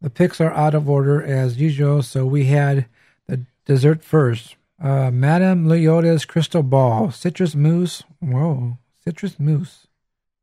[0.00, 2.86] The picks are out of order as usual, so we had
[3.28, 4.56] the dessert first.
[4.82, 8.02] Uh, Madame Leota's crystal ball, citrus mousse.
[8.20, 9.86] Whoa, citrus mousse.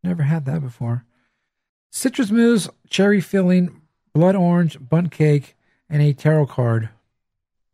[0.01, 1.03] Never had that before.
[1.91, 3.81] Citrus mousse, cherry filling,
[4.13, 5.57] blood orange, Bundt cake,
[5.89, 6.89] and a tarot card.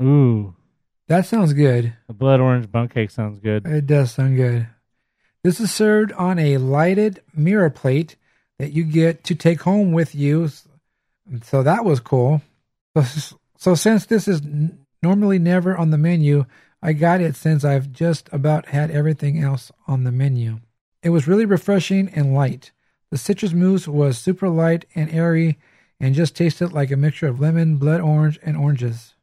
[0.01, 0.55] Ooh.
[1.07, 1.93] That sounds good.
[2.07, 3.67] The blood orange bun cake sounds good.
[3.67, 4.67] It does sound good.
[5.43, 8.15] This is served on a lighted mirror plate
[8.57, 10.49] that you get to take home with you.
[11.43, 12.41] So that was cool.
[12.95, 14.41] So, so since this is
[15.05, 16.47] normally never on the menu,
[16.81, 20.61] I got it since I've just about had everything else on the menu.
[21.03, 22.71] It was really refreshing and light.
[23.11, 25.59] The citrus mousse was super light and airy
[25.99, 29.13] and just tasted like a mixture of lemon, blood orange, and oranges.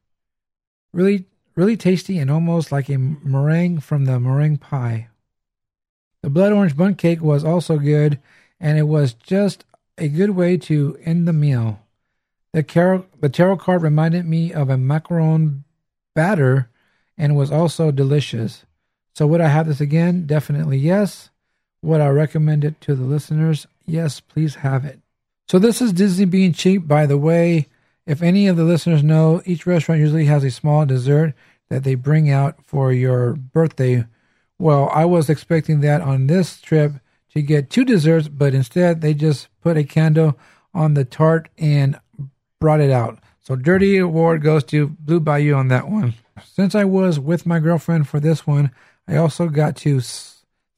[0.92, 1.24] Really,
[1.56, 5.08] really tasty and almost like a meringue from the meringue pie.
[6.22, 8.20] The blood orange bun cake was also good,
[8.60, 9.64] and it was just
[9.98, 11.80] a good way to end the meal.
[12.52, 15.64] The, car- the tarot card reminded me of a macaron
[16.14, 16.68] batter
[17.16, 18.64] and was also delicious.
[19.14, 20.26] So, would I have this again?
[20.26, 21.30] Definitely yes.
[21.82, 23.66] Would I recommend it to the listeners?
[23.86, 25.00] Yes, please have it.
[25.48, 27.68] So, this is Disney being cheap, by the way.
[28.06, 31.34] If any of the listeners know, each restaurant usually has a small dessert
[31.68, 34.06] that they bring out for your birthday.
[34.58, 36.94] Well, I was expecting that on this trip
[37.32, 40.38] to get two desserts, but instead they just put a candle
[40.74, 41.98] on the tart and
[42.60, 43.21] brought it out.
[43.42, 46.14] So Dirty Award goes to Blue Bayou on that one.
[46.44, 48.70] Since I was with my girlfriend for this one,
[49.08, 50.00] I also got to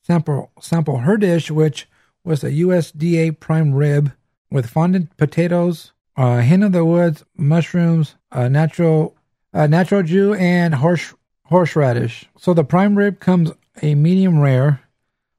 [0.03, 1.87] sample sample her dish, which
[2.25, 4.13] was a USDA prime rib
[4.51, 9.15] with fondant potatoes, uh, hen of the woods, mushrooms, uh, natural
[9.53, 11.13] uh, natural jus, and horse
[11.45, 12.25] horseradish.
[12.39, 14.81] So the prime rib comes a medium rare.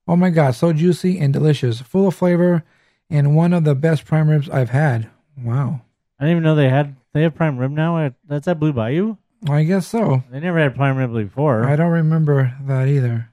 [0.08, 2.64] Oh my god, so juicy and delicious, full of flavor,
[3.10, 5.10] and one of the best prime ribs I've had.
[5.36, 5.82] Wow.
[6.20, 7.98] I didn't even know they had they have prime rib now.
[8.06, 9.18] At, that's at Blue Bayou.
[9.50, 10.24] I guess so.
[10.32, 11.66] They never had prime rib before.
[11.66, 13.30] I don't remember that either.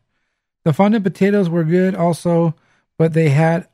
[0.64, 2.54] The fondant potatoes were good also,
[2.98, 3.68] but they had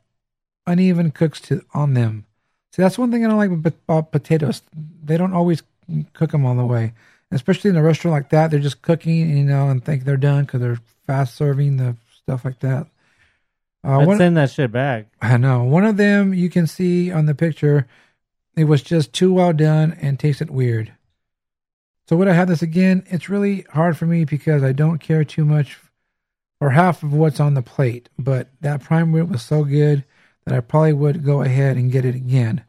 [0.65, 2.25] uneven cooks to on them.
[2.71, 3.51] See, that's one thing I don't like
[3.87, 4.61] about- potatoes.
[5.03, 5.63] They don't always
[6.13, 6.93] cook them all the way,
[7.31, 8.51] especially in a restaurant like that.
[8.51, 12.45] They're just cooking, you know, and think they're done because they're fast serving the stuff
[12.45, 12.87] like that.
[13.83, 15.07] Uh, I'd one- send that shit back.
[15.21, 15.63] I know.
[15.63, 17.87] One of them you can see on the picture,
[18.55, 20.93] it was just too well done and tasted weird.
[22.07, 23.03] So would I have this again?
[23.07, 25.77] It's really hard for me because I don't care too much
[26.59, 28.09] for half of what's on the plate.
[28.17, 30.03] But that prime rib was so good
[30.45, 32.63] that I probably would go ahead and get it again.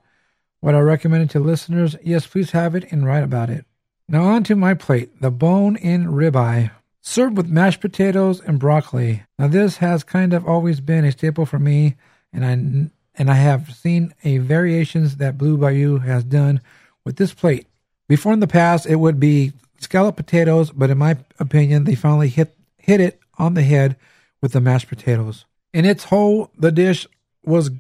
[0.61, 1.97] What I recommend it to listeners?
[2.05, 3.65] Yes, please have it and write about it.
[4.07, 6.71] Now on to my plate, the bone-in ribeye,
[7.01, 9.25] served with mashed potatoes and broccoli.
[9.39, 11.97] Now this has kind of always been a staple for me,
[12.33, 16.61] and I and I have seen a variations that Blue Bayou has done
[17.05, 17.67] with this plate.
[18.09, 22.29] Before in the past, it would be scalloped potatoes, but in my opinion, they finally
[22.29, 23.97] hit hit it on the head
[24.41, 25.45] with the mashed potatoes.
[25.73, 27.07] In its whole, the dish
[27.45, 27.71] was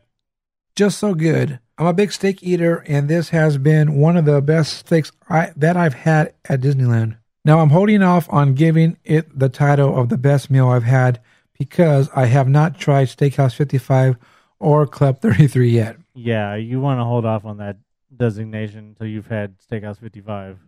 [0.76, 1.58] just so good.
[1.78, 5.52] I'm a big steak eater, and this has been one of the best steaks I,
[5.56, 7.16] that I've had at Disneyland.
[7.44, 11.20] Now, I'm holding off on giving it the title of the best meal I've had
[11.58, 14.16] because I have not tried Steakhouse 55
[14.60, 15.96] or Club 33 yet.
[16.14, 17.78] Yeah, you want to hold off on that
[18.14, 20.58] designation until you've had Steakhouse 55.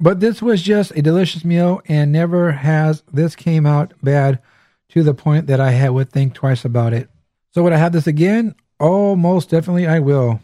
[0.00, 4.40] But this was just a delicious meal, and never has this came out bad
[4.90, 7.10] to the point that I had would think twice about it.
[7.50, 8.54] So would I have this again?
[8.78, 10.40] Oh, most definitely I will.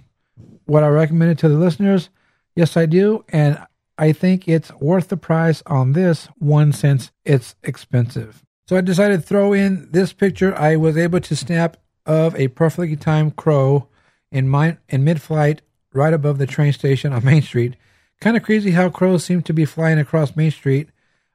[0.66, 2.10] what I recommend it to the listeners?
[2.56, 3.24] Yes, I do.
[3.28, 3.58] And
[3.98, 8.42] I think it's worth the price on this one since it's expensive.
[8.68, 12.48] So I decided to throw in this picture I was able to snap of a
[12.48, 13.88] perfectly timed crow
[14.30, 15.62] in my, in mid-flight
[15.92, 17.76] right above the train station on Main Street.
[18.20, 20.88] Kind of crazy how crows seem to be flying across Main Street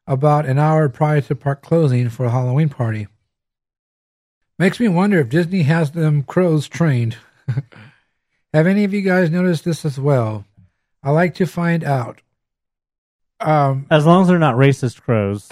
[0.07, 3.07] about an hour prior to park closing for a Halloween party.
[4.57, 7.17] Makes me wonder if Disney has them crows trained.
[8.53, 10.45] Have any of you guys noticed this as well?
[11.01, 12.21] I like to find out.
[13.39, 15.47] Um, As long as they're not racist crows.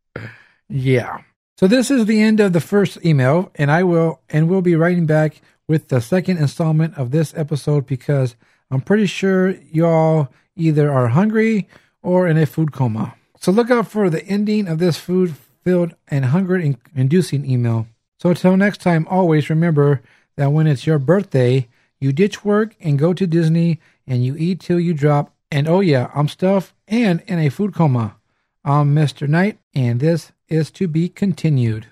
[0.68, 1.22] yeah.
[1.60, 4.76] So this is the end of the first email, and I will and we'll be
[4.76, 8.34] writing back with the second installment of this episode because
[8.70, 11.68] I'm pretty sure y'all either are hungry
[12.00, 13.14] or in a food coma.
[13.38, 16.56] So look out for the ending of this food filled and hunger
[16.96, 17.86] inducing email.
[18.18, 20.00] So until next time, always remember
[20.38, 21.68] that when it's your birthday,
[21.98, 25.34] you ditch work and go to Disney and you eat till you drop.
[25.50, 28.16] And oh yeah, I'm stuffed and in a food coma.
[28.64, 29.28] I'm Mr.
[29.28, 31.86] Knight, and this is to be continued.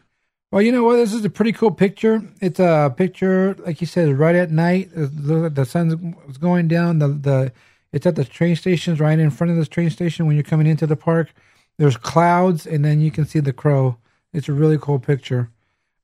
[0.50, 0.96] Well, you know what?
[0.96, 2.22] This is a pretty cool picture.
[2.40, 4.90] It's a picture, like you said, right at night.
[4.92, 5.94] The sun's
[6.38, 6.98] going down.
[6.98, 7.52] The the
[7.92, 10.66] it's at the train stations, right in front of this train station when you're coming
[10.66, 11.32] into the park.
[11.78, 13.98] There's clouds, and then you can see the crow.
[14.32, 15.50] It's a really cool picture,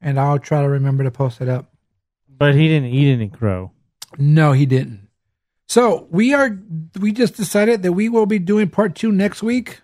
[0.01, 1.73] and I'll try to remember to post it up.
[2.29, 3.73] But he didn't eat any crow.
[4.19, 5.09] No, he didn't.
[5.69, 6.59] So we are.
[7.01, 9.81] We just decided that we will be doing part two next week.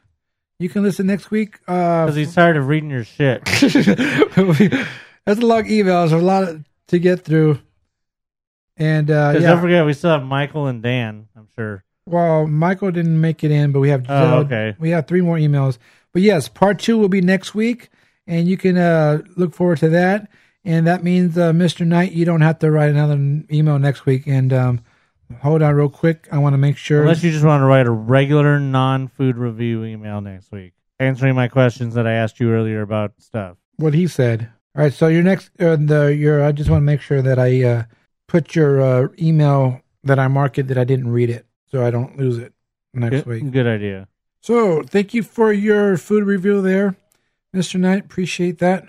[0.60, 1.58] You can listen next week.
[1.66, 3.42] Uh, Because he's tired of reading your shit.
[3.46, 6.54] That's a lot of emails, a lot
[6.88, 7.58] to get through.
[8.76, 11.28] And uh, yeah, don't forget, we still have Michael and Dan.
[11.36, 11.82] I'm sure.
[12.06, 14.74] well, Michael didn't make it in, but we have Oh, okay.
[14.78, 15.78] we have three more emails.
[16.12, 17.88] But yes, part two will be next week,
[18.26, 20.30] and you can uh, look forward to that.
[20.64, 21.86] And that means, uh, Mr.
[21.86, 23.14] Knight, you don't have to write another
[23.50, 24.26] email next week.
[24.26, 24.80] And um,
[25.42, 27.02] hold on, real quick, I want to make sure.
[27.02, 31.48] Unless you just want to write a regular non-food review email next week, answering my
[31.48, 33.56] questions that I asked you earlier about stuff.
[33.76, 34.50] what he said.
[34.76, 37.38] All right, so your next, uh, the your, I just want to make sure that
[37.38, 37.82] I uh,
[38.28, 41.90] put your uh, email that I marked it that I didn't read it, so I
[41.90, 42.52] don't lose it
[42.94, 43.50] next Good, week.
[43.50, 44.08] good idea.
[44.42, 46.96] So thank you for your food review there,
[47.52, 48.04] Mister Knight.
[48.04, 48.86] Appreciate that.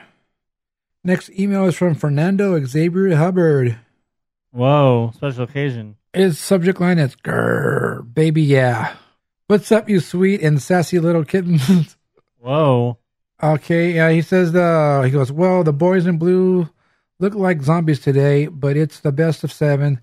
[1.04, 3.78] Next email is from Fernando Xavier Hubbard.
[4.52, 5.96] Whoa, special occasion.
[6.14, 8.96] His subject line is "Grr, baby, yeah."
[9.48, 11.98] What's up, you sweet and sassy little kittens?
[12.40, 12.98] Whoa.
[13.44, 16.70] Okay, yeah, he says the he goes, Well, the boys in blue
[17.20, 20.00] look like zombies today, but it's the best of seven.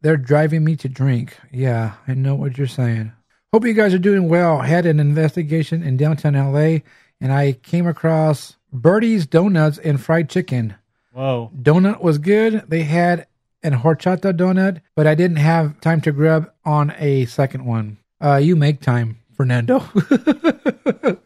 [0.00, 1.36] They're driving me to drink.
[1.52, 3.12] Yeah, I know what you're saying.
[3.52, 4.58] Hope you guys are doing well.
[4.60, 6.78] Had an investigation in downtown LA
[7.20, 10.74] and I came across Birdie's Donuts and fried chicken.
[11.12, 11.50] Whoa.
[11.56, 12.64] Donut was good.
[12.68, 13.26] They had
[13.62, 17.98] an horchata donut, but I didn't have time to grab on a second one.
[18.22, 19.84] Uh, you make time, Fernando.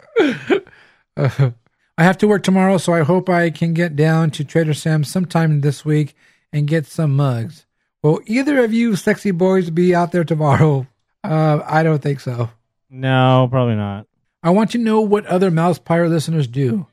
[1.15, 1.51] Uh,
[1.99, 5.11] I have to work tomorrow, so I hope I can get down to Trader Sam's
[5.11, 6.17] sometime this week
[6.53, 7.67] and get some mugs.
[8.03, 10.87] Will either of you sexy boys be out there tomorrow?
[11.23, 12.51] Uh, I don't think so.
[12.91, 14.07] No, probably not.
[14.43, 16.87] I want to know what other Mouse Pyre listeners do.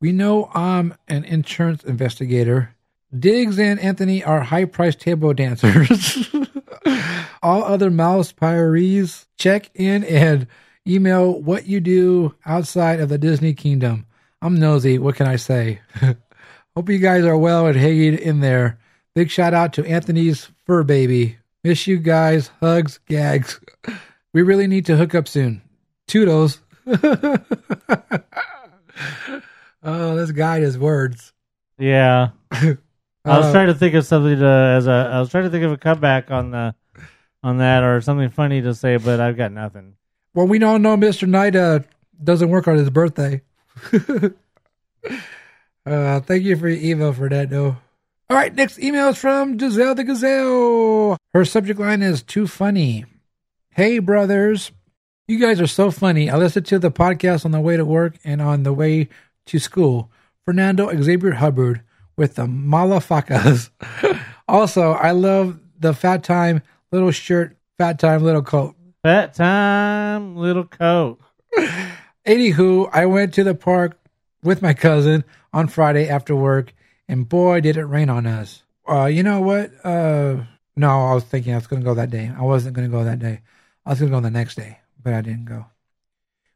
[0.00, 2.75] We know I'm an insurance investigator.
[3.20, 6.28] Diggs and Anthony are high priced table dancers.
[7.42, 10.46] All other Mouse Pyrees check in and
[10.86, 14.06] email what you do outside of the Disney kingdom.
[14.42, 14.98] I'm nosy.
[14.98, 15.80] What can I say?
[16.76, 18.78] Hope you guys are well and hanging in there.
[19.14, 21.38] Big shout out to Anthony's fur baby.
[21.64, 22.50] Miss you guys.
[22.60, 23.60] Hugs, gags.
[24.34, 25.62] We really need to hook up soon.
[26.06, 26.60] Toodles.
[26.86, 27.38] oh,
[29.82, 31.32] this guy has words.
[31.78, 32.32] Yeah.
[33.26, 35.50] I was Uh, trying to think of something to as a I was trying to
[35.50, 36.74] think of a comeback on the
[37.42, 39.94] on that or something funny to say, but I've got nothing.
[40.34, 41.28] Well, we all know Mr.
[41.28, 41.80] Knight uh,
[42.22, 43.40] doesn't work on his birthday.
[45.86, 47.78] uh, thank you for your email, Fernando.
[48.28, 51.16] All right, next email is from Giselle the Gazelle.
[51.32, 53.04] Her subject line is too funny.
[53.70, 54.72] Hey, brothers.
[55.28, 56.30] You guys are so funny.
[56.30, 59.08] I listened to the podcast on the way to work and on the way
[59.46, 60.10] to school.
[60.44, 61.82] Fernando Xavier Hubbard
[62.16, 63.70] with the malafacas.
[64.48, 66.62] also, I love the fat time
[66.92, 68.74] little shirt, fat time little coat.
[69.02, 71.20] Fat time, little coat.
[72.26, 73.98] Anywho, I went to the park
[74.42, 76.74] with my cousin on Friday after work,
[77.08, 78.62] and boy, did it rain on us.
[78.88, 79.72] Uh, you know what?
[79.84, 80.44] Uh,
[80.76, 82.30] no, I was thinking I was going to go that day.
[82.36, 83.40] I wasn't going to go that day.
[83.84, 85.66] I was going to go the next day, but I didn't go.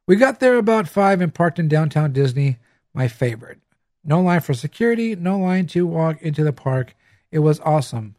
[0.07, 2.59] We got there about five and parked in downtown Disney,
[2.93, 3.61] my favorite.
[4.05, 6.94] No line for security, no line to walk into the park.
[7.31, 8.16] It was awesome.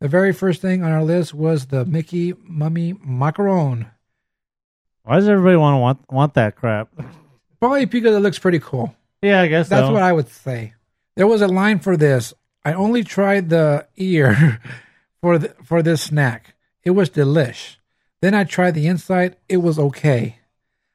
[0.00, 3.90] The very first thing on our list was the Mickey Mummy Macaron.
[5.04, 6.90] Why does everybody want to want want that crap?
[7.60, 8.94] Probably because it looks pretty cool.
[9.22, 9.92] Yeah, I guess That's so.
[9.92, 10.74] what I would say.
[11.16, 12.34] There was a line for this.
[12.64, 14.60] I only tried the ear
[15.22, 16.54] for the, for this snack.
[16.84, 17.76] It was delish.
[18.20, 19.36] Then I tried the inside.
[19.48, 20.40] It was okay.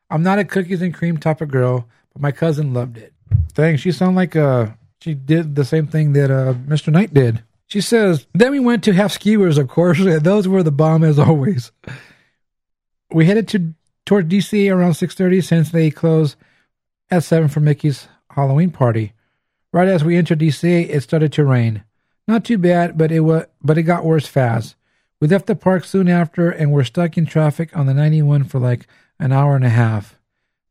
[0.10, 3.14] I'm not a cookies and cream type of girl, but my cousin loved it.
[3.54, 4.68] Dang, she sounded like uh
[5.02, 6.92] she did the same thing that uh Mr.
[6.92, 7.44] Knight did.
[7.68, 11.18] She says, then we went to have skewers, of course, those were the bomb as
[11.18, 11.72] always.
[13.12, 13.74] We headed to
[14.06, 16.36] toward DC around 6:30 since they close
[17.10, 19.14] at 7 for Mickey's Halloween party.
[19.74, 21.84] Right as we entered DC, it started to rain.
[22.28, 24.76] Not too bad, but it was but it got worse fast.
[25.20, 28.60] We left the park soon after and were stuck in traffic on the 91 for
[28.60, 28.88] like
[29.20, 30.18] an hour and a half.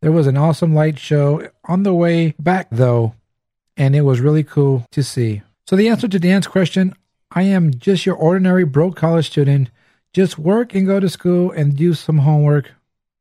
[0.02, 3.14] There was an awesome light show on the way back though,
[3.76, 5.42] and it was really cool to see.
[5.66, 6.94] So the answer to Dan's question,
[7.30, 9.70] I am just your ordinary broke college student.
[10.12, 12.72] Just work and go to school and do some homework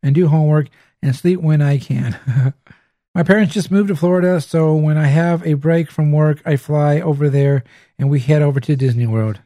[0.02, 0.70] and do homework
[1.02, 2.18] and sleep when I can.
[3.16, 6.56] My parents just moved to Florida, so when I have a break from work, I
[6.56, 7.64] fly over there
[7.98, 9.40] and we head over to Disney World.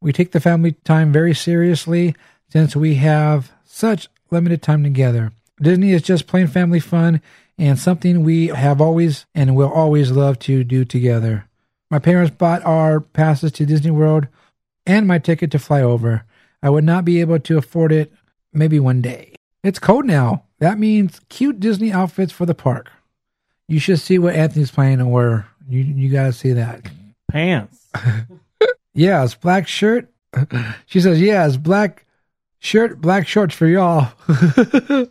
[0.00, 2.14] We take the family time very seriously
[2.48, 5.32] since we have such limited time together.
[5.60, 7.20] Disney is just plain family fun
[7.58, 11.46] and something we have always and will always love to do together.
[11.90, 14.26] My parents bought our passes to Disney World
[14.86, 16.24] and my ticket to fly over.
[16.62, 18.12] I would not be able to afford it
[18.52, 19.34] maybe one day.
[19.62, 20.44] It's cold now.
[20.58, 22.90] That means cute Disney outfits for the park.
[23.68, 25.46] You should see what Anthony's planning to wear.
[25.68, 26.82] You you gotta see that.
[27.30, 27.88] Pants.
[28.96, 30.08] Yeah, it's black shirt.
[30.86, 32.06] She says, "Yeah, it's black
[32.60, 34.12] shirt, black shorts for y'all."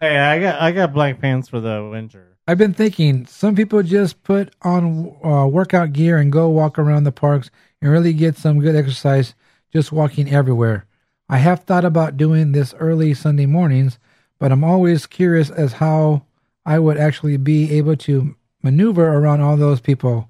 [0.00, 2.38] Hey, I got I got black pants for the winter.
[2.48, 7.04] I've been thinking some people just put on uh, workout gear and go walk around
[7.04, 7.50] the parks
[7.80, 9.34] and really get some good exercise
[9.72, 10.86] just walking everywhere.
[11.28, 13.98] I have thought about doing this early Sunday mornings,
[14.38, 16.24] but I'm always curious as how
[16.64, 20.28] I would actually be able to maneuver around all those people.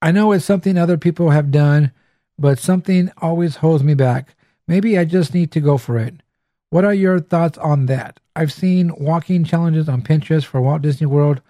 [0.00, 1.92] I know it's something other people have done,
[2.38, 4.34] but something always holds me back.
[4.66, 6.14] Maybe I just need to go for it.
[6.74, 8.18] What are your thoughts on that?
[8.34, 11.40] I've seen walking challenges on Pinterest for Walt Disney World.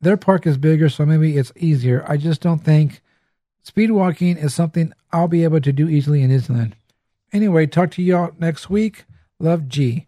[0.00, 2.02] Their park is bigger, so maybe it's easier.
[2.08, 3.02] I just don't think
[3.62, 6.72] speed walking is something I'll be able to do easily in Disneyland.
[7.30, 9.04] Anyway, talk to y'all next week.
[9.38, 10.06] Love G.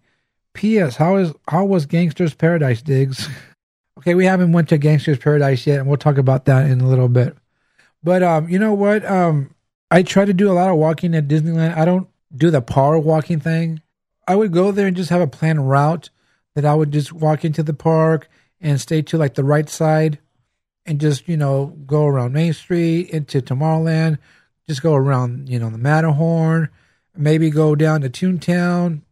[0.54, 0.96] P.S.
[0.96, 3.28] How is how was Gangster's Paradise digs?
[3.98, 6.88] okay, we haven't went to Gangster's Paradise yet, and we'll talk about that in a
[6.88, 7.36] little bit.
[8.02, 9.04] But um, you know what?
[9.04, 9.54] Um,
[9.90, 11.76] I try to do a lot of walking at Disneyland.
[11.76, 13.82] I don't do the power walking thing.
[14.26, 16.10] I would go there and just have a planned route
[16.54, 18.28] that I would just walk into the park
[18.60, 20.18] and stay to like the right side
[20.86, 24.18] and just, you know, go around Main Street into Tomorrowland,
[24.66, 26.70] just go around, you know, the Matterhorn,
[27.16, 29.02] maybe go down to Toontown,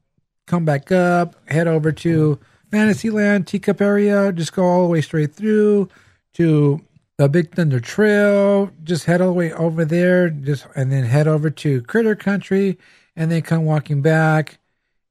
[0.46, 2.38] come back up, head over to
[2.70, 5.88] Fantasyland, Teacup area, just go all the way straight through
[6.34, 6.80] to
[7.16, 11.28] the Big Thunder Trail, just head all the way over there, just and then head
[11.28, 12.78] over to Critter Country,
[13.14, 14.58] and then come walking back,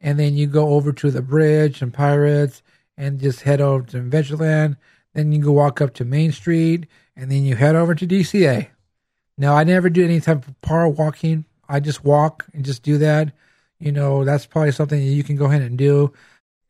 [0.04, 2.62] and then you go over to the bridge and Pirates,
[2.98, 4.78] and just head over to Adventureland.
[5.14, 6.86] Then you go walk up to Main Street,
[7.16, 8.68] and then you head over to DCA.
[9.38, 11.46] Now, I never do any type of power walking.
[11.68, 13.34] I just walk and just do that.
[13.80, 16.14] You know, that's probably something that you can go ahead and do.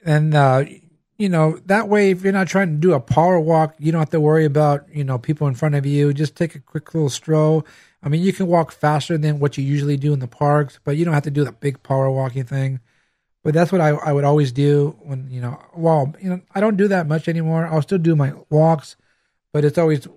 [0.05, 0.65] And, uh,
[1.17, 3.99] you know, that way, if you're not trying to do a power walk, you don't
[3.99, 6.13] have to worry about, you know, people in front of you.
[6.13, 7.65] Just take a quick little stroll.
[8.01, 10.97] I mean, you can walk faster than what you usually do in the parks, but
[10.97, 12.79] you don't have to do the big power walking thing.
[13.43, 16.61] But that's what I, I would always do when, you know, well, you know, I
[16.61, 17.67] don't do that much anymore.
[17.67, 18.95] I'll still do my walks,
[19.51, 20.07] but it's always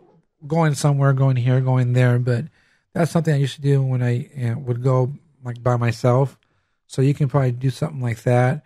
[0.46, 2.20] going somewhere, going here, going there.
[2.20, 2.44] But
[2.94, 5.12] that's something I used to do when I you know, would go
[5.44, 6.38] like by myself.
[6.86, 8.64] So you can probably do something like that.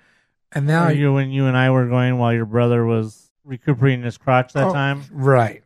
[0.53, 4.05] And now Or you when you and I were going while your brother was recuperating
[4.05, 5.05] his crotch that Oh, time.
[5.11, 5.62] Right.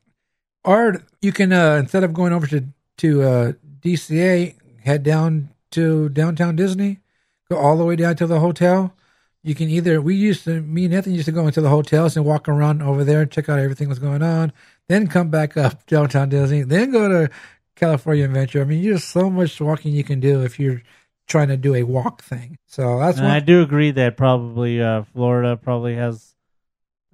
[0.63, 2.65] Or you can uh, instead of going over to
[2.99, 7.01] to uh, DCA, head down to downtown Disney,
[7.49, 8.95] go all the way down to the hotel.
[9.43, 12.17] You can either we used to me and Anthony used to go into the hotels
[12.17, 14.53] and walk around over there, and check out everything that's going on,
[14.89, 17.31] then come back up downtown Disney, then go to
[17.77, 18.63] California Adventure.
[18.63, 20.83] I mean, there's so much walking you can do if you're
[21.27, 22.59] trying to do a walk thing.
[22.67, 23.37] So that's And one.
[23.37, 26.35] I do agree that probably uh, Florida probably has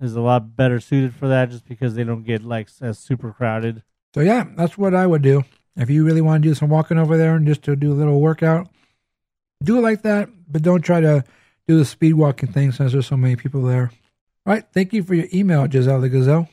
[0.00, 3.32] is a lot better suited for that, just because they don't get like as super
[3.32, 3.82] crowded.
[4.14, 5.44] So yeah, that's what I would do.
[5.76, 7.94] If you really want to do some walking over there and just to do a
[7.94, 8.68] little workout,
[9.62, 11.24] do it like that, but don't try to
[11.68, 13.90] do the speed walking thing since there's so many people there.
[14.46, 16.48] All right, thank you for your email, Giselle the Gazelle.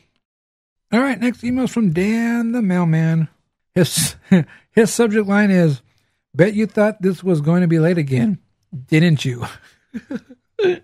[0.91, 3.29] All right, next email is from Dan the Mailman.
[3.73, 4.15] His
[4.71, 5.81] his subject line is
[6.33, 8.37] Bet you thought this was going to be late again,
[8.87, 9.45] didn't you?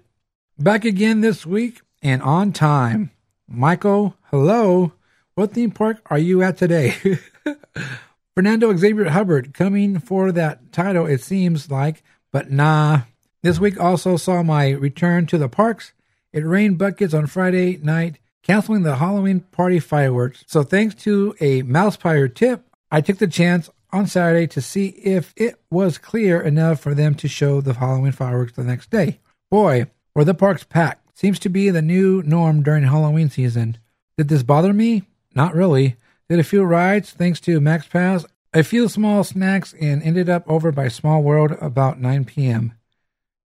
[0.57, 3.11] Back again this week and on time.
[3.47, 4.93] Michael, hello.
[5.35, 7.19] What theme park are you at today?
[8.35, 12.03] Fernando Xavier Hubbard coming for that title, it seems like,
[12.34, 13.03] but nah.
[13.43, 15.93] This week also saw my return to the parks.
[16.34, 20.43] It rained buckets on Friday night, canceling the Halloween party fireworks.
[20.47, 25.34] So thanks to a Mousepire tip, I took the chance on Saturday to see if
[25.38, 29.19] it was clear enough for them to show the Halloween fireworks the next day.
[29.51, 29.85] Boy,
[30.15, 31.18] were the parks packed.
[31.18, 33.77] Seems to be the new norm during Halloween season.
[34.18, 35.03] Did this bother me?
[35.35, 35.97] Not really.
[36.30, 40.43] Did a few rides thanks to Max Pass, a few small snacks, and ended up
[40.47, 42.73] over by Small World about 9 p.m.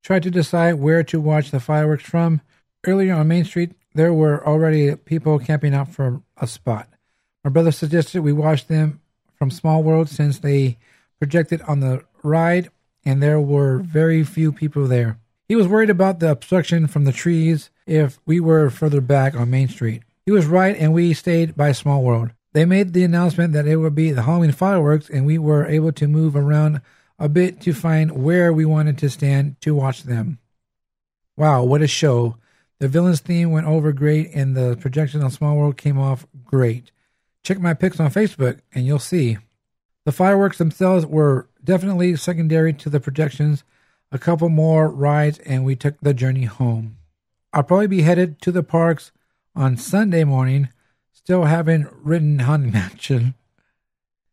[0.02, 2.40] Tried to decide where to watch the fireworks from.
[2.86, 6.88] Earlier on Main Street, there were already people camping out for a spot.
[7.42, 9.00] My brother suggested we watch them
[9.34, 10.78] from Small World since they
[11.18, 12.70] projected on the ride
[13.08, 15.18] and there were very few people there.
[15.48, 19.50] He was worried about the obstruction from the trees if we were further back on
[19.50, 20.02] Main Street.
[20.26, 22.32] He was right, and we stayed by Small World.
[22.58, 25.92] They made the announcement that it would be the Halloween fireworks, and we were able
[25.92, 26.80] to move around
[27.16, 30.40] a bit to find where we wanted to stand to watch them.
[31.36, 32.36] Wow, what a show!
[32.80, 36.90] The villain's theme went over great, and the projection on Small World came off great.
[37.44, 39.38] Check my pics on Facebook, and you'll see.
[40.04, 43.62] The fireworks themselves were definitely secondary to the projections.
[44.10, 46.96] A couple more rides, and we took the journey home.
[47.52, 49.12] I'll probably be headed to the parks
[49.54, 50.70] on Sunday morning.
[51.28, 53.34] Still haven't ridden Haunted Mansion.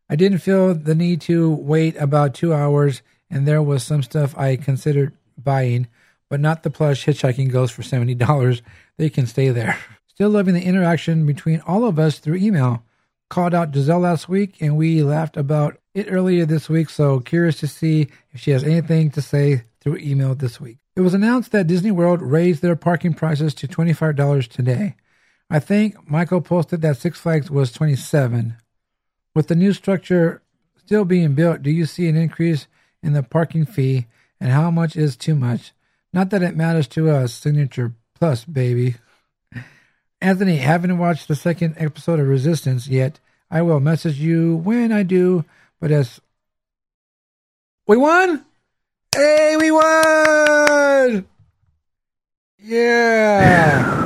[0.08, 4.34] I didn't feel the need to wait about two hours, and there was some stuff
[4.34, 5.88] I considered buying,
[6.30, 8.62] but not the plush hitchhiking ghost for $70.
[8.96, 9.78] They can stay there.
[10.06, 12.82] Still loving the interaction between all of us through email.
[13.28, 17.60] Called out Giselle last week, and we laughed about it earlier this week, so curious
[17.60, 20.78] to see if she has anything to say through email this week.
[20.96, 24.94] It was announced that Disney World raised their parking prices to $25 today.
[25.48, 28.56] I think Michael posted that Six Flags was 27.
[29.34, 30.42] With the new structure
[30.76, 32.66] still being built, do you see an increase
[33.02, 34.06] in the parking fee
[34.40, 35.72] and how much is too much?
[36.12, 38.96] Not that it matters to us, Signature Plus, baby.
[40.20, 43.20] Anthony, haven't watched the second episode of Resistance yet.
[43.50, 45.44] I will message you when I do,
[45.80, 46.20] but as
[47.86, 48.44] we won?
[49.14, 51.26] Hey, we won!
[52.58, 54.02] Yeah!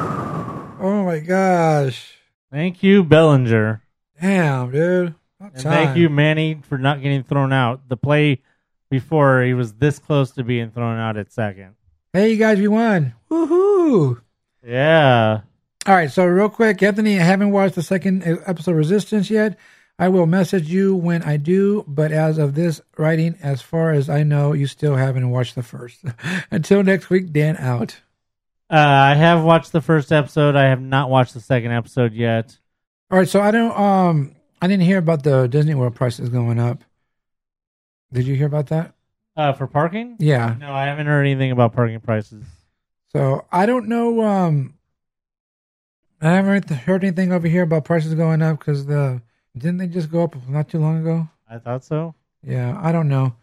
[0.81, 2.15] oh my gosh.
[2.51, 3.82] Thank you, Bellinger.
[4.20, 5.15] Damn, dude.
[5.39, 5.73] About And time.
[5.73, 7.89] thank you, Manny, for not getting thrown out.
[7.89, 8.43] The play
[8.90, 11.74] before he was this close to being thrown out at second.
[12.12, 13.15] Hey, you guys, we won.
[13.31, 14.20] Woohoo!
[14.66, 15.40] Yeah.
[15.86, 19.57] All right, so real quick, Anthony, I haven't watched the second episode of Resistance yet.
[19.98, 24.09] I will message you when I do, but as of this writing, as far as
[24.11, 26.02] I know, you still haven't watched the first.
[26.51, 28.01] Until next week, Dan out.
[28.70, 30.55] Uh, I have watched the first episode.
[30.55, 32.56] I have not watched the second episode yet.
[33.10, 36.60] All right, so I don't um I didn't hear about the Disney World prices going
[36.60, 36.84] up.
[38.12, 38.94] Did you hear about that?
[39.36, 40.16] Uh, for parking?
[40.18, 40.55] Yeah.
[40.59, 42.44] No, I haven't heard anything about parking prices.
[43.12, 44.20] So I don't know.
[44.22, 44.74] Um,
[46.20, 49.22] I haven't heard- anything over here about prices going up because the
[49.56, 51.28] didn't they just go up not too long ago?
[51.48, 52.14] I thought so.
[52.44, 53.34] Yeah, I don't know.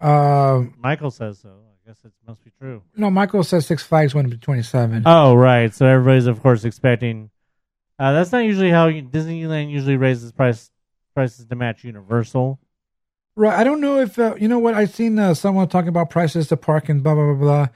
[0.00, 1.54] Um, Michael says so.
[1.86, 2.82] I guess it must be true.
[2.96, 5.04] no, Michael says Six Flags went to twenty seven.
[5.06, 5.72] Oh, right.
[5.72, 7.30] So everybody's, of course, expecting.
[7.98, 10.70] Uh, that's not usually how you- Disneyland usually raises price
[11.14, 12.58] prices to match Universal.
[13.36, 13.56] Right.
[13.56, 16.48] I don't know if uh, you know what I've seen uh, someone talking about prices
[16.48, 17.66] to park and blah blah blah blah.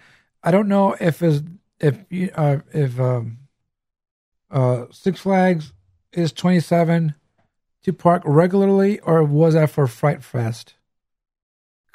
[0.43, 1.43] I don't know if is
[1.79, 1.99] if
[2.35, 3.39] uh, if um,
[4.51, 5.73] uh, Six Flags
[6.13, 7.15] is twenty seven
[7.85, 10.75] to park regularly or was that for Fright Fest?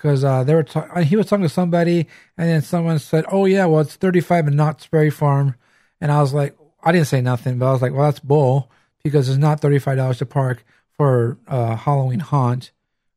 [0.05, 2.05] Because uh, they were ta- he was talking to somebody
[2.37, 5.55] and then someone said, "Oh yeah, well it's thirty five in Knott's Berry Farm,"
[5.99, 8.69] and I was like, I didn't say nothing, but I was like, well that's bull
[9.03, 12.71] because it's not thirty five dollars to park for uh, Halloween haunt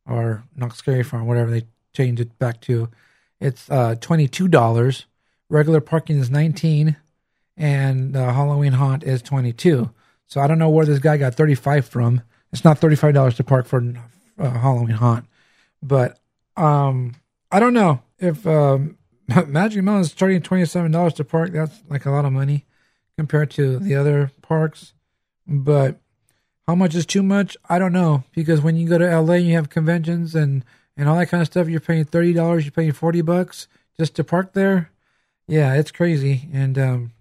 [0.06, 2.88] or Knott's Scary Farm, whatever they changed it back to.
[3.38, 5.04] It's uh twenty two dollars.
[5.50, 6.96] Regular parking is nineteen,
[7.54, 9.90] and uh, Halloween haunt is twenty two.
[10.26, 12.22] So I don't know where this guy got thirty five from.
[12.50, 13.92] It's not thirty five dollars to park for
[14.38, 15.26] uh, Halloween haunt,
[15.82, 16.18] but
[16.58, 17.14] um
[17.50, 18.98] I don't know if um,
[19.46, 21.52] Magic Mountain is charging twenty seven dollars to park.
[21.52, 22.66] That's like a lot of money
[23.16, 24.92] compared to the other parks,
[25.46, 25.98] but
[26.66, 27.56] how much is too much?
[27.68, 30.64] I don't know because when you go to LA, you have conventions and
[30.96, 31.68] and all that kind of stuff.
[31.68, 32.64] You're paying thirty dollars.
[32.64, 33.68] You're paying forty bucks
[33.98, 34.90] just to park there.
[35.46, 37.12] Yeah, it's crazy, and um,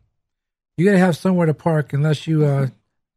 [0.75, 2.67] you gotta have somewhere to park unless you uh,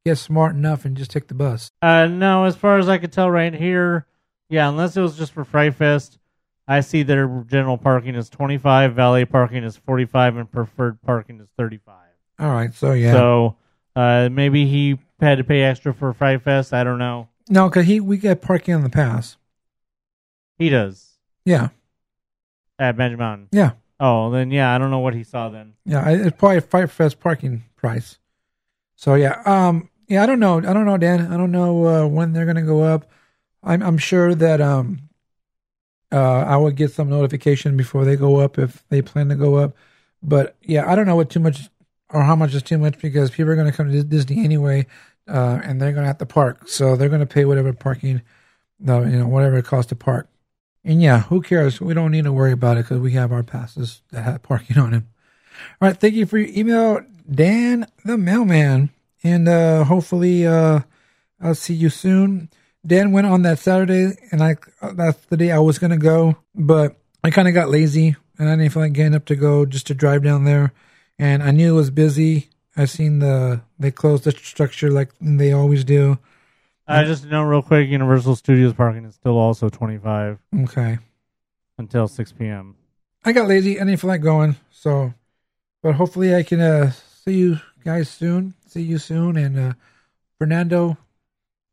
[0.07, 1.73] get smart enough and just take the bus.
[1.83, 4.07] Uh, no, as far as I can tell right here,
[4.51, 6.19] yeah, unless it was just for Fright Fest,
[6.69, 11.49] I see their general parking is 25, valet parking is 45, and preferred parking is
[11.57, 11.95] 35.
[12.39, 13.57] All right, so yeah, So
[13.97, 16.73] uh, maybe he had to pay extra for Fright Fest.
[16.75, 17.29] I don't know.
[17.49, 19.37] no, because he we get parking on the pass.
[20.59, 21.13] He does
[21.45, 21.69] Yeah,
[22.79, 23.49] at Magic Mountain.
[23.53, 25.75] yeah, Oh, then yeah, I don't know what he saw then.
[25.85, 26.09] yeah.
[26.09, 28.19] It's probably a Fright Fest parking price.
[28.97, 30.23] So yeah, um, yeah.
[30.23, 30.59] I don't know.
[30.59, 31.33] I don't know, Dan.
[31.33, 33.11] I don't know uh, when they're gonna go up.
[33.63, 35.11] I'm I'm sure that um,
[36.13, 39.57] uh, I would get some notification before they go up if they plan to go
[39.57, 39.77] up.
[40.23, 41.69] But yeah, I don't know what too much
[42.13, 44.87] or how much is too much because people are going to come to Disney anyway,
[45.29, 48.23] uh, and they're going to have to park, so they're going to pay whatever parking,
[48.79, 50.29] the you know whatever it costs to park.
[50.85, 51.81] And yeah, who cares?
[51.81, 54.79] We don't need to worry about it because we have our passes that have parking
[54.79, 55.09] on them.
[55.81, 57.01] All right, thank you for your email,
[57.31, 58.91] Dan the mailman,
[59.23, 60.81] and uh, hopefully uh,
[61.41, 62.49] I'll see you soon.
[62.87, 64.57] Dan went on that Saturday, and I
[64.95, 68.57] that's the day I was gonna go, but I kind of got lazy, and I
[68.57, 70.73] didn't feel like getting up to go just to drive down there.
[71.19, 72.49] And I knew it was busy.
[72.77, 76.19] I seen the they closed the structure like they always do.
[76.87, 77.89] I just know real quick.
[77.89, 80.99] Universal Studios parking is still also 25 Okay,
[81.79, 82.77] until 6 p.m.
[83.25, 83.79] I got lazy.
[83.79, 85.13] I didn't feel like going, so
[85.83, 86.93] but hopefully I can uh,
[87.25, 88.55] see you guys soon.
[88.67, 89.73] See you soon, and uh,
[90.39, 90.97] Fernando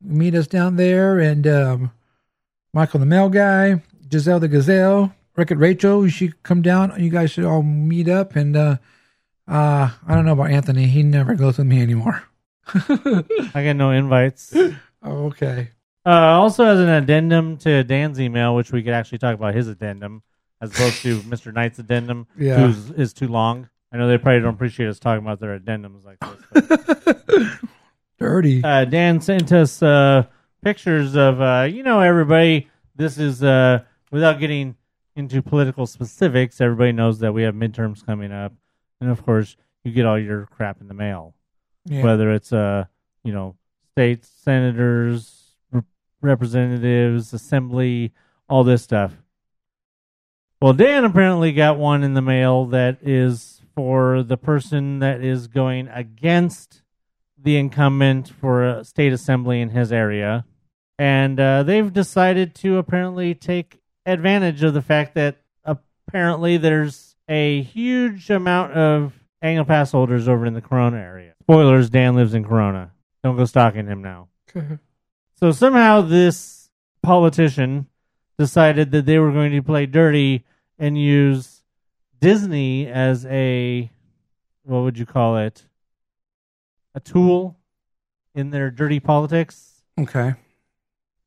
[0.01, 1.91] meet us down there, and um,
[2.73, 6.03] Michael the mail guy, Giselle the gazelle, Rick and Rachel.
[6.03, 6.93] You should come down.
[7.01, 8.77] You guys should all meet up, and uh,
[9.47, 10.87] uh, I don't know about Anthony.
[10.87, 12.23] He never goes with me anymore.
[12.73, 13.23] I
[13.63, 14.53] get no invites.
[15.03, 15.69] Oh, okay.
[16.05, 19.67] Uh, also, as an addendum to Dan's email, which we could actually talk about his
[19.67, 20.23] addendum
[20.61, 21.53] as opposed to Mr.
[21.53, 22.57] Knight's addendum, Yeah.
[22.57, 23.69] who's is too long.
[23.91, 27.57] I know they probably don't appreciate us talking about their addendums like this.
[28.19, 28.64] Dirty.
[28.64, 30.23] uh, Dan sent us uh,
[30.64, 32.68] pictures of, uh, you know, everybody.
[32.95, 34.76] This is uh, without getting
[35.15, 36.60] into political specifics.
[36.60, 38.53] Everybody knows that we have midterms coming up,
[38.99, 41.34] and of course, you get all your crap in the mail
[41.85, 42.03] Yeah.
[42.03, 42.85] whether it's uh
[43.23, 43.56] you know
[43.94, 45.85] state senators rep-
[46.22, 48.11] representatives assembly
[48.49, 49.14] all this stuff
[50.61, 55.48] well dan apparently got one in the mail that is for the person that is
[55.48, 56.81] going against
[57.41, 60.45] the incumbent for a state assembly in his area
[60.99, 67.61] and uh, they've decided to apparently take advantage of the fact that apparently there's a
[67.61, 71.34] huge amount of annual pass holders over in the Corona area.
[71.41, 72.91] Spoilers: Dan lives in Corona.
[73.23, 74.30] Don't go stalking him now.
[75.39, 76.69] So somehow this
[77.03, 77.88] politician
[78.39, 80.45] decided that they were going to play dirty
[80.80, 81.64] and use
[82.19, 83.91] Disney as a
[84.64, 85.64] what would you call it?
[86.97, 87.55] A tool
[88.33, 89.83] in their dirty politics.
[89.99, 90.33] okay.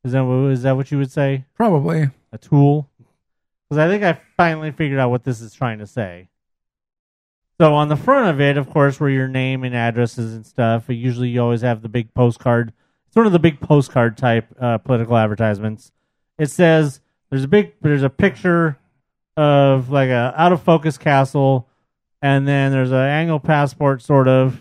[0.03, 1.45] Is that what, is that what you would say?
[1.55, 2.11] Probably.
[2.33, 2.91] A tool?
[3.69, 6.29] Because I think I finally figured out what this is trying to say.
[7.61, 10.87] So on the front of it, of course, where your name and addresses and stuff,
[10.89, 12.73] usually you always have the big postcard.
[13.07, 15.93] It's one of the big postcard type uh, political advertisements.
[16.37, 18.77] It says there's a big there's a picture
[19.37, 21.69] of like a out of focus castle,
[22.21, 24.59] and then there's an angle passport sort of,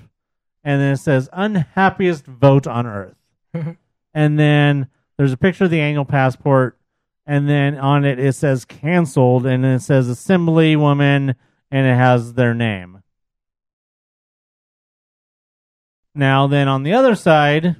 [0.63, 3.15] and then it says unhappiest vote on earth,
[4.13, 4.87] and then
[5.17, 6.77] there's a picture of the annual passport,
[7.25, 11.35] and then on it it says canceled, and then it says assembly woman,
[11.71, 13.03] and it has their name.
[16.15, 17.75] Now, then on the other side,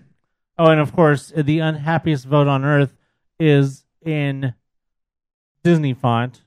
[0.57, 2.95] oh, and of course, the unhappiest vote on earth
[3.39, 4.53] is in
[5.63, 6.41] Disney font.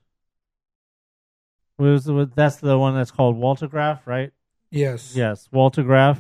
[1.79, 4.33] Was that's the one that's called Waltograph, right?
[4.73, 5.15] Yes.
[5.15, 6.19] Yes, Waltograph.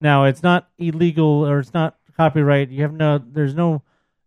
[0.00, 2.70] Now it's not illegal or it's not copyright.
[2.70, 3.18] You have no.
[3.18, 3.82] There's no.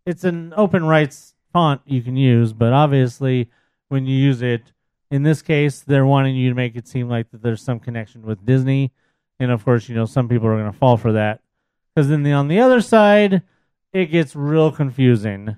[0.06, 3.50] It's an open rights font you can use, but obviously
[3.90, 4.72] when you use it,
[5.12, 8.22] in this case, they're wanting you to make it seem like that there's some connection
[8.24, 8.92] with Disney,
[9.40, 11.42] and of course, you know some people are going to fall for that.
[11.94, 13.42] Because then the, on the other side,
[13.92, 15.58] it gets real confusing.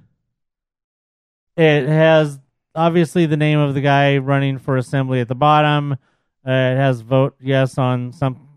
[1.55, 2.39] It has
[2.73, 5.97] obviously the name of the guy running for assembly at the bottom.
[6.45, 8.49] Uh, it has vote yes on some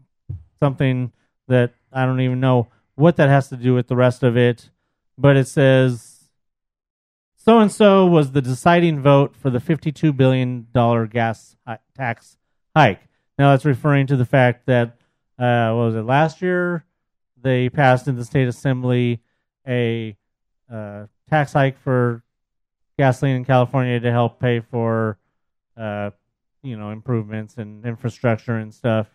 [0.59, 1.13] something
[1.49, 4.71] that I don't even know what that has to do with the rest of it,
[5.19, 6.31] but it says
[7.37, 11.57] so and so was the deciding vote for the fifty-two billion dollar gas
[11.95, 12.39] tax
[12.75, 13.01] hike.
[13.39, 14.97] Now that's referring to the fact that
[15.39, 16.85] uh, what was it last year?
[17.43, 19.21] They passed in the state assembly
[19.69, 20.17] a
[20.73, 22.23] uh, tax hike for
[22.99, 25.19] gasoline in California to help pay for,
[25.77, 26.11] uh,
[26.65, 29.07] you know, improvements and infrastructure and stuff.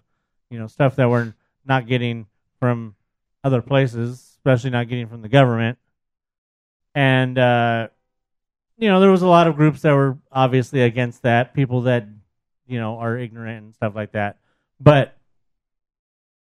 [0.49, 1.33] You know, stuff that we're
[1.65, 2.27] not getting
[2.59, 2.95] from
[3.43, 5.77] other places, especially not getting from the government.
[6.95, 7.89] And uh,
[8.77, 12.07] you know, there was a lot of groups that were obviously against that, people that,
[12.67, 14.37] you know, are ignorant and stuff like that.
[14.79, 15.17] But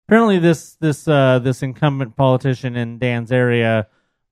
[0.06, 3.86] apparently this this uh this incumbent politician in Dan's area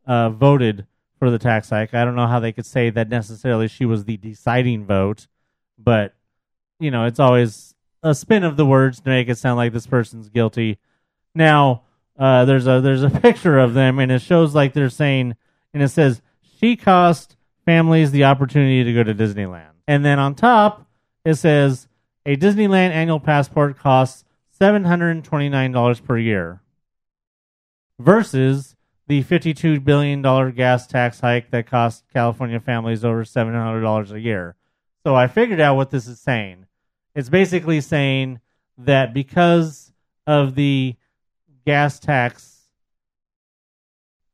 [0.07, 0.87] uh voted
[1.19, 1.95] for the tax hike.
[1.95, 5.27] I don't know how they could say that necessarily she was the deciding vote,
[5.79, 6.15] but
[6.79, 9.87] you know, it's always a spin of the words to make it sound like this
[9.87, 10.79] person's guilty.
[11.35, 11.83] Now,
[12.19, 15.37] uh, there's a there's a picture of them, and it shows like they're saying,
[15.73, 16.23] and it says
[16.61, 20.87] she cost families the opportunity to go to Disneyland, and then on top
[21.25, 21.89] it says
[22.25, 26.63] a Disneyland annual passport costs seven hundred and twenty nine dollars per year,
[27.99, 28.77] versus
[29.07, 33.83] the fifty two billion dollar gas tax hike that cost California families over seven hundred
[33.83, 34.57] dollars a year.
[35.05, 36.67] So I figured out what this is saying.
[37.15, 38.41] It's basically saying
[38.79, 39.93] that because
[40.27, 40.95] of the
[41.67, 42.61] gas tax,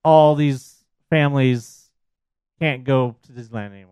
[0.04, 1.90] all these families
[2.60, 3.90] can't go to Disneyland anymore.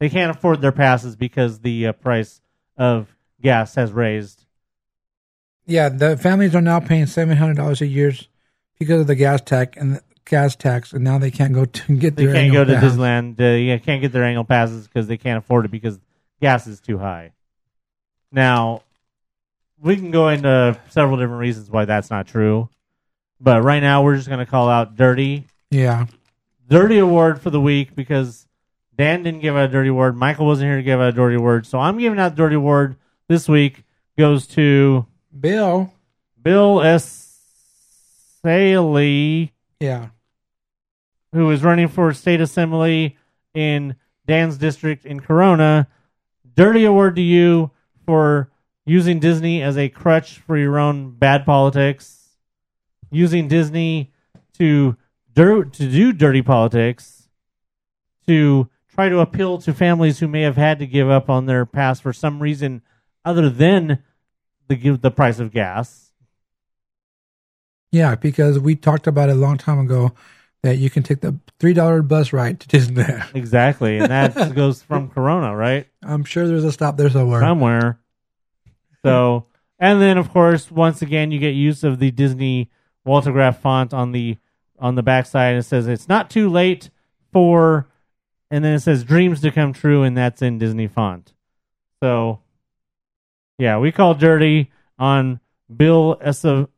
[0.00, 2.40] They can't afford their passes because the uh, price
[2.76, 4.44] of gas has raised.
[5.66, 8.12] Yeah, the families are now paying seven hundred dollars a year
[8.78, 11.96] because of the gas tax and the gas tax, and now they can't go to
[11.98, 12.84] get They their can't go to pass.
[12.84, 13.38] Disneyland.
[13.38, 15.98] Yeah, can't get their annual passes because they can't afford it because
[16.40, 17.32] gas is too high.
[18.34, 18.82] Now,
[19.80, 22.68] we can go into several different reasons why that's not true,
[23.40, 26.06] but right now we're just going to call out Dirty Yeah,
[26.68, 28.46] Dirty Award for the week because
[28.96, 30.16] Dan didn't give out a Dirty Award.
[30.16, 32.56] Michael wasn't here to give out a Dirty Award, so I'm giving out the Dirty
[32.56, 32.96] Award
[33.28, 33.84] this week.
[34.18, 35.06] Goes to
[35.38, 35.92] Bill.
[36.42, 37.38] Bill S.
[38.42, 39.52] Saley.
[39.78, 40.08] Yeah,
[41.32, 43.16] who is running for state assembly
[43.54, 43.94] in
[44.26, 45.86] Dan's district in Corona.
[46.56, 47.70] Dirty award to you
[48.04, 48.50] for
[48.84, 52.36] using Disney as a crutch for your own bad politics,
[53.10, 54.12] using Disney
[54.58, 54.96] to
[55.32, 57.28] dir- to do dirty politics,
[58.26, 61.66] to try to appeal to families who may have had to give up on their
[61.66, 62.82] past for some reason
[63.24, 64.02] other than
[64.68, 66.12] the the price of gas.
[67.90, 70.12] yeah, because we talked about it a long time ago
[70.64, 73.34] that you can take the three dollar bus ride to Disneyland.
[73.34, 75.86] Exactly, and that goes from Corona, right?
[76.02, 77.40] I'm sure there's a stop there somewhere.
[77.40, 78.00] somewhere.
[79.04, 79.46] So,
[79.78, 82.70] and then of course, once again, you get use of the Disney
[83.06, 84.38] Waltograph font on the
[84.78, 85.56] on the backside.
[85.56, 86.88] It says it's not too late
[87.30, 87.86] for,
[88.50, 91.34] and then it says dreams to come true, and that's in Disney font.
[92.02, 92.40] So,
[93.58, 95.40] yeah, we call dirty on
[95.74, 96.68] Bill Esa-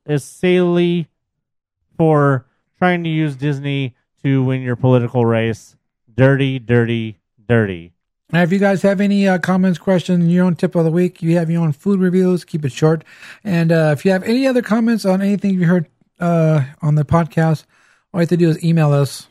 [1.97, 2.47] for
[2.79, 5.77] trying to use Disney to win your political race.
[6.15, 7.93] Dirty, dirty, dirty.
[8.33, 11.23] Now, if you guys have any uh, comments, questions, your own tip of the week,
[11.23, 13.05] you have your own food reviews, keep it short.
[13.45, 15.87] And uh, if you have any other comments on anything you heard
[16.19, 17.65] uh, on the podcast,
[18.13, 19.29] all you have to do is email us.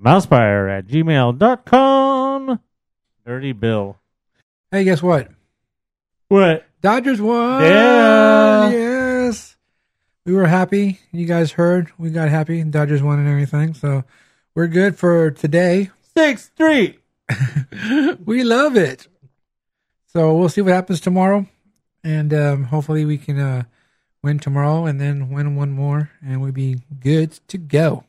[0.00, 2.60] Mousepire at gmail.com.
[3.26, 3.96] Dirty Bill.
[4.70, 5.28] Hey, guess what?
[6.28, 6.64] What?
[6.80, 7.62] Dodgers won.
[7.62, 8.70] Yeah.
[8.70, 8.91] Yes.
[10.24, 11.00] We were happy.
[11.10, 11.90] You guys heard.
[11.98, 12.62] We got happy.
[12.62, 13.74] Dodgers won and everything.
[13.74, 14.04] So
[14.54, 15.90] we're good for today.
[16.16, 16.98] Six three.
[18.24, 19.08] we love it.
[20.06, 21.46] So we'll see what happens tomorrow,
[22.04, 23.62] and um, hopefully we can uh,
[24.22, 28.04] win tomorrow and then win one more, and we'll be good to go.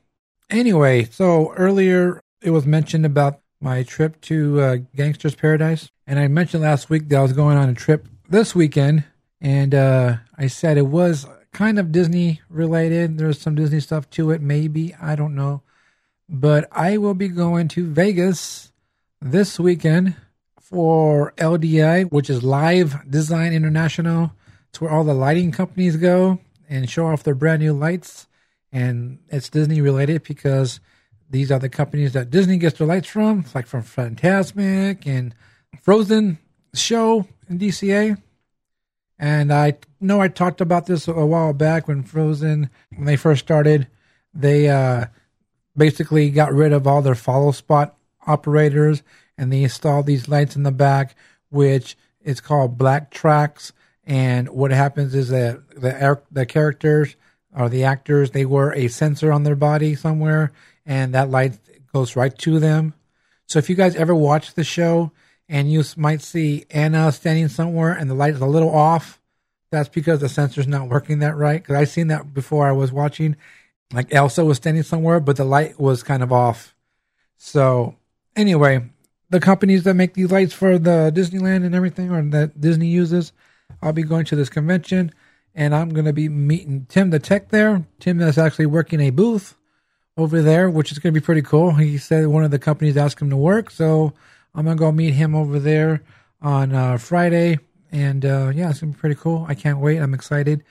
[0.52, 6.28] Anyway, so earlier it was mentioned about my trip to uh, Gangster's Paradise, and I
[6.28, 9.06] mentioned last week that I was going on a trip this weekend,
[9.42, 13.18] and uh, I said it was kind of Disney related.
[13.18, 15.62] There's some Disney stuff to it, maybe I don't know,
[16.28, 18.72] but I will be going to Vegas
[19.22, 20.16] this weekend
[20.60, 24.34] for LDI, which is Live Design International.
[24.70, 28.28] It's where all the lighting companies go and show off their brand new lights.
[28.72, 30.80] And it's Disney related because
[31.30, 33.46] these are the companies that Disney gets their lights from.
[33.54, 35.36] Like from Fantasmic and
[35.82, 36.40] Frozen
[36.74, 38.20] show in DCA.
[39.24, 43.42] And I know I talked about this a while back when Frozen, when they first
[43.46, 43.88] started,
[44.34, 45.06] they uh,
[45.78, 47.96] basically got rid of all their follow spot
[48.28, 49.02] operators
[49.38, 51.16] and they installed these lights in the back,
[51.52, 53.72] which is called BlackTrax.
[54.04, 57.16] And what happens is that the the characters
[57.56, 60.52] or the actors they wear a sensor on their body somewhere,
[60.86, 61.58] and that light
[61.94, 62.94] goes right to them.
[63.46, 65.14] So if you guys ever watch the show
[65.54, 69.22] and you might see Anna standing somewhere and the light is a little off,
[69.70, 71.62] that's because the sensor's not working that right.
[71.62, 73.36] Because I seen that before I was watching.
[73.94, 76.76] Like Elsa was standing somewhere, but the light was kind of off.
[77.38, 77.96] So
[78.36, 78.90] anyway,
[79.30, 83.32] the companies that make these lights for the Disneyland and everything, or that Disney uses,
[83.80, 85.14] I'll be going to this convention,
[85.54, 87.86] and I'm going to be meeting Tim the tech there.
[88.00, 89.56] Tim is actually working a booth
[90.18, 91.76] over there, which is going to be pretty cool.
[91.76, 94.14] He said one of the companies asked him to work, so
[94.56, 96.04] I'm going to go meet him over there
[96.42, 97.60] on uh, Friday.
[97.92, 99.46] And uh, yeah, it's going to be pretty cool.
[99.48, 99.98] I can't wait.
[99.98, 100.64] I'm excited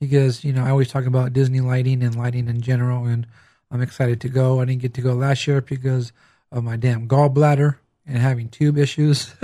[0.00, 3.26] because, you know, I always talk about Disney lighting and lighting in general, and
[3.70, 4.60] I'm excited to go.
[4.60, 6.12] I didn't get to go last year because
[6.52, 9.34] of my damn gallbladder and having tube issues.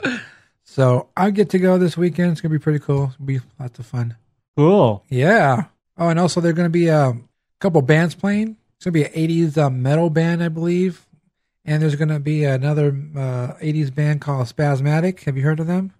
[0.64, 2.32] so I get to go this weekend.
[2.32, 3.06] It's going to be pretty cool.
[3.06, 4.16] It's to be lots of fun.
[4.56, 5.04] Cool.
[5.08, 5.64] Yeah.
[5.96, 7.16] Oh, and also they're going to be a
[7.60, 8.56] couple bands playing.
[8.76, 11.06] It's going to be an 80s uh, metal band, I believe.
[11.64, 15.24] And there's going to be another uh, 80s band called Spasmatic.
[15.24, 15.92] Have you heard of them?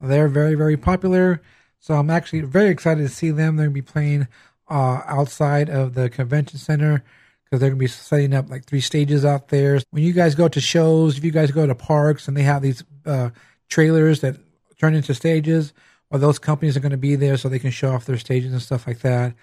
[0.00, 1.42] They're very, very popular.
[1.78, 3.56] So I'm actually very excited to see them.
[3.56, 4.28] They're going to be playing
[4.68, 7.04] uh, outside of the convention center
[7.44, 9.80] because they're going to be setting up like three stages out there.
[9.90, 12.62] When you guys go to shows, if you guys go to parks and they have
[12.62, 13.30] these uh,
[13.68, 14.36] trailers that
[14.78, 15.74] turn into stages,
[16.10, 18.52] well, those companies are going to be there so they can show off their stages
[18.52, 19.34] and stuff like that.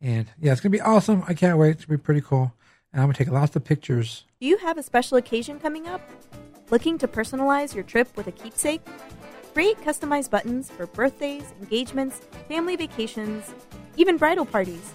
[0.00, 1.22] And yeah, it's going to be awesome.
[1.28, 1.72] I can't wait.
[1.72, 2.54] It's going to be pretty cool.
[2.92, 4.24] And I'm going to take lots of pictures.
[4.40, 6.00] Do you have a special occasion coming up?
[6.70, 8.80] Looking to personalize your trip with a keepsake?
[9.52, 13.52] Create customized buttons for birthdays, engagements, family vacations,
[13.96, 14.92] even bridal parties,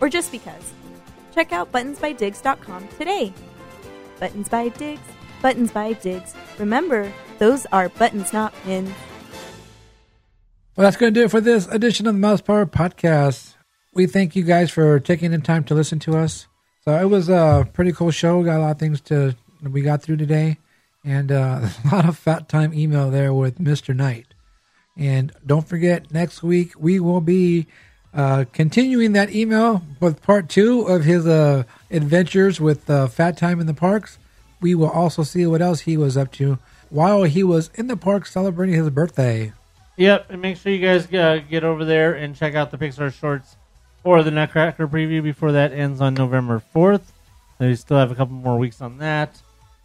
[0.00, 0.72] or just because.
[1.34, 3.32] Check out buttonsbydigs.com today.
[4.18, 5.00] Buttons by Digs,
[5.42, 6.34] Buttons by Digs.
[6.58, 8.92] Remember, those are buttons, not pins.
[10.76, 13.54] Well, that's going to do it for this edition of the Mousepire Podcast.
[13.94, 16.46] We thank you guys for taking the time to listen to us.
[16.88, 18.38] So it was a pretty cool show.
[18.38, 20.56] We got a lot of things to we got through today,
[21.04, 24.28] and uh, a lot of fat time email there with Mister Knight.
[24.96, 27.66] And don't forget, next week we will be
[28.14, 33.60] uh, continuing that email with part two of his uh, adventures with uh, Fat Time
[33.60, 34.16] in the Parks.
[34.62, 36.58] We will also see what else he was up to
[36.88, 39.52] while he was in the park celebrating his birthday.
[39.98, 43.12] Yep, and make sure you guys uh, get over there and check out the Pixar
[43.12, 43.57] shorts
[44.08, 47.02] for the Nutcracker preview before that ends on November 4th.
[47.58, 49.38] So you still have a couple more weeks on that.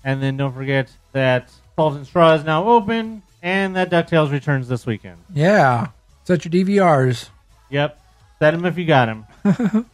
[0.05, 4.69] And then don't forget that Salt and Straw is now open and that DuckTales returns
[4.69, 5.17] this weekend.
[5.33, 5.87] Yeah,
[6.23, 7.31] set your DVRs.
[7.69, 7.99] Yep,
[8.39, 9.25] set them if you got them.
[9.43, 9.85] of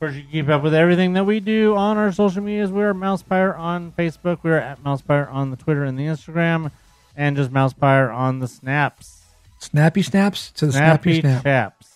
[0.00, 2.72] course, you can keep up with everything that we do on our social medias.
[2.72, 4.38] We're Mousepire on Facebook.
[4.42, 6.70] We're at Mousepire on the Twitter and the Instagram.
[7.14, 9.24] And just Mousepire on the snaps.
[9.58, 11.42] Snappy snaps to the snappy, Snappy snap.
[11.42, 11.95] chaps.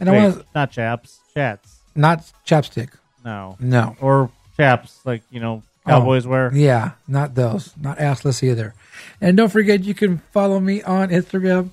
[0.00, 1.76] And I Wait, want to not chaps, chats.
[1.94, 2.90] not chapstick.
[3.24, 3.56] No.
[3.58, 3.96] No.
[4.00, 6.50] Or chaps, like, you know, cowboys Oh, wear.
[6.54, 7.72] Yeah, not those.
[7.80, 8.74] Not assless either.
[9.20, 11.70] And don't forget, you can follow me on Instagram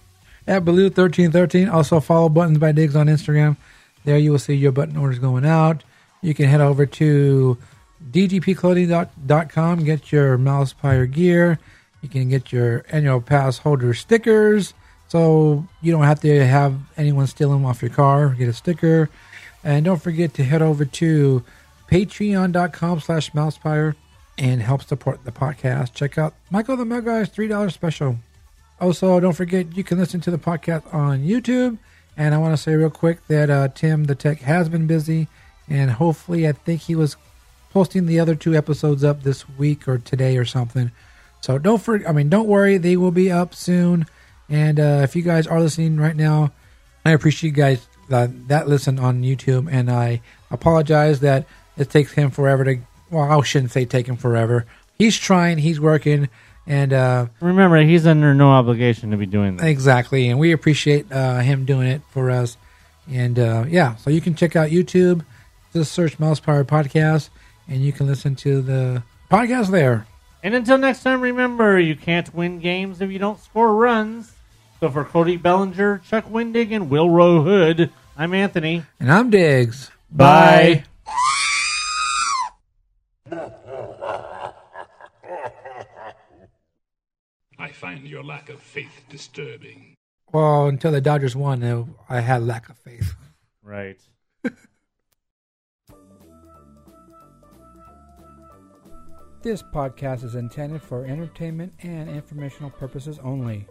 [0.47, 1.71] at Baloo1313.
[1.71, 3.57] Also, follow Buttons by Digs on Instagram.
[4.05, 5.83] There you will see your button orders going out.
[6.21, 7.57] You can head over to
[8.11, 11.59] dgpclothing.com, get your Mousepire gear.
[12.01, 14.73] You can get your annual pass holder stickers.
[15.13, 18.29] So you don't have to have anyone steal them off your car.
[18.29, 19.11] Get a sticker.
[19.63, 21.43] And don't forget to head over to
[21.87, 23.93] patreon.com slash mousepire
[24.39, 25.93] and help support the podcast.
[25.93, 28.17] Check out Michael the Mug Guy's $3 special.
[28.81, 31.77] Also, don't forget you can listen to the podcast on YouTube.
[32.17, 35.27] And I want to say real quick that uh, Tim the Tech has been busy,
[35.69, 37.17] and hopefully, I think he was
[37.69, 40.91] posting the other two episodes up this week or today or something.
[41.41, 44.07] So don't for I mean, don't worry, they will be up soon.
[44.53, 46.51] And uh, if you guys are listening right now,
[47.03, 50.21] I appreciate you guys uh, that listen on YouTube, and I
[50.51, 52.77] apologize that it takes him forever to.
[53.09, 54.67] Well, I shouldn't say take him forever.
[54.99, 56.29] He's trying, he's working,
[56.67, 59.65] and uh, Remember, he's under no obligation to be doing that.
[59.67, 62.55] Exactly, and we appreciate uh, him doing it for us.
[63.09, 65.25] And uh, yeah, so you can check out YouTube,
[65.73, 67.29] just search Mousepire Podcast,
[67.67, 69.01] and you can listen to the
[69.31, 70.05] podcast there.
[70.43, 74.31] And until next time, remember, you can't win games if you don't score runs.
[74.83, 78.83] So for Cody Bellinger, Chuck Windig, and Will Rowe Hood, I'm Anthony.
[78.99, 79.89] And I'm Diggs.
[80.11, 80.83] Bye.
[87.57, 89.95] I find your lack of faith disturbing.
[90.33, 93.15] Well, until the Dodgers won, I had lack of faith.
[93.63, 94.01] Right.
[99.43, 103.65] This podcast is intended for entertainment and informational purposes only.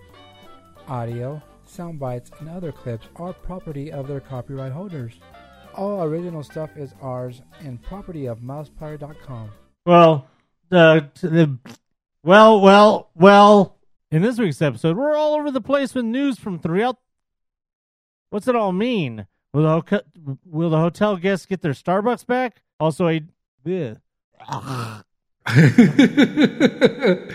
[0.89, 5.15] Audio, sound bites, and other clips are property of their copyright holders.
[5.75, 9.51] All original stuff is ours and property of mousepire.com.
[9.87, 10.27] Well,
[10.69, 11.59] the, the
[12.23, 13.79] well, well, well.
[14.11, 16.99] In this week's episode, we're all over the place with news from throughout.
[18.31, 19.27] What's it all mean?
[19.55, 22.63] Will the, hoca- will the hotel guests get their Starbucks back?
[22.79, 23.23] Also, a.
[23.65, 23.99] Bleh.